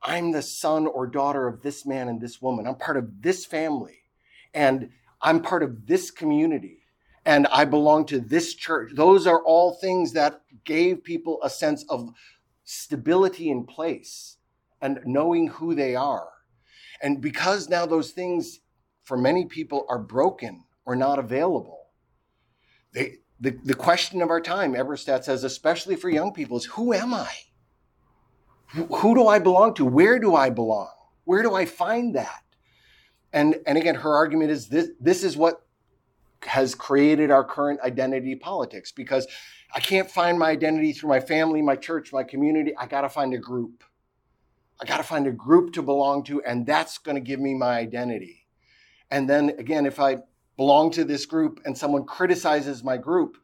I'm 0.05 0.31
the 0.31 0.43
son 0.43 0.85
or 0.85 1.07
daughter 1.07 1.47
of 1.47 1.63
this 1.63 1.85
man 1.85 2.07
and 2.07 2.21
this 2.21 2.41
woman. 2.41 2.67
I'm 2.67 2.75
part 2.75 2.97
of 2.97 3.21
this 3.21 3.45
family. 3.45 4.03
And 4.53 4.89
I'm 5.21 5.41
part 5.41 5.63
of 5.63 5.87
this 5.87 6.11
community. 6.11 6.83
And 7.25 7.47
I 7.47 7.65
belong 7.65 8.05
to 8.07 8.19
this 8.19 8.53
church. 8.53 8.91
Those 8.93 9.25
are 9.25 9.41
all 9.43 9.73
things 9.73 10.13
that 10.13 10.41
gave 10.63 11.03
people 11.03 11.39
a 11.43 11.49
sense 11.49 11.83
of 11.89 12.11
stability 12.65 13.49
in 13.49 13.65
place 13.65 14.37
and 14.81 14.99
knowing 15.05 15.47
who 15.47 15.73
they 15.73 15.95
are. 15.95 16.29
And 17.01 17.21
because 17.21 17.69
now 17.69 17.85
those 17.85 18.11
things 18.11 18.59
for 19.03 19.17
many 19.17 19.45
people 19.45 19.85
are 19.87 19.99
broken 19.99 20.65
or 20.85 20.95
not 20.95 21.19
available, 21.19 21.87
they, 22.93 23.17
the, 23.39 23.57
the 23.63 23.73
question 23.73 24.21
of 24.21 24.29
our 24.29 24.41
time, 24.41 24.73
Eberstadt 24.73 25.23
says, 25.23 25.43
especially 25.43 25.95
for 25.95 26.09
young 26.09 26.33
people, 26.33 26.57
is 26.57 26.65
who 26.65 26.93
am 26.93 27.13
I? 27.13 27.31
Who, 28.73 28.85
who 28.85 29.15
do 29.15 29.27
I 29.27 29.39
belong 29.39 29.73
to? 29.75 29.85
Where 29.85 30.19
do 30.19 30.35
I 30.35 30.49
belong? 30.49 30.89
Where 31.25 31.43
do 31.43 31.53
I 31.53 31.65
find 31.65 32.15
that? 32.15 32.43
And, 33.33 33.55
and 33.67 33.77
again, 33.77 33.95
her 33.95 34.15
argument 34.15 34.51
is 34.51 34.69
this, 34.69 34.89
this 34.99 35.23
is 35.23 35.35
what 35.35 35.64
has 36.43 36.75
created 36.75 37.31
our 37.31 37.43
current 37.43 37.79
identity 37.81 38.35
politics 38.35 38.91
because 38.91 39.27
I 39.73 39.79
can't 39.79 40.09
find 40.09 40.37
my 40.39 40.49
identity 40.49 40.93
through 40.93 41.09
my 41.09 41.19
family, 41.19 41.61
my 41.61 41.75
church, 41.75 42.13
my 42.13 42.23
community. 42.23 42.73
I 42.77 42.85
got 42.85 43.01
to 43.01 43.09
find 43.09 43.33
a 43.33 43.37
group. 43.37 43.83
I 44.81 44.85
got 44.85 44.97
to 44.97 45.03
find 45.03 45.25
a 45.27 45.31
group 45.31 45.73
to 45.73 45.81
belong 45.81 46.23
to, 46.25 46.43
and 46.43 46.65
that's 46.65 46.97
going 46.97 47.15
to 47.15 47.21
give 47.21 47.39
me 47.39 47.53
my 47.53 47.77
identity. 47.77 48.47
And 49.09 49.29
then 49.29 49.51
again, 49.57 49.85
if 49.85 49.99
I 49.99 50.17
belong 50.57 50.91
to 50.91 51.03
this 51.03 51.25
group 51.25 51.61
and 51.65 51.77
someone 51.77 52.05
criticizes 52.05 52.83
my 52.83 52.97
group, 52.97 53.37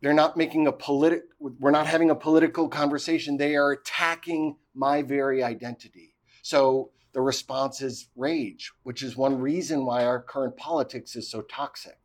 they're 0.00 0.14
not 0.14 0.36
making 0.36 0.66
a 0.66 0.72
politic 0.72 1.22
we're 1.38 1.70
not 1.70 1.86
having 1.86 2.10
a 2.10 2.14
political 2.14 2.68
conversation 2.68 3.36
they 3.36 3.56
are 3.56 3.72
attacking 3.72 4.56
my 4.74 5.02
very 5.02 5.42
identity 5.42 6.14
so 6.42 6.90
the 7.16 7.22
response 7.22 7.80
is 7.80 8.08
rage 8.14 8.72
which 8.82 9.02
is 9.02 9.16
one 9.16 9.40
reason 9.40 9.86
why 9.86 10.04
our 10.04 10.20
current 10.20 10.54
politics 10.56 11.16
is 11.16 11.26
so 11.28 11.40
toxic 11.40 11.98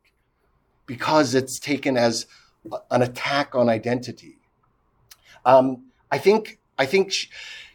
because 0.85 1.35
it's 1.35 1.59
taken 1.59 1.97
as 1.97 2.27
an 2.89 3.01
attack 3.01 3.55
on 3.55 3.69
identity. 3.69 4.37
Um, 5.45 5.85
I 6.11 6.17
think 6.17 6.59
I 6.77 6.85
think 6.85 7.13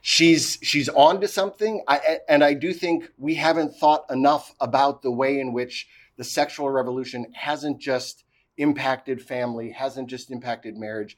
she's 0.03 0.59
she's 0.63 0.89
on 0.91 1.21
to 1.21 1.29
something, 1.29 1.83
I, 1.89 2.19
and 2.29 2.45
I 2.45 2.55
do 2.55 2.73
think 2.73 3.11
we 3.19 3.35
haven't 3.35 3.75
thought 3.75 4.05
enough 4.11 4.55
about 4.61 5.03
the 5.03 5.11
way 5.11 5.41
in 5.41 5.53
which 5.53 5.89
the 6.17 6.25
sexual 6.25 6.71
revolution 6.71 7.27
hasn't 7.33 7.81
just 7.81 8.25
impacted 8.59 9.23
family, 9.23 9.71
hasn't 9.71 10.09
just 10.09 10.31
impacted 10.31 10.77
marriage, 10.77 11.17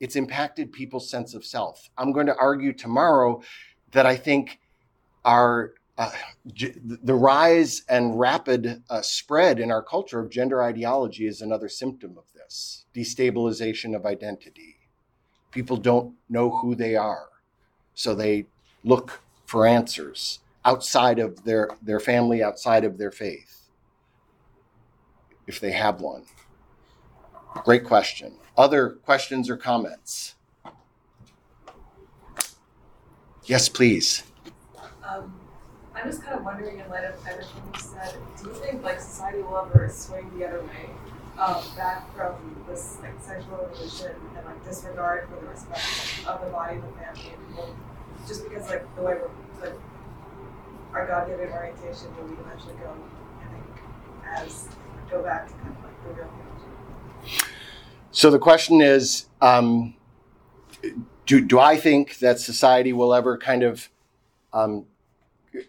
it's 0.00 0.16
impacted 0.16 0.72
people's 0.72 1.10
sense 1.10 1.34
of 1.34 1.44
self. 1.44 1.90
I'm 1.96 2.12
going 2.12 2.26
to 2.26 2.36
argue 2.36 2.72
tomorrow 2.72 3.42
that 3.92 4.06
I 4.06 4.16
think 4.16 4.60
our 5.24 5.72
uh, 5.98 6.12
the 7.02 7.14
rise 7.14 7.82
and 7.88 8.18
rapid 8.20 8.84
uh, 8.88 9.02
spread 9.02 9.58
in 9.58 9.72
our 9.72 9.82
culture 9.82 10.20
of 10.20 10.30
gender 10.30 10.62
ideology 10.62 11.26
is 11.26 11.42
another 11.42 11.68
symptom 11.68 12.16
of 12.16 12.24
this 12.34 12.84
destabilization 12.94 13.96
of 13.96 14.06
identity. 14.06 14.76
People 15.50 15.76
don't 15.76 16.14
know 16.28 16.50
who 16.58 16.76
they 16.76 16.94
are, 16.94 17.28
so 17.94 18.14
they 18.14 18.46
look 18.84 19.20
for 19.44 19.66
answers 19.66 20.38
outside 20.64 21.18
of 21.18 21.44
their, 21.44 21.70
their 21.82 21.98
family, 21.98 22.42
outside 22.42 22.84
of 22.84 22.96
their 22.98 23.10
faith, 23.10 23.68
if 25.48 25.58
they 25.58 25.72
have 25.72 26.00
one. 26.00 26.24
Great 27.64 27.84
question. 27.84 28.34
Other 28.56 28.90
questions 28.90 29.50
or 29.50 29.56
comments? 29.56 30.36
Yes, 33.44 33.68
please. 33.68 34.22
Um, 35.08 35.32
I'm 35.94 36.06
just 36.06 36.22
kind 36.22 36.38
of 36.38 36.44
wondering, 36.44 36.80
in 36.80 36.88
light 36.90 37.04
of 37.04 37.14
everything 37.26 37.62
you 37.72 37.80
said, 37.80 38.14
do 38.40 38.48
you 38.48 38.54
think 38.54 38.84
like 38.84 39.00
society 39.00 39.42
will 39.42 39.56
ever 39.58 39.88
swing 39.90 40.30
the 40.38 40.46
other 40.46 40.60
way, 40.60 40.90
um, 41.38 41.62
back 41.76 42.14
from 42.14 42.34
this 42.68 42.98
like 43.00 43.14
sexual 43.20 43.56
revolution 43.56 44.12
and 44.36 44.44
like 44.44 44.64
disregard 44.64 45.28
for 45.28 45.40
the 45.40 45.50
respect 45.50 46.26
of 46.26 46.44
the 46.44 46.50
body, 46.50 46.76
of 46.76 46.82
the 46.82 46.88
family, 46.88 47.32
and 47.32 47.48
people, 47.48 47.76
just 48.26 48.48
because 48.48 48.68
like 48.68 48.96
the 48.96 49.02
way 49.02 49.14
we're 49.14 49.66
like 49.66 49.78
our 50.92 51.06
God-given 51.06 51.48
orientation, 51.48 52.14
will 52.16 52.24
we 52.24 52.34
eventually 52.34 52.74
go, 52.74 52.94
I 53.40 53.52
think, 53.52 53.64
as 54.26 54.68
go 55.10 55.22
back 55.22 55.48
to 55.48 55.54
kind 55.54 55.74
of 55.76 55.84
like 55.84 56.02
the 56.04 56.08
real 56.22 56.30
theology? 57.22 57.44
So 58.10 58.30
the 58.30 58.38
question 58.38 58.82
is, 58.82 59.26
um, 59.40 59.94
do 61.24 61.40
do 61.40 61.58
I 61.58 61.76
think 61.76 62.18
that 62.18 62.40
society 62.40 62.92
will 62.92 63.14
ever 63.14 63.38
kind 63.38 63.62
of 63.62 63.88
um, 64.52 64.86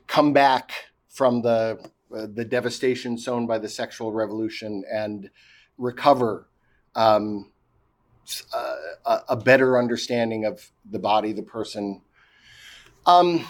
come 0.08 0.34
back 0.34 0.72
from 1.08 1.42
the 1.42 1.92
uh, 2.16 2.26
the 2.34 2.44
devastation 2.44 3.18
sown 3.18 3.46
by 3.46 3.60
the 3.60 3.70
sexual 3.70 4.12
revolution 4.12 4.84
and 4.92 5.30
recover 5.78 6.48
um, 6.96 7.52
uh, 8.54 8.76
a, 9.06 9.20
a, 9.30 9.36
better 9.36 9.78
understanding 9.78 10.44
of 10.44 10.72
the 10.90 10.98
body, 10.98 11.34
the 11.34 11.44
person. 11.44 12.02
Um, 13.06 13.46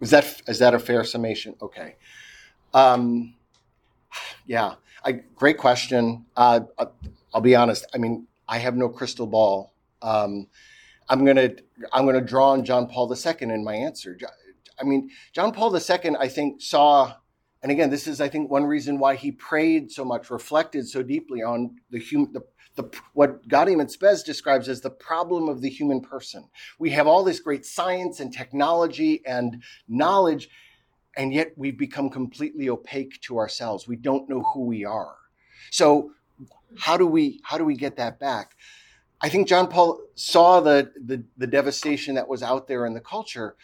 is 0.00 0.10
that 0.10 0.42
is 0.48 0.58
that 0.58 0.74
a 0.74 0.78
fair 0.78 1.04
summation? 1.04 1.54
Okay. 1.62 1.96
Um, 2.74 3.34
yeah, 4.46 4.74
I, 5.04 5.12
great 5.12 5.58
question. 5.58 6.26
Uh, 6.36 6.60
uh 6.78 6.86
I'll 7.32 7.40
be 7.40 7.54
honest. 7.54 7.86
I 7.94 7.98
mean, 7.98 8.26
I 8.48 8.58
have 8.58 8.76
no 8.76 8.88
crystal 8.88 9.26
ball. 9.26 9.72
Um, 10.02 10.48
I'm 11.08 11.24
gonna 11.24 11.50
I'm 11.92 12.06
gonna 12.06 12.20
draw 12.20 12.50
on 12.50 12.64
John 12.64 12.86
Paul 12.88 13.12
II 13.12 13.34
in 13.40 13.64
my 13.64 13.74
answer. 13.74 14.18
I 14.80 14.84
mean, 14.84 15.10
John 15.32 15.52
Paul 15.52 15.74
II, 15.74 16.16
I 16.18 16.28
think, 16.28 16.60
saw, 16.60 17.14
and 17.62 17.72
again, 17.72 17.90
this 17.90 18.06
is, 18.06 18.20
I 18.20 18.28
think, 18.28 18.50
one 18.50 18.64
reason 18.64 18.98
why 18.98 19.16
he 19.16 19.32
prayed 19.32 19.90
so 19.90 20.04
much, 20.04 20.30
reflected 20.30 20.88
so 20.88 21.02
deeply 21.02 21.42
on 21.42 21.76
the 21.90 21.98
human, 21.98 22.32
the, 22.32 22.42
the, 22.74 22.90
what 23.12 23.46
Gaudium 23.48 23.80
et 23.80 23.90
Spes 23.90 24.22
describes 24.22 24.68
as 24.68 24.80
the 24.80 24.90
problem 24.90 25.48
of 25.48 25.60
the 25.60 25.68
human 25.68 26.00
person. 26.00 26.48
We 26.78 26.90
have 26.90 27.06
all 27.06 27.24
this 27.24 27.40
great 27.40 27.66
science 27.66 28.20
and 28.20 28.32
technology 28.32 29.22
and 29.26 29.62
knowledge, 29.88 30.48
and 31.16 31.32
yet 31.32 31.52
we've 31.56 31.78
become 31.78 32.08
completely 32.10 32.68
opaque 32.68 33.20
to 33.22 33.38
ourselves. 33.38 33.86
We 33.86 33.96
don't 33.96 34.28
know 34.28 34.42
who 34.42 34.64
we 34.64 34.84
are. 34.84 35.16
So, 35.70 36.12
how 36.78 36.96
do 36.96 37.06
we 37.06 37.40
how 37.44 37.58
do 37.58 37.64
we 37.64 37.76
get 37.76 37.96
that 37.96 38.18
back? 38.18 38.56
I 39.22 39.28
think 39.28 39.46
John 39.46 39.68
Paul 39.68 40.00
saw 40.16 40.60
the, 40.60 40.92
the, 40.96 41.22
the 41.36 41.46
devastation 41.46 42.16
that 42.16 42.26
was 42.26 42.42
out 42.42 42.66
there 42.66 42.86
in 42.86 42.92
the 42.92 43.00
culture, 43.00 43.56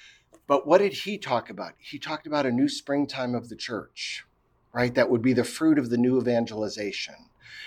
but 0.48 0.66
what 0.66 0.78
did 0.78 0.92
he 0.92 1.18
talk 1.18 1.50
about? 1.50 1.74
He 1.78 2.00
talked 2.00 2.26
about 2.26 2.46
a 2.46 2.50
new 2.50 2.68
springtime 2.68 3.36
of 3.36 3.50
the 3.50 3.54
church, 3.54 4.24
right? 4.72 4.92
That 4.94 5.10
would 5.10 5.22
be 5.22 5.34
the 5.34 5.44
fruit 5.44 5.78
of 5.78 5.90
the 5.90 5.98
new 5.98 6.18
evangelization. 6.18 7.14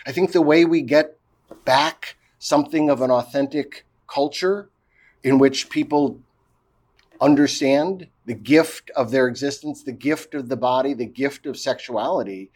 I 0.05 0.11
think 0.11 0.33
the 0.33 0.41
way 0.41 0.65
we 0.65 0.81
get 0.81 1.17
back 1.63 2.17
something 2.39 2.89
of 2.89 3.01
an 3.01 3.11
authentic 3.11 3.85
culture 4.07 4.69
in 5.23 5.37
which 5.37 5.69
people 5.69 6.19
understand 7.21 8.07
the 8.25 8.33
gift 8.33 8.89
of 8.95 9.11
their 9.11 9.27
existence, 9.27 9.83
the 9.83 9.91
gift 9.91 10.33
of 10.33 10.49
the 10.49 10.57
body, 10.57 10.95
the 10.95 11.05
gift 11.05 11.45
of 11.45 11.57
sexuality, 11.57 12.49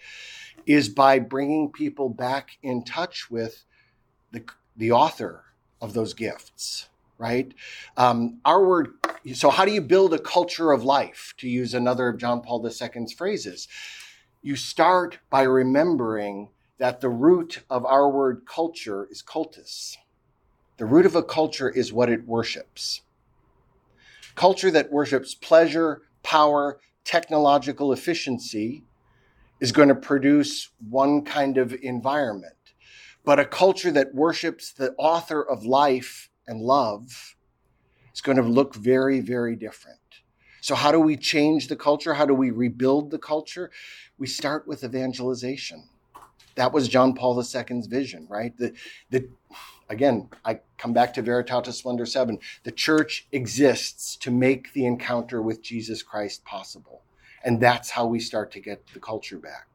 is 0.65 0.89
by 0.89 1.19
bringing 1.19 1.71
people 1.71 2.09
back 2.09 2.57
in 2.63 2.83
touch 2.83 3.29
with 3.29 3.63
the, 4.31 4.43
the 4.75 4.91
author 4.91 5.43
of 5.79 5.93
those 5.93 6.15
gifts, 6.15 6.89
right? 7.19 7.53
Um, 7.95 8.39
our 8.43 8.65
word, 8.65 8.93
so 9.33 9.49
how 9.49 9.65
do 9.65 9.71
you 9.71 9.81
build 9.81 10.13
a 10.13 10.19
culture 10.19 10.71
of 10.71 10.83
life, 10.83 11.33
to 11.37 11.49
use 11.49 11.73
another 11.73 12.09
of 12.09 12.17
John 12.17 12.41
Paul 12.41 12.65
II's 12.65 13.13
phrases? 13.13 13.67
You 14.41 14.55
start 14.55 15.17
by 15.29 15.43
remembering 15.43 16.49
that 16.77 17.01
the 17.01 17.09
root 17.09 17.63
of 17.69 17.85
our 17.85 18.09
word 18.09 18.43
culture 18.45 19.07
is 19.09 19.21
cultus. 19.21 19.97
The 20.77 20.85
root 20.85 21.05
of 21.05 21.15
a 21.15 21.23
culture 21.23 21.69
is 21.69 21.93
what 21.93 22.09
it 22.09 22.27
worships. 22.27 23.01
Culture 24.35 24.69
that 24.71 24.91
worships 24.91 25.33
pleasure, 25.33 26.01
power, 26.21 26.79
technological 27.05 27.93
efficiency 27.93 28.83
is 29.61 29.71
going 29.71 29.87
to 29.87 29.95
produce 29.95 30.69
one 30.89 31.23
kind 31.23 31.57
of 31.57 31.73
environment. 31.81 32.53
But 33.23 33.39
a 33.39 33.45
culture 33.45 33.91
that 33.91 34.13
worships 34.13 34.71
the 34.71 34.93
author 34.97 35.41
of 35.41 35.65
life 35.65 36.29
and 36.45 36.61
love 36.61 37.34
is 38.15 38.21
going 38.21 38.37
to 38.37 38.43
look 38.43 38.73
very, 38.73 39.19
very 39.19 39.55
different. 39.55 39.99
So, 40.61 40.73
how 40.73 40.91
do 40.91 40.99
we 40.99 41.15
change 41.15 41.67
the 41.67 41.75
culture? 41.75 42.15
How 42.15 42.25
do 42.25 42.33
we 42.33 42.49
rebuild 42.49 43.11
the 43.11 43.19
culture? 43.19 43.69
We 44.17 44.25
start 44.25 44.67
with 44.67 44.83
evangelization. 44.83 45.83
That 46.55 46.71
was 46.71 46.87
John 46.87 47.13
Paul 47.13 47.37
II's 47.37 47.85
vision, 47.85 48.25
right? 48.29 48.57
The, 48.57 48.73
the, 49.09 49.27
again, 49.89 50.29
I 50.45 50.61
come 50.77 50.93
back 50.93 51.13
to 51.15 51.23
Veritatis 51.23 51.73
Splendor 51.73 52.05
7. 52.05 52.39
The 52.63 52.71
church 52.71 53.27
exists 53.31 54.15
to 54.17 54.31
make 54.31 54.71
the 54.73 54.85
encounter 54.85 55.41
with 55.41 55.61
Jesus 55.61 56.01
Christ 56.01 56.45
possible. 56.45 57.03
And 57.43 57.59
that's 57.59 57.91
how 57.91 58.07
we 58.07 58.19
start 58.19 58.51
to 58.53 58.61
get 58.61 58.87
the 58.93 58.99
culture 58.99 59.37
back. 59.37 59.67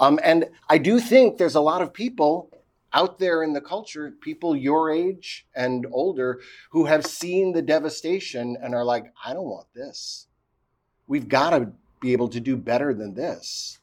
Um, 0.00 0.18
and 0.22 0.46
I 0.68 0.78
do 0.78 1.00
think 1.00 1.36
there's 1.36 1.56
a 1.56 1.60
lot 1.60 1.82
of 1.82 1.92
people 1.92 2.50
out 2.94 3.18
there 3.18 3.42
in 3.42 3.52
the 3.52 3.60
culture, 3.60 4.14
people 4.20 4.56
your 4.56 4.90
age 4.90 5.46
and 5.54 5.86
older, 5.90 6.40
who 6.70 6.86
have 6.86 7.04
seen 7.04 7.52
the 7.52 7.62
devastation 7.62 8.56
and 8.62 8.74
are 8.74 8.84
like, 8.84 9.12
I 9.24 9.34
don't 9.34 9.44
want 9.44 9.66
this. 9.74 10.28
We've 11.06 11.28
got 11.28 11.50
to 11.50 11.72
be 12.00 12.12
able 12.12 12.28
to 12.28 12.40
do 12.40 12.56
better 12.56 12.94
than 12.94 13.14
this. 13.14 13.80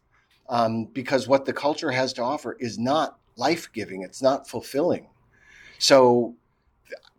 Um, 0.49 0.85
because 0.85 1.27
what 1.27 1.45
the 1.45 1.53
culture 1.53 1.91
has 1.91 2.13
to 2.13 2.23
offer 2.23 2.57
is 2.59 2.79
not 2.79 3.19
life 3.35 3.71
giving, 3.71 4.01
it's 4.01 4.21
not 4.21 4.49
fulfilling. 4.49 5.07
So 5.77 6.35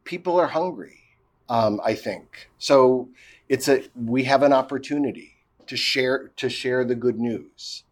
people 0.04 0.38
are 0.38 0.48
hungry, 0.48 1.00
um, 1.48 1.80
I 1.84 1.94
think. 1.94 2.50
So 2.58 3.08
it's 3.48 3.68
a 3.68 3.84
we 3.96 4.24
have 4.24 4.42
an 4.42 4.52
opportunity 4.52 5.36
to 5.66 5.76
share 5.76 6.30
to 6.36 6.48
share 6.48 6.84
the 6.84 6.94
good 6.94 7.18
news. 7.18 7.84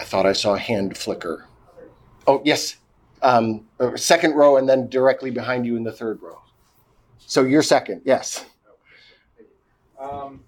I 0.00 0.04
thought 0.04 0.24
I 0.24 0.32
saw 0.32 0.54
a 0.54 0.58
hand 0.58 0.96
flicker. 0.96 1.46
Oh, 2.26 2.40
yes. 2.42 2.76
Um, 3.22 3.66
uh, 3.78 3.96
second 3.96 4.34
row, 4.34 4.56
and 4.56 4.66
then 4.66 4.88
directly 4.88 5.30
behind 5.30 5.66
you 5.66 5.76
in 5.76 5.84
the 5.84 5.92
third 5.92 6.22
row. 6.22 6.40
So 7.18 7.42
you're 7.42 7.62
second, 7.62 8.00
yes. 8.06 8.46
Um, 10.00 10.42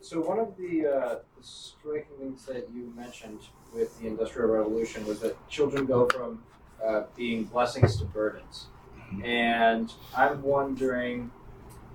so 0.00 0.20
one 0.22 0.38
of 0.38 0.56
the 0.56 0.86
uh, 0.86 1.18
striking 1.42 2.16
things 2.18 2.46
that 2.46 2.68
you 2.74 2.90
mentioned 2.96 3.40
with 3.74 4.00
the 4.00 4.06
Industrial 4.06 4.48
Revolution 4.48 5.06
was 5.06 5.20
that 5.20 5.36
children 5.50 5.84
go 5.84 6.08
from 6.08 6.42
uh, 6.84 7.02
being 7.14 7.44
blessings 7.44 7.98
to 7.98 8.04
burdens, 8.06 8.68
mm-hmm. 8.96 9.24
and 9.24 9.92
I'm 10.16 10.42
wondering 10.42 11.30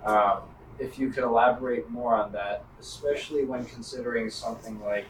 um, 0.06 0.44
if 0.78 1.00
you 1.00 1.10
could 1.10 1.24
elaborate 1.24 1.90
more 1.90 2.14
on 2.14 2.32
that, 2.34 2.64
especially 2.80 3.44
when 3.44 3.66
considering 3.66 4.30
something 4.30 4.80
like 4.84 5.06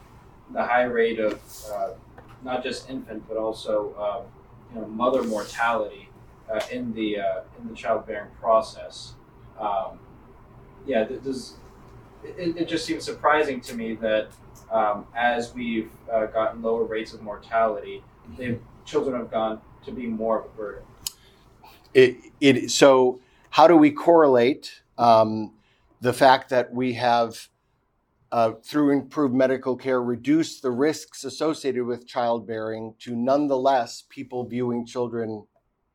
the 0.51 0.63
high 0.63 0.83
rate 0.83 1.19
of 1.19 1.41
uh, 1.73 1.89
not 2.43 2.63
just 2.63 2.89
infant 2.89 3.23
but 3.27 3.37
also 3.37 3.95
um, 3.97 4.25
you 4.73 4.81
know 4.81 4.87
mother 4.87 5.23
mortality 5.23 6.09
uh, 6.51 6.61
in 6.71 6.93
the 6.93 7.19
uh, 7.19 7.41
in 7.59 7.67
the 7.67 7.75
childbearing 7.75 8.29
process. 8.39 9.13
Um, 9.59 9.99
yeah, 10.85 11.03
does 11.03 11.55
it, 12.23 12.57
it, 12.57 12.67
just 12.67 12.85
seems 12.85 13.03
surprising 13.03 13.61
to 13.61 13.75
me 13.75 13.95
that 13.95 14.27
um, 14.71 15.07
as 15.15 15.53
we've 15.53 15.91
uh, 16.11 16.25
gotten 16.27 16.61
lower 16.61 16.83
rates 16.83 17.13
of 17.13 17.21
mortality, 17.21 18.03
children 18.85 19.19
have 19.19 19.31
gone 19.31 19.61
to 19.85 19.91
be 19.91 20.07
more 20.07 20.39
of 20.39 20.45
a 20.45 20.49
burden. 20.49 20.83
It, 21.93 22.17
it 22.41 22.71
so 22.71 23.19
how 23.51 23.67
do 23.67 23.77
we 23.77 23.91
correlate 23.91 24.81
um, 24.97 25.53
the 26.01 26.13
fact 26.13 26.49
that 26.49 26.73
we 26.73 26.93
have 26.93 27.49
uh, 28.31 28.53
through 28.63 28.91
improved 28.91 29.33
medical 29.33 29.75
care, 29.75 30.01
reduce 30.01 30.59
the 30.59 30.71
risks 30.71 31.23
associated 31.23 31.85
with 31.85 32.07
childbearing 32.07 32.95
to 32.99 33.15
nonetheless 33.15 34.03
people 34.09 34.45
viewing 34.45 34.85
children 34.85 35.45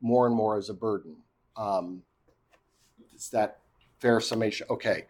more 0.01 0.26
and 0.26 0.35
more 0.35 0.57
as 0.57 0.68
a 0.68 0.74
burden. 0.74 1.16
Um, 1.57 2.03
is 3.14 3.28
that 3.31 3.59
fair 3.99 4.20
summation? 4.20 4.66
Okay. 4.70 5.07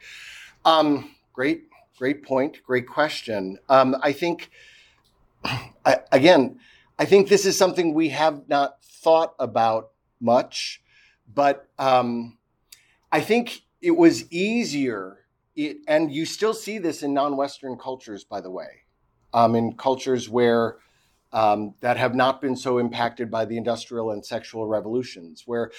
Um, 0.64 1.14
great, 1.32 1.64
great 1.96 2.22
point. 2.22 2.62
Great 2.64 2.88
question. 2.88 3.58
Um, 3.68 3.96
I 4.02 4.12
think, 4.12 4.50
I, 5.44 5.98
again, 6.10 6.58
I 6.98 7.04
think 7.04 7.28
this 7.28 7.46
is 7.46 7.56
something 7.56 7.94
we 7.94 8.10
have 8.10 8.48
not 8.48 8.82
thought 8.82 9.34
about 9.38 9.90
much, 10.20 10.82
but 11.32 11.68
um, 11.78 12.36
I 13.12 13.20
think 13.20 13.62
it 13.80 13.92
was 13.92 14.30
easier 14.30 15.19
it, 15.66 15.78
and 15.86 16.12
you 16.12 16.26
still 16.26 16.54
see 16.54 16.78
this 16.78 17.02
in 17.02 17.14
non-Western 17.14 17.76
cultures, 17.76 18.24
by 18.24 18.40
the 18.40 18.50
way, 18.50 18.84
um, 19.32 19.54
in 19.54 19.74
cultures 19.74 20.28
where 20.28 20.76
um, 21.32 21.74
that 21.80 21.96
have 21.96 22.14
not 22.14 22.40
been 22.40 22.56
so 22.56 22.78
impacted 22.78 23.30
by 23.30 23.44
the 23.44 23.56
industrial 23.56 24.10
and 24.10 24.24
sexual 24.24 24.66
revolutions, 24.66 25.44
where 25.46 25.70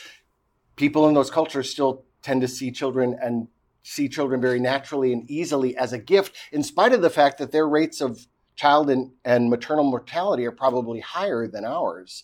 people 0.76 1.08
in 1.08 1.14
those 1.14 1.30
cultures 1.30 1.70
still 1.70 2.06
tend 2.22 2.42
to 2.42 2.48
see 2.48 2.72
children 2.72 3.18
and 3.22 3.48
see 3.84 4.08
children 4.08 4.40
very 4.40 4.60
naturally 4.60 5.12
and 5.12 5.30
easily 5.30 5.76
as 5.76 5.92
a 5.92 5.98
gift, 5.98 6.36
in 6.52 6.64
spite 6.64 6.94
of 6.94 7.02
the 7.02 7.10
fact 7.10 7.38
that 7.40 7.52
their 7.52 7.68
rates 7.68 8.00
of 8.00 8.28
child 8.56 8.90
and, 8.90 9.12
and 9.26 9.50
maternal 9.50 9.84
mortality 9.84 10.46
are 10.46 10.52
probably 10.52 11.00
higher 11.00 11.48
than 11.48 11.66
ours. 11.66 12.24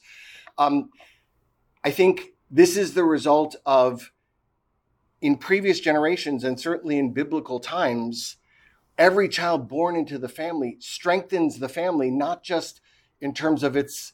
Um, 0.58 0.90
I 1.84 1.92
think 1.92 2.34
this 2.52 2.78
is 2.78 2.94
the 2.94 3.04
result 3.04 3.56
of 3.66 4.12
in 5.22 5.38
previous 5.38 5.80
generations 5.80 6.44
and 6.44 6.60
certainly 6.60 6.98
in 6.98 7.14
biblical 7.14 7.60
times, 7.60 8.38
every 8.98 9.28
child 9.30 9.68
born 9.68 9.96
into 9.96 10.18
the 10.18 10.30
family 10.30 10.78
strengthens 10.80 11.60
the 11.60 11.70
family, 11.70 12.12
not 12.12 12.44
just 12.44 12.82
in 13.22 13.34
terms 13.34 13.64
of 13.64 13.76
its 13.76 14.14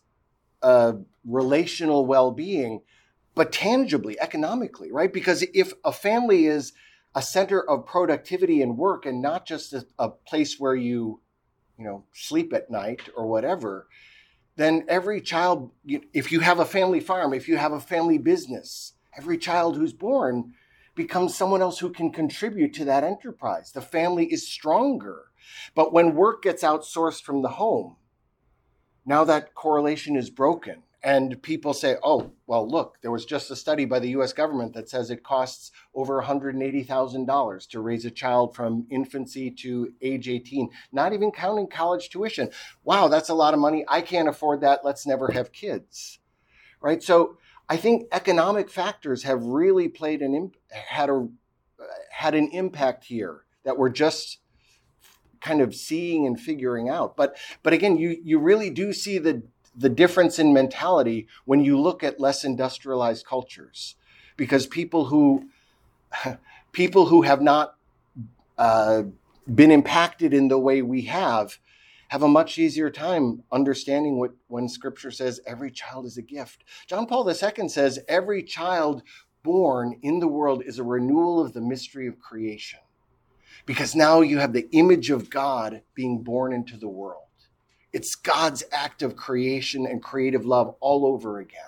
uh, 0.62 0.93
relational 1.26 2.06
well 2.06 2.32
being, 2.32 2.82
but 3.36 3.51
tangibly, 3.51 4.20
economically, 4.20 4.91
right? 4.91 5.12
Because 5.12 5.43
if 5.54 5.74
a 5.84 5.91
family 5.91 6.45
is 6.45 6.74
a 7.16 7.22
center 7.22 7.62
of 7.70 7.86
productivity 7.86 8.62
and 8.62 8.78
work 8.78 9.06
and 9.06 9.22
not 9.22 9.45
just 9.45 9.74
a, 9.74 9.86
a 9.99 10.10
place 10.10 10.60
where 10.60 10.76
you, 10.76 11.20
you 11.78 11.86
know, 11.86 12.04
sleep 12.14 12.54
at 12.54 12.72
night 12.72 13.01
or 13.16 13.28
whatever, 13.28 13.88
then 14.56 14.86
every 14.88 15.20
child, 15.20 15.72
if 15.86 16.32
you 16.32 16.39
have 16.39 16.60
a 16.60 16.66
family 16.66 16.99
farm, 16.99 17.34
if 17.34 17.47
you 17.47 17.58
have 17.58 17.74
a 17.74 17.80
family 17.80 18.18
business, 18.18 18.93
every 19.18 19.38
child 19.38 19.76
who's 19.76 19.93
born 19.93 20.54
becomes 20.96 21.36
someone 21.36 21.62
else 21.62 21.80
who 21.80 21.89
can 21.89 22.12
contribute 22.12 22.74
to 22.76 22.86
that 22.86 23.04
enterprise. 23.04 23.72
The 23.72 23.82
family 23.82 24.26
is 24.26 24.48
stronger. 24.48 25.26
But 25.76 25.94
when 25.94 26.16
work 26.16 26.44
gets 26.44 26.64
outsourced 26.64 27.24
from 27.24 27.41
the 27.41 27.50
home, 27.50 27.98
now 29.06 29.24
that 29.24 29.54
correlation 29.56 30.16
is 30.16 30.30
broken. 30.30 30.84
And 31.06 31.41
people 31.44 31.74
say, 31.74 31.98
oh, 32.02 32.32
well, 32.48 32.66
look, 32.66 32.96
there 33.02 33.12
was 33.12 33.26
just 33.26 33.52
a 33.52 33.58
study 33.58 33.84
by 33.84 34.00
the 34.00 34.12
US 34.12 34.32
government 34.32 34.74
that 34.74 34.88
says 34.88 35.10
it 35.10 35.22
costs 35.22 35.70
over 35.94 36.22
$180,000 36.22 37.68
to 37.68 37.82
raise 37.82 38.06
a 38.06 38.12
child 38.12 38.56
from 38.56 38.88
infancy 38.89 39.52
to 39.52 39.91
age 40.02 40.30
18, 40.30 40.70
not 40.94 41.12
even 41.12 41.32
counting 41.32 41.68
college 41.68 42.10
tuition. 42.10 42.50
Wow, 42.86 43.10
that's 43.10 43.28
a 43.28 43.34
lot 43.34 43.54
of 43.54 43.60
money. 43.60 43.84
I 43.89 44.00
can't 44.00 44.30
afford 44.30 44.62
that. 44.62 44.86
Let's 44.86 45.06
never 45.06 45.30
have 45.34 45.52
kids. 45.52 46.20
Right? 46.80 47.04
So 47.04 47.38
I 47.74 47.78
think 47.78 48.08
economic 48.12 48.70
factors 48.70 49.24
have 49.24 49.44
really 49.44 49.88
played 49.88 50.22
an 50.22 50.36
imp- 50.36 50.58
had 50.70 51.10
a 51.10 51.28
had 52.12 52.36
an 52.36 52.50
impact 52.50 53.06
here 53.06 53.46
that 53.64 53.80
we're 53.80 53.90
just 53.90 54.38
kind 55.42 55.60
of 55.60 55.74
seeing 55.74 56.28
and 56.28 56.40
figuring 56.40 56.88
out. 56.88 57.18
But 57.18 57.36
but 57.64 57.74
again, 57.74 57.98
you 57.98 58.16
you 58.24 58.38
really 58.38 58.70
do 58.70 58.94
see 58.94 59.18
the 59.18 59.42
the 59.76 59.90
difference 59.90 60.38
in 60.38 60.54
mentality 60.54 61.28
when 61.46 61.62
you 61.62 61.82
look 61.82 62.04
at 62.04 62.20
less 62.20 62.44
industrialized 62.44 63.26
cultures, 63.26 63.96
because 64.38 64.68
people 64.68 65.06
who 65.06 65.50
people 66.74 67.08
who 67.08 67.24
have 67.24 67.42
not 67.42 67.74
uh, 68.56 69.02
been 69.52 69.72
impacted 69.72 70.32
in 70.32 70.48
the 70.48 70.60
way 70.60 70.84
we 70.84 71.02
have 71.06 71.58
have 72.14 72.22
a 72.22 72.28
much 72.28 72.59
easier 72.59 72.91
time 72.91 73.41
understanding 73.51 74.20
what 74.20 74.36
when 74.45 74.70
scripture 74.70 75.09
says 75.09 75.41
every 75.47 75.72
child 75.72 76.05
is 76.05 76.16
a 76.16 76.22
gift. 76.22 76.64
John 76.86 77.07
Paul 77.07 77.28
II 77.28 77.68
says 77.68 77.97
every 78.07 78.43
child 78.43 79.01
born 79.41 79.97
in 80.03 80.20
the 80.20 80.28
world 80.28 80.61
is 80.64 80.78
a 80.78 80.84
renewal 80.84 81.43
of 81.43 81.53
the 81.53 81.59
mystery 81.59 82.05
of 82.05 82.20
creation. 82.20 82.82
Because 83.66 83.95
now 83.95 84.22
you 84.22 84.38
have 84.38 84.53
the 84.53 84.70
image 84.74 85.09
of 85.09 85.32
God 85.32 85.82
being 85.95 86.22
born 86.22 86.53
into 86.53 86.78
the 86.78 86.88
world. 86.88 87.24
It's 87.91 88.14
God's 88.14 88.64
act 88.72 89.01
of 89.01 89.16
creation 89.16 89.88
and 89.88 90.03
creative 90.03 90.45
love 90.45 90.76
all 90.82 91.07
over 91.07 91.39
again. 91.39 91.61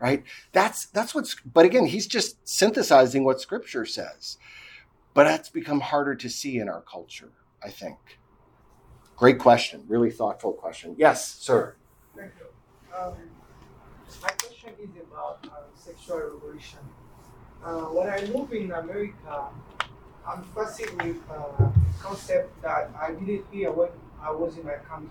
Right? 0.00 0.24
That's 0.50 0.86
that's 0.86 1.14
what's 1.14 1.36
but 1.44 1.64
again, 1.64 1.86
he's 1.86 2.08
just 2.08 2.48
synthesizing 2.48 3.22
what 3.22 3.40
scripture 3.40 3.86
says. 3.86 4.36
But 5.14 5.24
that's 5.24 5.48
become 5.48 5.78
harder 5.78 6.16
to 6.16 6.28
see 6.28 6.58
in 6.58 6.68
our 6.68 6.82
culture, 6.82 7.30
I 7.62 7.70
think. 7.70 8.18
Great 9.20 9.38
question, 9.38 9.84
really 9.86 10.10
thoughtful 10.10 10.54
question. 10.54 10.94
Yes, 10.96 11.34
sir. 11.34 11.74
Thank 12.16 12.32
you. 12.40 12.96
Um, 12.96 13.12
my 14.22 14.30
question 14.30 14.70
is 14.82 14.88
about 14.96 15.46
uh, 15.46 15.60
sexual 15.74 16.20
revolution. 16.20 16.78
Uh, 17.62 17.82
when 17.92 18.08
I 18.08 18.24
moved 18.32 18.54
in 18.54 18.72
America, 18.72 19.48
I'm 20.26 20.42
fascinated 20.54 20.96
with 21.04 21.18
uh, 21.28 21.34
a 21.34 21.72
concept 22.00 22.62
that 22.62 22.90
I 22.98 23.10
didn't 23.12 23.44
hear 23.52 23.70
when 23.70 23.90
I 24.22 24.30
was 24.30 24.56
in 24.56 24.64
my 24.64 24.76
country 24.88 25.10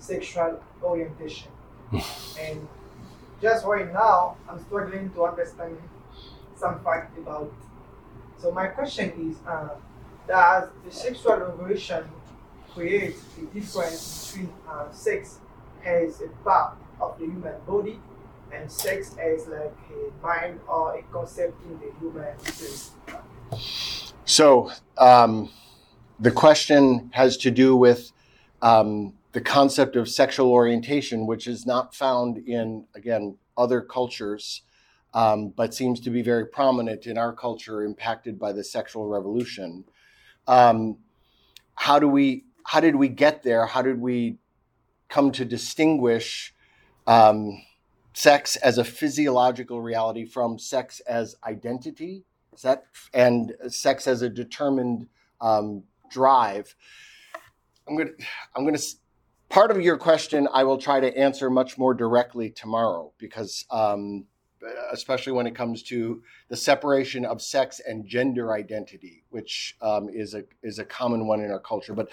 sexual 0.00 0.60
orientation. 0.82 1.52
and 2.40 2.66
just 3.40 3.64
right 3.64 3.92
now, 3.92 4.38
I'm 4.50 4.58
struggling 4.64 5.10
to 5.10 5.24
understand 5.24 5.78
some 6.56 6.82
fact 6.82 7.16
about 7.16 7.44
it. 7.44 8.42
So, 8.42 8.50
my 8.50 8.66
question 8.66 9.12
is 9.30 9.36
uh, 9.46 9.68
Does 10.26 10.68
the 10.84 10.90
sexual 10.90 11.36
revolution 11.36 12.10
create 12.76 13.16
a 13.40 13.54
difference 13.54 14.30
between 14.30 14.52
uh, 14.68 14.92
sex 14.92 15.38
as 15.82 16.20
a 16.20 16.28
part 16.44 16.76
of 17.00 17.18
the 17.18 17.24
human 17.24 17.54
body 17.66 17.98
and 18.52 18.70
sex 18.70 19.16
as 19.18 19.46
like 19.46 19.72
a 19.90 20.22
mind 20.22 20.60
or 20.68 20.98
a 20.98 21.02
concept 21.04 21.54
in 21.64 21.80
the 21.80 21.90
human 21.98 22.38
spirit? 22.38 24.12
So, 24.26 24.70
um, 24.98 25.50
the 26.20 26.30
question 26.30 27.10
has 27.14 27.38
to 27.38 27.50
do 27.50 27.74
with 27.76 28.12
um, 28.60 29.14
the 29.32 29.40
concept 29.40 29.96
of 29.96 30.08
sexual 30.08 30.50
orientation, 30.50 31.26
which 31.26 31.46
is 31.46 31.64
not 31.64 31.94
found 31.94 32.38
in, 32.38 32.84
again, 32.94 33.36
other 33.56 33.80
cultures, 33.80 34.62
um, 35.14 35.48
but 35.48 35.72
seems 35.72 36.00
to 36.00 36.10
be 36.10 36.20
very 36.20 36.46
prominent 36.46 37.06
in 37.06 37.16
our 37.16 37.32
culture, 37.32 37.82
impacted 37.82 38.38
by 38.38 38.52
the 38.52 38.64
sexual 38.64 39.08
revolution. 39.08 39.84
Um, 40.46 40.98
how 41.74 41.98
do 41.98 42.08
we? 42.08 42.45
How 42.66 42.80
did 42.80 42.96
we 42.96 43.08
get 43.08 43.44
there? 43.44 43.66
How 43.66 43.82
did 43.82 44.00
we 44.00 44.38
come 45.08 45.30
to 45.32 45.44
distinguish 45.44 46.52
um, 47.06 47.62
sex 48.12 48.56
as 48.56 48.76
a 48.76 48.84
physiological 48.84 49.80
reality 49.80 50.24
from 50.24 50.58
sex 50.58 51.00
as 51.00 51.36
identity? 51.44 52.24
That 52.62 52.84
and 53.12 53.52
sex 53.68 54.06
as 54.06 54.22
a 54.22 54.28
determined 54.30 55.08
um, 55.40 55.84
drive? 56.10 56.74
I'm 57.86 57.96
gonna. 57.96 58.10
I'm 58.56 58.64
gonna 58.64 58.78
part 59.48 59.70
of 59.70 59.80
your 59.80 59.96
question 59.96 60.48
I 60.52 60.64
will 60.64 60.78
try 60.78 60.98
to 60.98 61.16
answer 61.16 61.50
much 61.50 61.78
more 61.78 61.94
directly 61.94 62.50
tomorrow 62.50 63.12
because, 63.18 63.64
um, 63.70 64.24
especially 64.92 65.32
when 65.32 65.46
it 65.46 65.54
comes 65.54 65.82
to 65.84 66.22
the 66.48 66.56
separation 66.56 67.24
of 67.24 67.42
sex 67.42 67.80
and 67.86 68.06
gender 68.06 68.52
identity, 68.52 69.24
which 69.30 69.76
um, 69.80 70.08
is 70.08 70.34
a 70.34 70.44
is 70.62 70.78
a 70.78 70.84
common 70.84 71.26
one 71.26 71.40
in 71.40 71.50
our 71.50 71.60
culture. 71.60 71.94
But 71.94 72.08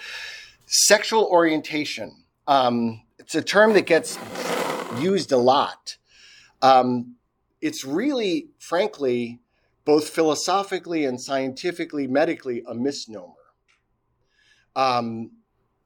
sexual 0.66 1.24
orientation, 1.24 2.24
um, 2.46 3.02
it's 3.18 3.34
a 3.34 3.42
term 3.42 3.72
that 3.74 3.86
gets 3.86 4.18
used 4.98 5.32
a 5.32 5.36
lot. 5.36 5.96
Um, 6.62 7.16
it's 7.60 7.84
really, 7.84 8.48
frankly, 8.58 9.40
both 9.84 10.08
philosophically 10.08 11.04
and 11.04 11.20
scientifically, 11.20 12.06
medically, 12.06 12.62
a 12.66 12.74
misnomer. 12.74 13.32
Um, 14.76 15.32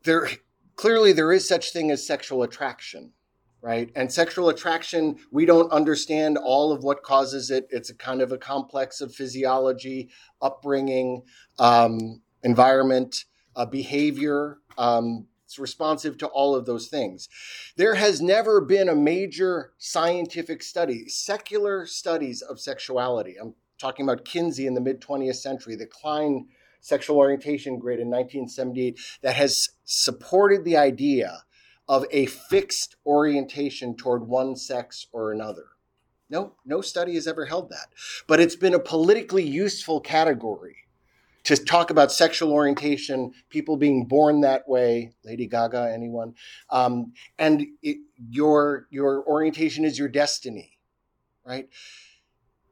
there 0.04 0.28
clearly 0.76 1.12
there 1.12 1.32
is 1.32 1.46
such 1.46 1.72
thing 1.72 1.90
as 1.90 2.06
sexual 2.06 2.42
attraction 2.42 3.12
right? 3.60 3.90
And 3.94 4.12
sexual 4.12 4.48
attraction 4.48 5.16
we 5.30 5.46
don't 5.46 5.70
understand 5.72 6.38
all 6.38 6.72
of 6.72 6.84
what 6.84 7.02
causes 7.02 7.50
it. 7.50 7.66
It's 7.70 7.90
a 7.90 7.94
kind 7.94 8.20
of 8.20 8.32
a 8.32 8.38
complex 8.38 9.00
of 9.00 9.14
physiology 9.14 10.08
upbringing 10.40 11.22
um, 11.58 12.22
environment 12.42 13.24
uh, 13.56 13.66
behavior 13.66 14.58
um, 14.76 15.26
it's 15.48 15.58
responsive 15.58 16.18
to 16.18 16.26
all 16.26 16.54
of 16.54 16.66
those 16.66 16.88
things. 16.88 17.26
There 17.76 17.94
has 17.94 18.20
never 18.20 18.60
been 18.60 18.86
a 18.86 18.94
major 18.94 19.72
scientific 19.78 20.62
study 20.62 21.08
secular 21.08 21.86
studies 21.86 22.42
of 22.42 22.60
sexuality. 22.60 23.36
I'm 23.40 23.54
talking 23.78 24.04
about 24.04 24.26
kinsey 24.26 24.66
in 24.66 24.74
the 24.74 24.80
mid 24.82 25.00
20th 25.00 25.36
century 25.36 25.74
the 25.74 25.86
klein 25.86 26.48
sexual 26.82 27.16
orientation 27.16 27.78
grid 27.78 27.98
in 27.98 28.08
1978 28.08 29.00
that 29.22 29.36
has 29.36 29.70
supported 29.86 30.64
the 30.64 30.76
idea 30.76 31.44
of 31.88 32.04
a 32.10 32.26
fixed 32.26 32.96
orientation 33.06 33.96
toward 33.96 34.26
one 34.26 34.56
sex 34.56 35.06
or 35.12 35.32
another. 35.32 35.64
No, 36.30 36.54
no 36.64 36.80
study 36.80 37.14
has 37.14 37.26
ever 37.26 37.46
held 37.46 37.70
that. 37.70 37.88
But 38.26 38.40
it's 38.40 38.56
been 38.56 38.74
a 38.74 38.78
politically 38.78 39.44
useful 39.44 40.00
category 40.00 40.76
to 41.44 41.56
talk 41.56 41.90
about 41.90 42.12
sexual 42.12 42.52
orientation, 42.52 43.32
people 43.48 43.78
being 43.78 44.04
born 44.04 44.42
that 44.42 44.68
way, 44.68 45.12
Lady 45.24 45.46
Gaga, 45.46 45.90
anyone, 45.94 46.34
um, 46.68 47.14
and 47.38 47.66
it, 47.82 47.98
your 48.28 48.86
your 48.90 49.26
orientation 49.26 49.86
is 49.86 49.98
your 49.98 50.08
destiny, 50.08 50.78
right? 51.46 51.68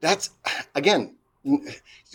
That's 0.02 0.28
again 0.74 1.16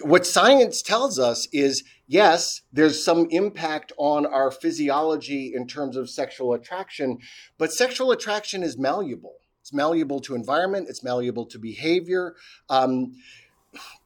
what 0.02 0.26
science 0.26 0.82
tells 0.82 1.20
us 1.20 1.48
is 1.52 1.84
yes, 2.08 2.62
there's 2.74 3.04
some 3.04 3.28
impact 3.30 3.94
on 3.98 4.26
our 4.26 4.52
physiology 4.52 5.54
in 5.56 5.68
terms 5.68 5.96
of 5.96 6.10
sexual 6.10 6.54
attraction, 6.54 7.20
but 7.58 7.72
sexual 7.72 8.12
attraction 8.12 8.64
is 8.64 8.78
malleable. 8.78 9.36
It's 9.62 9.74
malleable 9.74 10.20
to 10.22 10.36
environment, 10.36 10.88
it's 10.90 11.04
malleable 11.04 11.46
to 11.46 11.60
behavior. 11.60 12.36
Um, 12.70 13.14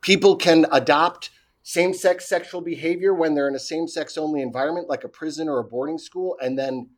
people 0.02 0.36
can 0.36 0.66
adopt 0.72 1.32
same 1.64 1.94
sex 1.94 2.30
sexual 2.30 2.62
behavior 2.62 3.14
when 3.14 3.34
they're 3.34 3.48
in 3.48 3.56
a 3.56 3.60
same 3.60 3.88
sex 3.88 4.18
only 4.18 4.42
environment, 4.42 4.88
like 4.88 5.04
a 5.04 5.10
prison 5.10 5.50
or 5.50 5.60
a 5.60 5.64
boarding 5.64 5.98
school, 5.98 6.38
and 6.40 6.60
then 6.60 6.90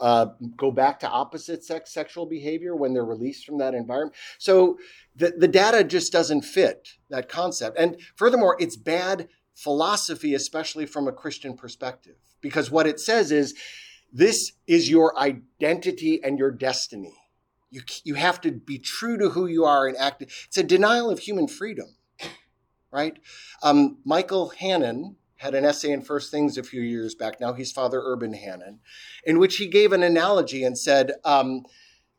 uh, 0.00 0.26
go 0.56 0.70
back 0.70 1.00
to 1.00 1.08
opposite 1.08 1.64
sex 1.64 1.92
sexual 1.92 2.26
behavior 2.26 2.76
when 2.76 2.92
they're 2.94 3.04
released 3.04 3.44
from 3.44 3.58
that 3.58 3.74
environment. 3.74 4.14
So 4.38 4.78
the, 5.16 5.34
the 5.36 5.48
data 5.48 5.84
just 5.84 6.12
doesn't 6.12 6.42
fit 6.42 6.90
that 7.10 7.28
concept. 7.28 7.78
And 7.78 7.96
furthermore, 8.14 8.56
it's 8.60 8.76
bad 8.76 9.28
philosophy, 9.54 10.34
especially 10.34 10.86
from 10.86 11.08
a 11.08 11.12
Christian 11.12 11.56
perspective, 11.56 12.14
because 12.40 12.70
what 12.70 12.86
it 12.86 13.00
says 13.00 13.32
is 13.32 13.54
this 14.12 14.52
is 14.66 14.88
your 14.88 15.18
identity 15.18 16.22
and 16.22 16.38
your 16.38 16.50
destiny. 16.50 17.14
You, 17.70 17.82
you 18.04 18.14
have 18.14 18.40
to 18.42 18.52
be 18.52 18.78
true 18.78 19.18
to 19.18 19.30
who 19.30 19.46
you 19.46 19.64
are 19.64 19.86
and 19.86 19.96
act. 19.96 20.22
It's 20.22 20.56
a 20.56 20.62
denial 20.62 21.10
of 21.10 21.18
human 21.18 21.48
freedom, 21.48 21.96
right? 22.90 23.18
Um, 23.62 23.98
Michael 24.04 24.50
Hannon, 24.50 25.16
had 25.38 25.54
an 25.54 25.64
essay 25.64 25.92
in 25.92 26.02
First 26.02 26.30
Things 26.30 26.58
a 26.58 26.62
few 26.62 26.82
years 26.82 27.14
back. 27.14 27.40
Now 27.40 27.52
he's 27.52 27.72
Father 27.72 28.02
Urban 28.04 28.34
Hannon, 28.34 28.80
in 29.24 29.38
which 29.38 29.56
he 29.56 29.66
gave 29.66 29.92
an 29.92 30.02
analogy 30.02 30.64
and 30.64 30.76
said, 30.76 31.12
um, 31.24 31.64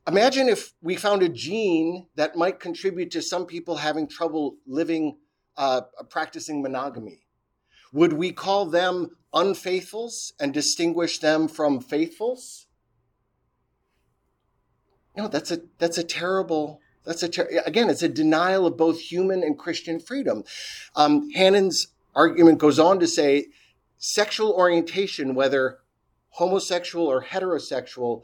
Imagine 0.08 0.50
if 0.50 0.74
we 0.82 0.96
found 0.96 1.22
a 1.22 1.30
gene 1.30 2.08
that 2.16 2.36
might 2.36 2.60
contribute 2.60 3.12
to 3.12 3.22
some 3.22 3.46
people 3.46 3.76
having 3.76 4.08
trouble 4.08 4.56
living, 4.66 5.18
uh, 5.56 5.82
practicing 6.10 6.64
monogamy. 6.64 7.28
Would 7.94 8.14
we 8.14 8.32
call 8.32 8.66
them 8.66 9.18
unfaithfuls 9.34 10.34
and 10.40 10.54
distinguish 10.54 11.20
them 11.20 11.48
from 11.48 11.80
faithfuls? 11.80 12.68
No, 15.16 15.28
that's 15.28 15.52
a 15.52 15.62
that's 15.78 15.98
a 15.98 16.04
terrible 16.04 16.82
that's 17.04 17.22
a 17.24 17.30
ter- 17.30 17.62
again 17.66 17.90
it's 17.90 18.04
a 18.04 18.10
denial 18.10 18.66
of 18.66 18.78
both 18.78 19.00
human 19.00 19.44
and 19.44 19.60
Christian 19.60 20.00
freedom. 20.00 20.44
Um, 20.96 21.30
Hannon's 21.32 21.88
argument 22.16 22.58
goes 22.58 22.80
on 22.80 23.00
to 23.00 23.08
say 23.08 23.48
sexual 23.98 24.52
orientation, 24.52 25.36
whether 25.36 25.80
homosexual 26.30 27.08
or 27.08 27.24
heterosexual, 27.24 28.24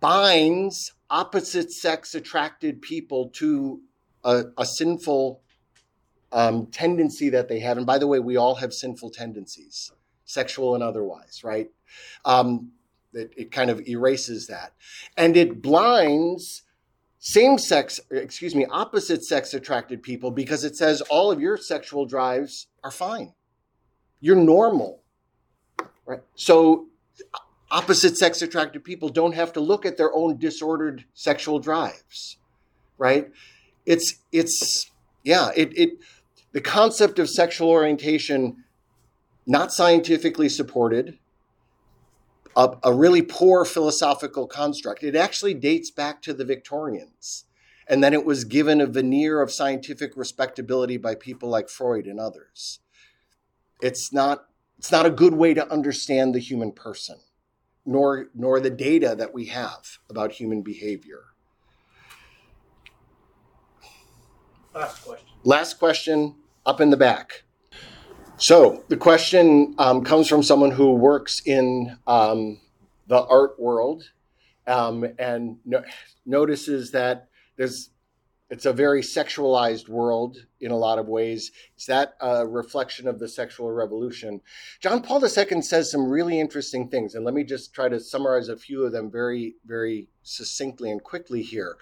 binds 0.00 0.92
opposite 1.10 1.72
sex 1.72 2.14
attracted 2.14 2.82
people 2.82 3.30
to 3.30 3.80
a, 4.24 4.44
a 4.56 4.66
sinful 4.66 5.40
um, 6.32 6.66
tendency 6.66 7.30
that 7.30 7.48
they 7.48 7.60
have. 7.60 7.76
And 7.76 7.86
by 7.86 7.98
the 7.98 8.06
way, 8.06 8.18
we 8.18 8.36
all 8.36 8.56
have 8.56 8.72
sinful 8.72 9.10
tendencies, 9.10 9.92
sexual 10.24 10.74
and 10.74 10.84
otherwise, 10.84 11.42
right? 11.42 11.70
Um, 12.24 12.72
it, 13.14 13.32
it 13.36 13.50
kind 13.50 13.70
of 13.70 13.86
erases 13.88 14.46
that. 14.48 14.74
And 15.16 15.36
it 15.36 15.62
blinds 15.62 16.62
same 17.18 17.58
sex, 17.58 18.00
excuse 18.10 18.54
me, 18.54 18.66
opposite 18.70 19.24
sex 19.24 19.52
attracted 19.52 20.02
people 20.02 20.30
because 20.30 20.64
it 20.64 20.76
says 20.76 21.00
all 21.02 21.32
of 21.32 21.40
your 21.40 21.56
sexual 21.56 22.06
drives 22.06 22.68
are 22.84 22.90
fine. 22.90 23.34
You're 24.20 24.36
normal. 24.36 25.02
Right? 26.06 26.22
So 26.36 26.86
opposite 27.70 28.16
sex 28.16 28.40
attracted 28.40 28.84
people 28.84 29.08
don't 29.08 29.34
have 29.34 29.52
to 29.54 29.60
look 29.60 29.84
at 29.84 29.96
their 29.96 30.14
own 30.14 30.38
disordered 30.38 31.04
sexual 31.12 31.58
drives. 31.58 32.38
Right? 32.98 33.30
It's 33.84 34.14
it's 34.32 34.90
yeah, 35.24 35.50
it 35.56 35.76
it 35.76 35.90
the 36.52 36.60
concept 36.60 37.18
of 37.18 37.28
sexual 37.28 37.68
orientation 37.68 38.64
not 39.46 39.72
scientifically 39.72 40.48
supported 40.48 41.18
a, 42.58 42.76
a 42.82 42.92
really 42.92 43.22
poor 43.22 43.64
philosophical 43.64 44.48
construct. 44.48 45.04
It 45.04 45.14
actually 45.14 45.54
dates 45.54 45.92
back 45.92 46.20
to 46.22 46.34
the 46.34 46.44
Victorians. 46.44 47.44
And 47.86 48.02
then 48.02 48.12
it 48.12 48.24
was 48.24 48.44
given 48.44 48.80
a 48.80 48.86
veneer 48.86 49.40
of 49.40 49.52
scientific 49.52 50.12
respectability 50.16 50.98
by 50.98 51.14
people 51.14 51.48
like 51.48 51.70
Freud 51.70 52.06
and 52.06 52.20
others. 52.20 52.80
It's 53.80 54.12
not, 54.12 54.46
it's 54.76 54.90
not 54.90 55.06
a 55.06 55.10
good 55.10 55.34
way 55.34 55.54
to 55.54 55.72
understand 55.72 56.34
the 56.34 56.40
human 56.40 56.72
person, 56.72 57.20
nor, 57.86 58.26
nor 58.34 58.60
the 58.60 58.70
data 58.70 59.14
that 59.16 59.32
we 59.32 59.46
have 59.46 59.98
about 60.10 60.32
human 60.32 60.62
behavior. 60.62 61.22
Last 64.74 65.04
question. 65.04 65.28
Last 65.44 65.78
question 65.78 66.34
up 66.66 66.80
in 66.80 66.90
the 66.90 66.96
back. 66.96 67.44
So 68.40 68.84
the 68.86 68.96
question 68.96 69.74
um, 69.78 70.04
comes 70.04 70.28
from 70.28 70.44
someone 70.44 70.70
who 70.70 70.92
works 70.92 71.42
in 71.44 71.98
um, 72.06 72.60
the 73.08 73.20
art 73.20 73.58
world 73.58 74.12
um, 74.64 75.04
and 75.18 75.58
no- 75.64 75.82
notices 76.24 76.92
that 76.92 77.28
there's 77.56 77.90
it's 78.48 78.64
a 78.64 78.72
very 78.72 79.02
sexualized 79.02 79.88
world 79.88 80.46
in 80.60 80.70
a 80.70 80.76
lot 80.76 80.98
of 80.98 81.06
ways. 81.06 81.50
Is 81.76 81.84
that 81.86 82.14
a 82.20 82.46
reflection 82.46 83.06
of 83.06 83.18
the 83.18 83.28
sexual 83.28 83.70
revolution? 83.72 84.40
John 84.80 85.02
Paul 85.02 85.22
II 85.22 85.60
says 85.60 85.90
some 85.90 86.08
really 86.08 86.40
interesting 86.40 86.88
things, 86.88 87.14
and 87.14 87.26
let 87.26 87.34
me 87.34 87.44
just 87.44 87.74
try 87.74 87.90
to 87.90 88.00
summarize 88.00 88.48
a 88.48 88.56
few 88.56 88.84
of 88.84 88.92
them 88.92 89.10
very, 89.10 89.56
very 89.66 90.08
succinctly 90.22 90.90
and 90.90 91.02
quickly 91.02 91.42
here. 91.42 91.76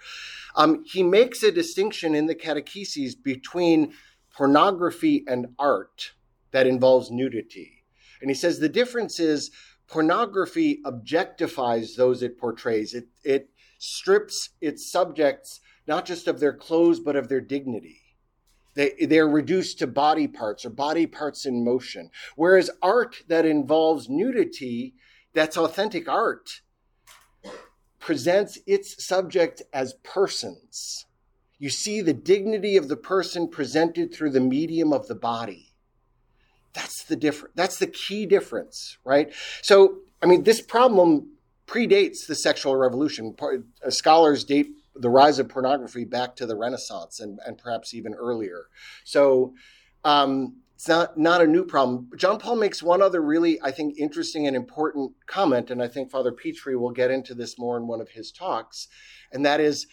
Um, 0.57 0.83
he 0.85 1.03
makes 1.03 1.41
a 1.41 1.53
distinction 1.53 2.15
in 2.15 2.25
the 2.25 2.35
catechesis 2.35 3.13
between 3.21 3.93
pornography 4.33 5.23
and 5.25 5.47
art 5.57 6.11
that 6.51 6.67
involves 6.67 7.11
nudity. 7.11 7.83
And 8.21 8.29
he 8.29 8.35
says 8.35 8.59
the 8.59 8.69
difference 8.69 9.19
is 9.19 9.51
pornography 9.87 10.81
objectifies 10.85 11.95
those 11.95 12.21
it 12.23 12.37
portrays. 12.37 12.93
It, 12.93 13.07
it 13.23 13.49
strips 13.79 14.49
its 14.59 14.91
subjects 14.91 15.61
not 15.87 16.05
just 16.05 16.27
of 16.27 16.39
their 16.39 16.53
clothes, 16.53 16.99
but 16.99 17.15
of 17.15 17.29
their 17.29 17.41
dignity. 17.41 18.01
They, 18.75 18.91
they're 19.05 19.27
reduced 19.27 19.79
to 19.79 19.87
body 19.87 20.27
parts 20.27 20.65
or 20.65 20.69
body 20.69 21.07
parts 21.07 21.45
in 21.45 21.63
motion. 21.63 22.11
Whereas 22.35 22.69
art 22.81 23.23
that 23.27 23.45
involves 23.45 24.09
nudity, 24.09 24.93
that's 25.33 25.57
authentic 25.57 26.07
art, 26.07 26.61
presents 27.99 28.59
its 28.67 29.03
subject 29.03 29.63
as 29.73 29.95
persons. 30.03 31.05
You 31.57 31.69
see 31.69 32.01
the 32.01 32.13
dignity 32.13 32.77
of 32.77 32.87
the 32.87 32.97
person 32.97 33.49
presented 33.49 34.13
through 34.13 34.31
the 34.31 34.39
medium 34.39 34.93
of 34.93 35.07
the 35.07 35.15
body. 35.15 35.66
That's 36.77 37.03
the 37.05 37.15
difference. 37.15 37.53
That's 37.55 37.77
the 37.79 37.87
key 37.87 38.27
difference, 38.27 38.97
right? 39.03 39.33
So, 39.63 39.75
I 40.21 40.27
mean, 40.27 40.43
this 40.43 40.61
problem 40.61 41.31
predates 41.65 42.27
the 42.27 42.35
sexual 42.35 42.75
revolution. 42.75 43.35
Scholars 43.89 44.43
date 44.43 44.67
the 44.95 45.09
rise 45.09 45.39
of 45.39 45.49
pornography 45.49 46.05
back 46.05 46.35
to 46.35 46.45
the 46.45 46.55
Renaissance 46.55 47.19
and, 47.19 47.39
and 47.45 47.57
perhaps 47.57 47.93
even 47.93 48.13
earlier. 48.13 48.67
So 49.03 49.53
um, 50.03 50.57
it's 50.75 50.87
not 50.87 51.17
not 51.17 51.41
a 51.41 51.47
new 51.47 51.65
problem. 51.65 52.09
John 52.15 52.37
Paul 52.37 52.57
makes 52.57 52.83
one 52.83 53.01
other 53.01 53.21
really, 53.21 53.59
I 53.61 53.71
think, 53.71 53.97
interesting 53.97 54.45
and 54.45 54.55
important 54.55 55.13
comment, 55.25 55.71
and 55.71 55.81
I 55.81 55.87
think 55.87 56.11
Father 56.11 56.31
Petri 56.31 56.75
will 56.75 56.91
get 56.91 57.09
into 57.09 57.33
this 57.33 57.57
more 57.57 57.77
in 57.77 57.87
one 57.87 58.01
of 58.01 58.09
his 58.09 58.31
talks, 58.31 58.87
and 59.31 59.43
that 59.45 59.59
is, 59.59 59.87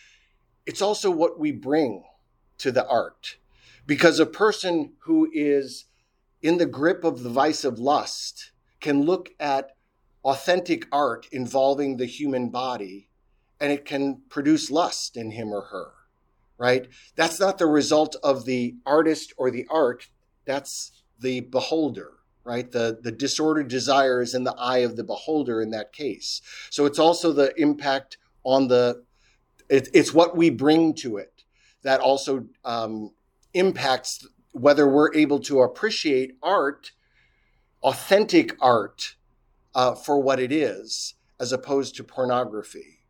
it's 0.67 0.83
also 0.83 1.11
what 1.11 1.39
we 1.39 1.51
bring 1.53 2.05
to 2.59 2.71
the 2.71 2.87
art, 2.87 3.39
because 3.87 4.21
a 4.21 4.27
person 4.27 4.93
who 5.05 5.31
is 5.33 5.87
in 6.45 6.59
the 6.59 6.67
grip 6.67 7.05
of 7.05 7.23
the 7.23 7.31
vice 7.31 7.65
of 7.65 7.79
lust 7.79 8.53
can 8.79 9.03
look 9.03 9.31
at 9.41 9.71
authentic 10.23 10.87
art 10.93 11.27
involving 11.33 11.97
the 11.97 12.05
human 12.05 12.51
body 12.51 13.09
and 13.59 13.73
it 13.73 13.87
can 13.87 14.21
produce 14.29 14.71
lust 14.71 15.17
in 15.17 15.31
him 15.31 15.49
or 15.55 15.63
her, 15.63 15.93
right? 16.59 16.87
That's 17.17 17.41
not 17.41 17.57
the 17.57 17.67
result 17.67 18.15
of 18.23 18.45
the 18.45 18.77
artist 18.85 19.33
or 19.39 19.51
the 19.51 19.67
art, 19.71 20.11
that's 20.45 20.93
the 21.19 21.41
beholder, 21.41 22.13
right? 22.45 22.71
The, 22.71 22.99
the 23.01 23.13
disordered 23.13 23.69
desire 23.69 24.21
is 24.21 24.35
in 24.35 24.45
the 24.45 24.55
eye 24.59 24.79
of 24.79 24.97
the 24.97 25.05
beholder 25.05 25.63
in 25.63 25.71
that 25.71 25.95
case. 25.95 26.43
So 26.69 26.85
it's 26.85 26.99
also 26.99 27.33
the 27.33 27.59
impact 27.59 28.19
on 28.45 28.69
the, 28.69 29.03
it, 29.71 29.89
it's 29.95 30.13
what 30.13 30.37
we 30.37 30.51
bring 30.51 30.93
to 30.97 31.17
it 31.17 31.45
that 31.85 32.01
also 32.01 32.45
um, 32.67 33.13
impacts 33.55 34.27
whether 34.55 34.89
we're 34.89 35.13
able 35.15 35.41
to 35.41 35.61
appreciate 35.61 36.39
art, 36.43 36.93
authentic 37.83 38.57
art, 38.61 39.17
uh, 39.75 39.95
for 39.95 40.23
what 40.23 40.39
it 40.39 40.53
is, 40.53 41.15
as 41.41 41.53
opposed 41.53 41.97
to 41.97 42.05
pornography. 42.05 43.01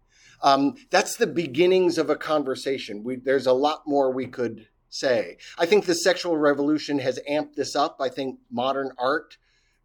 Um, 0.43 0.75
that's 0.91 1.17
the 1.17 1.27
beginnings 1.27 1.99
of 1.99 2.09
a 2.11 2.17
conversation. 2.17 3.05
We, 3.05 3.17
there's 3.17 3.47
a 3.47 3.53
lot 3.53 3.83
more 3.87 4.11
we 4.11 4.27
could 4.27 4.69
say. 4.89 5.37
I 5.59 5.67
think 5.67 5.85
the 5.85 5.95
sexual 5.95 6.37
revolution 6.39 6.99
has 7.01 7.21
amped 7.31 7.55
this 7.55 7.77
up. 7.77 7.99
I 8.01 8.09
think 8.09 8.39
modern 8.51 8.91
art, 8.99 9.37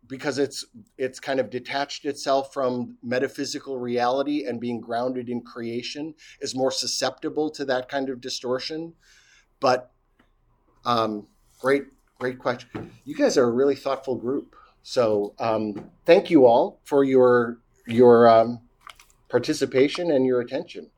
because 0.08 0.38
it's 0.38 0.66
it's 0.98 1.20
kind 1.20 1.40
of 1.40 1.50
detached 1.50 2.06
itself 2.06 2.54
from 2.54 2.98
metaphysical 3.04 3.78
reality 3.78 4.46
and 4.46 4.62
being 4.62 4.80
grounded 4.80 5.28
in 5.28 5.42
creation, 5.42 6.16
is 6.40 6.56
more 6.56 6.72
susceptible 6.72 7.50
to 7.52 7.66
that 7.66 7.90
kind 7.90 8.10
of 8.10 8.22
distortion. 8.22 8.94
But 9.60 9.92
um, 10.86 11.28
great, 11.60 11.84
great 12.20 12.40
question. 12.40 12.92
You 13.06 13.16
guys 13.16 13.38
are 13.38 13.44
a 13.44 13.52
really 13.52 13.76
thoughtful 13.76 14.16
group. 14.16 14.56
So 14.82 15.34
um, 15.40 15.92
thank 16.06 16.30
you 16.30 16.46
all 16.46 16.80
for 16.84 17.04
your 17.04 17.60
your 17.86 18.28
um, 18.28 18.62
participation 19.30 20.12
and 20.12 20.26
your 20.26 20.42
attention. 20.42 20.90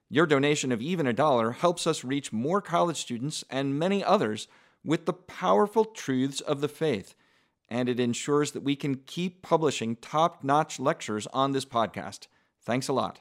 Your 0.08 0.26
donation 0.26 0.72
of 0.72 0.80
even 0.80 1.06
a 1.06 1.12
dollar 1.12 1.50
helps 1.50 1.86
us 1.86 2.04
reach 2.04 2.32
more 2.32 2.62
college 2.62 2.98
students 2.98 3.44
and 3.50 3.78
many 3.78 4.02
others 4.02 4.48
with 4.84 5.06
the 5.06 5.12
powerful 5.12 5.84
truths 5.84 6.40
of 6.40 6.60
the 6.60 6.68
faith, 6.68 7.14
and 7.68 7.88
it 7.88 7.98
ensures 7.98 8.52
that 8.52 8.62
we 8.62 8.76
can 8.76 8.96
keep 9.06 9.42
publishing 9.42 9.96
top 9.96 10.44
notch 10.44 10.78
lectures 10.78 11.26
on 11.32 11.52
this 11.52 11.64
podcast. 11.64 12.26
Thanks 12.62 12.88
a 12.88 12.92
lot. 12.92 13.20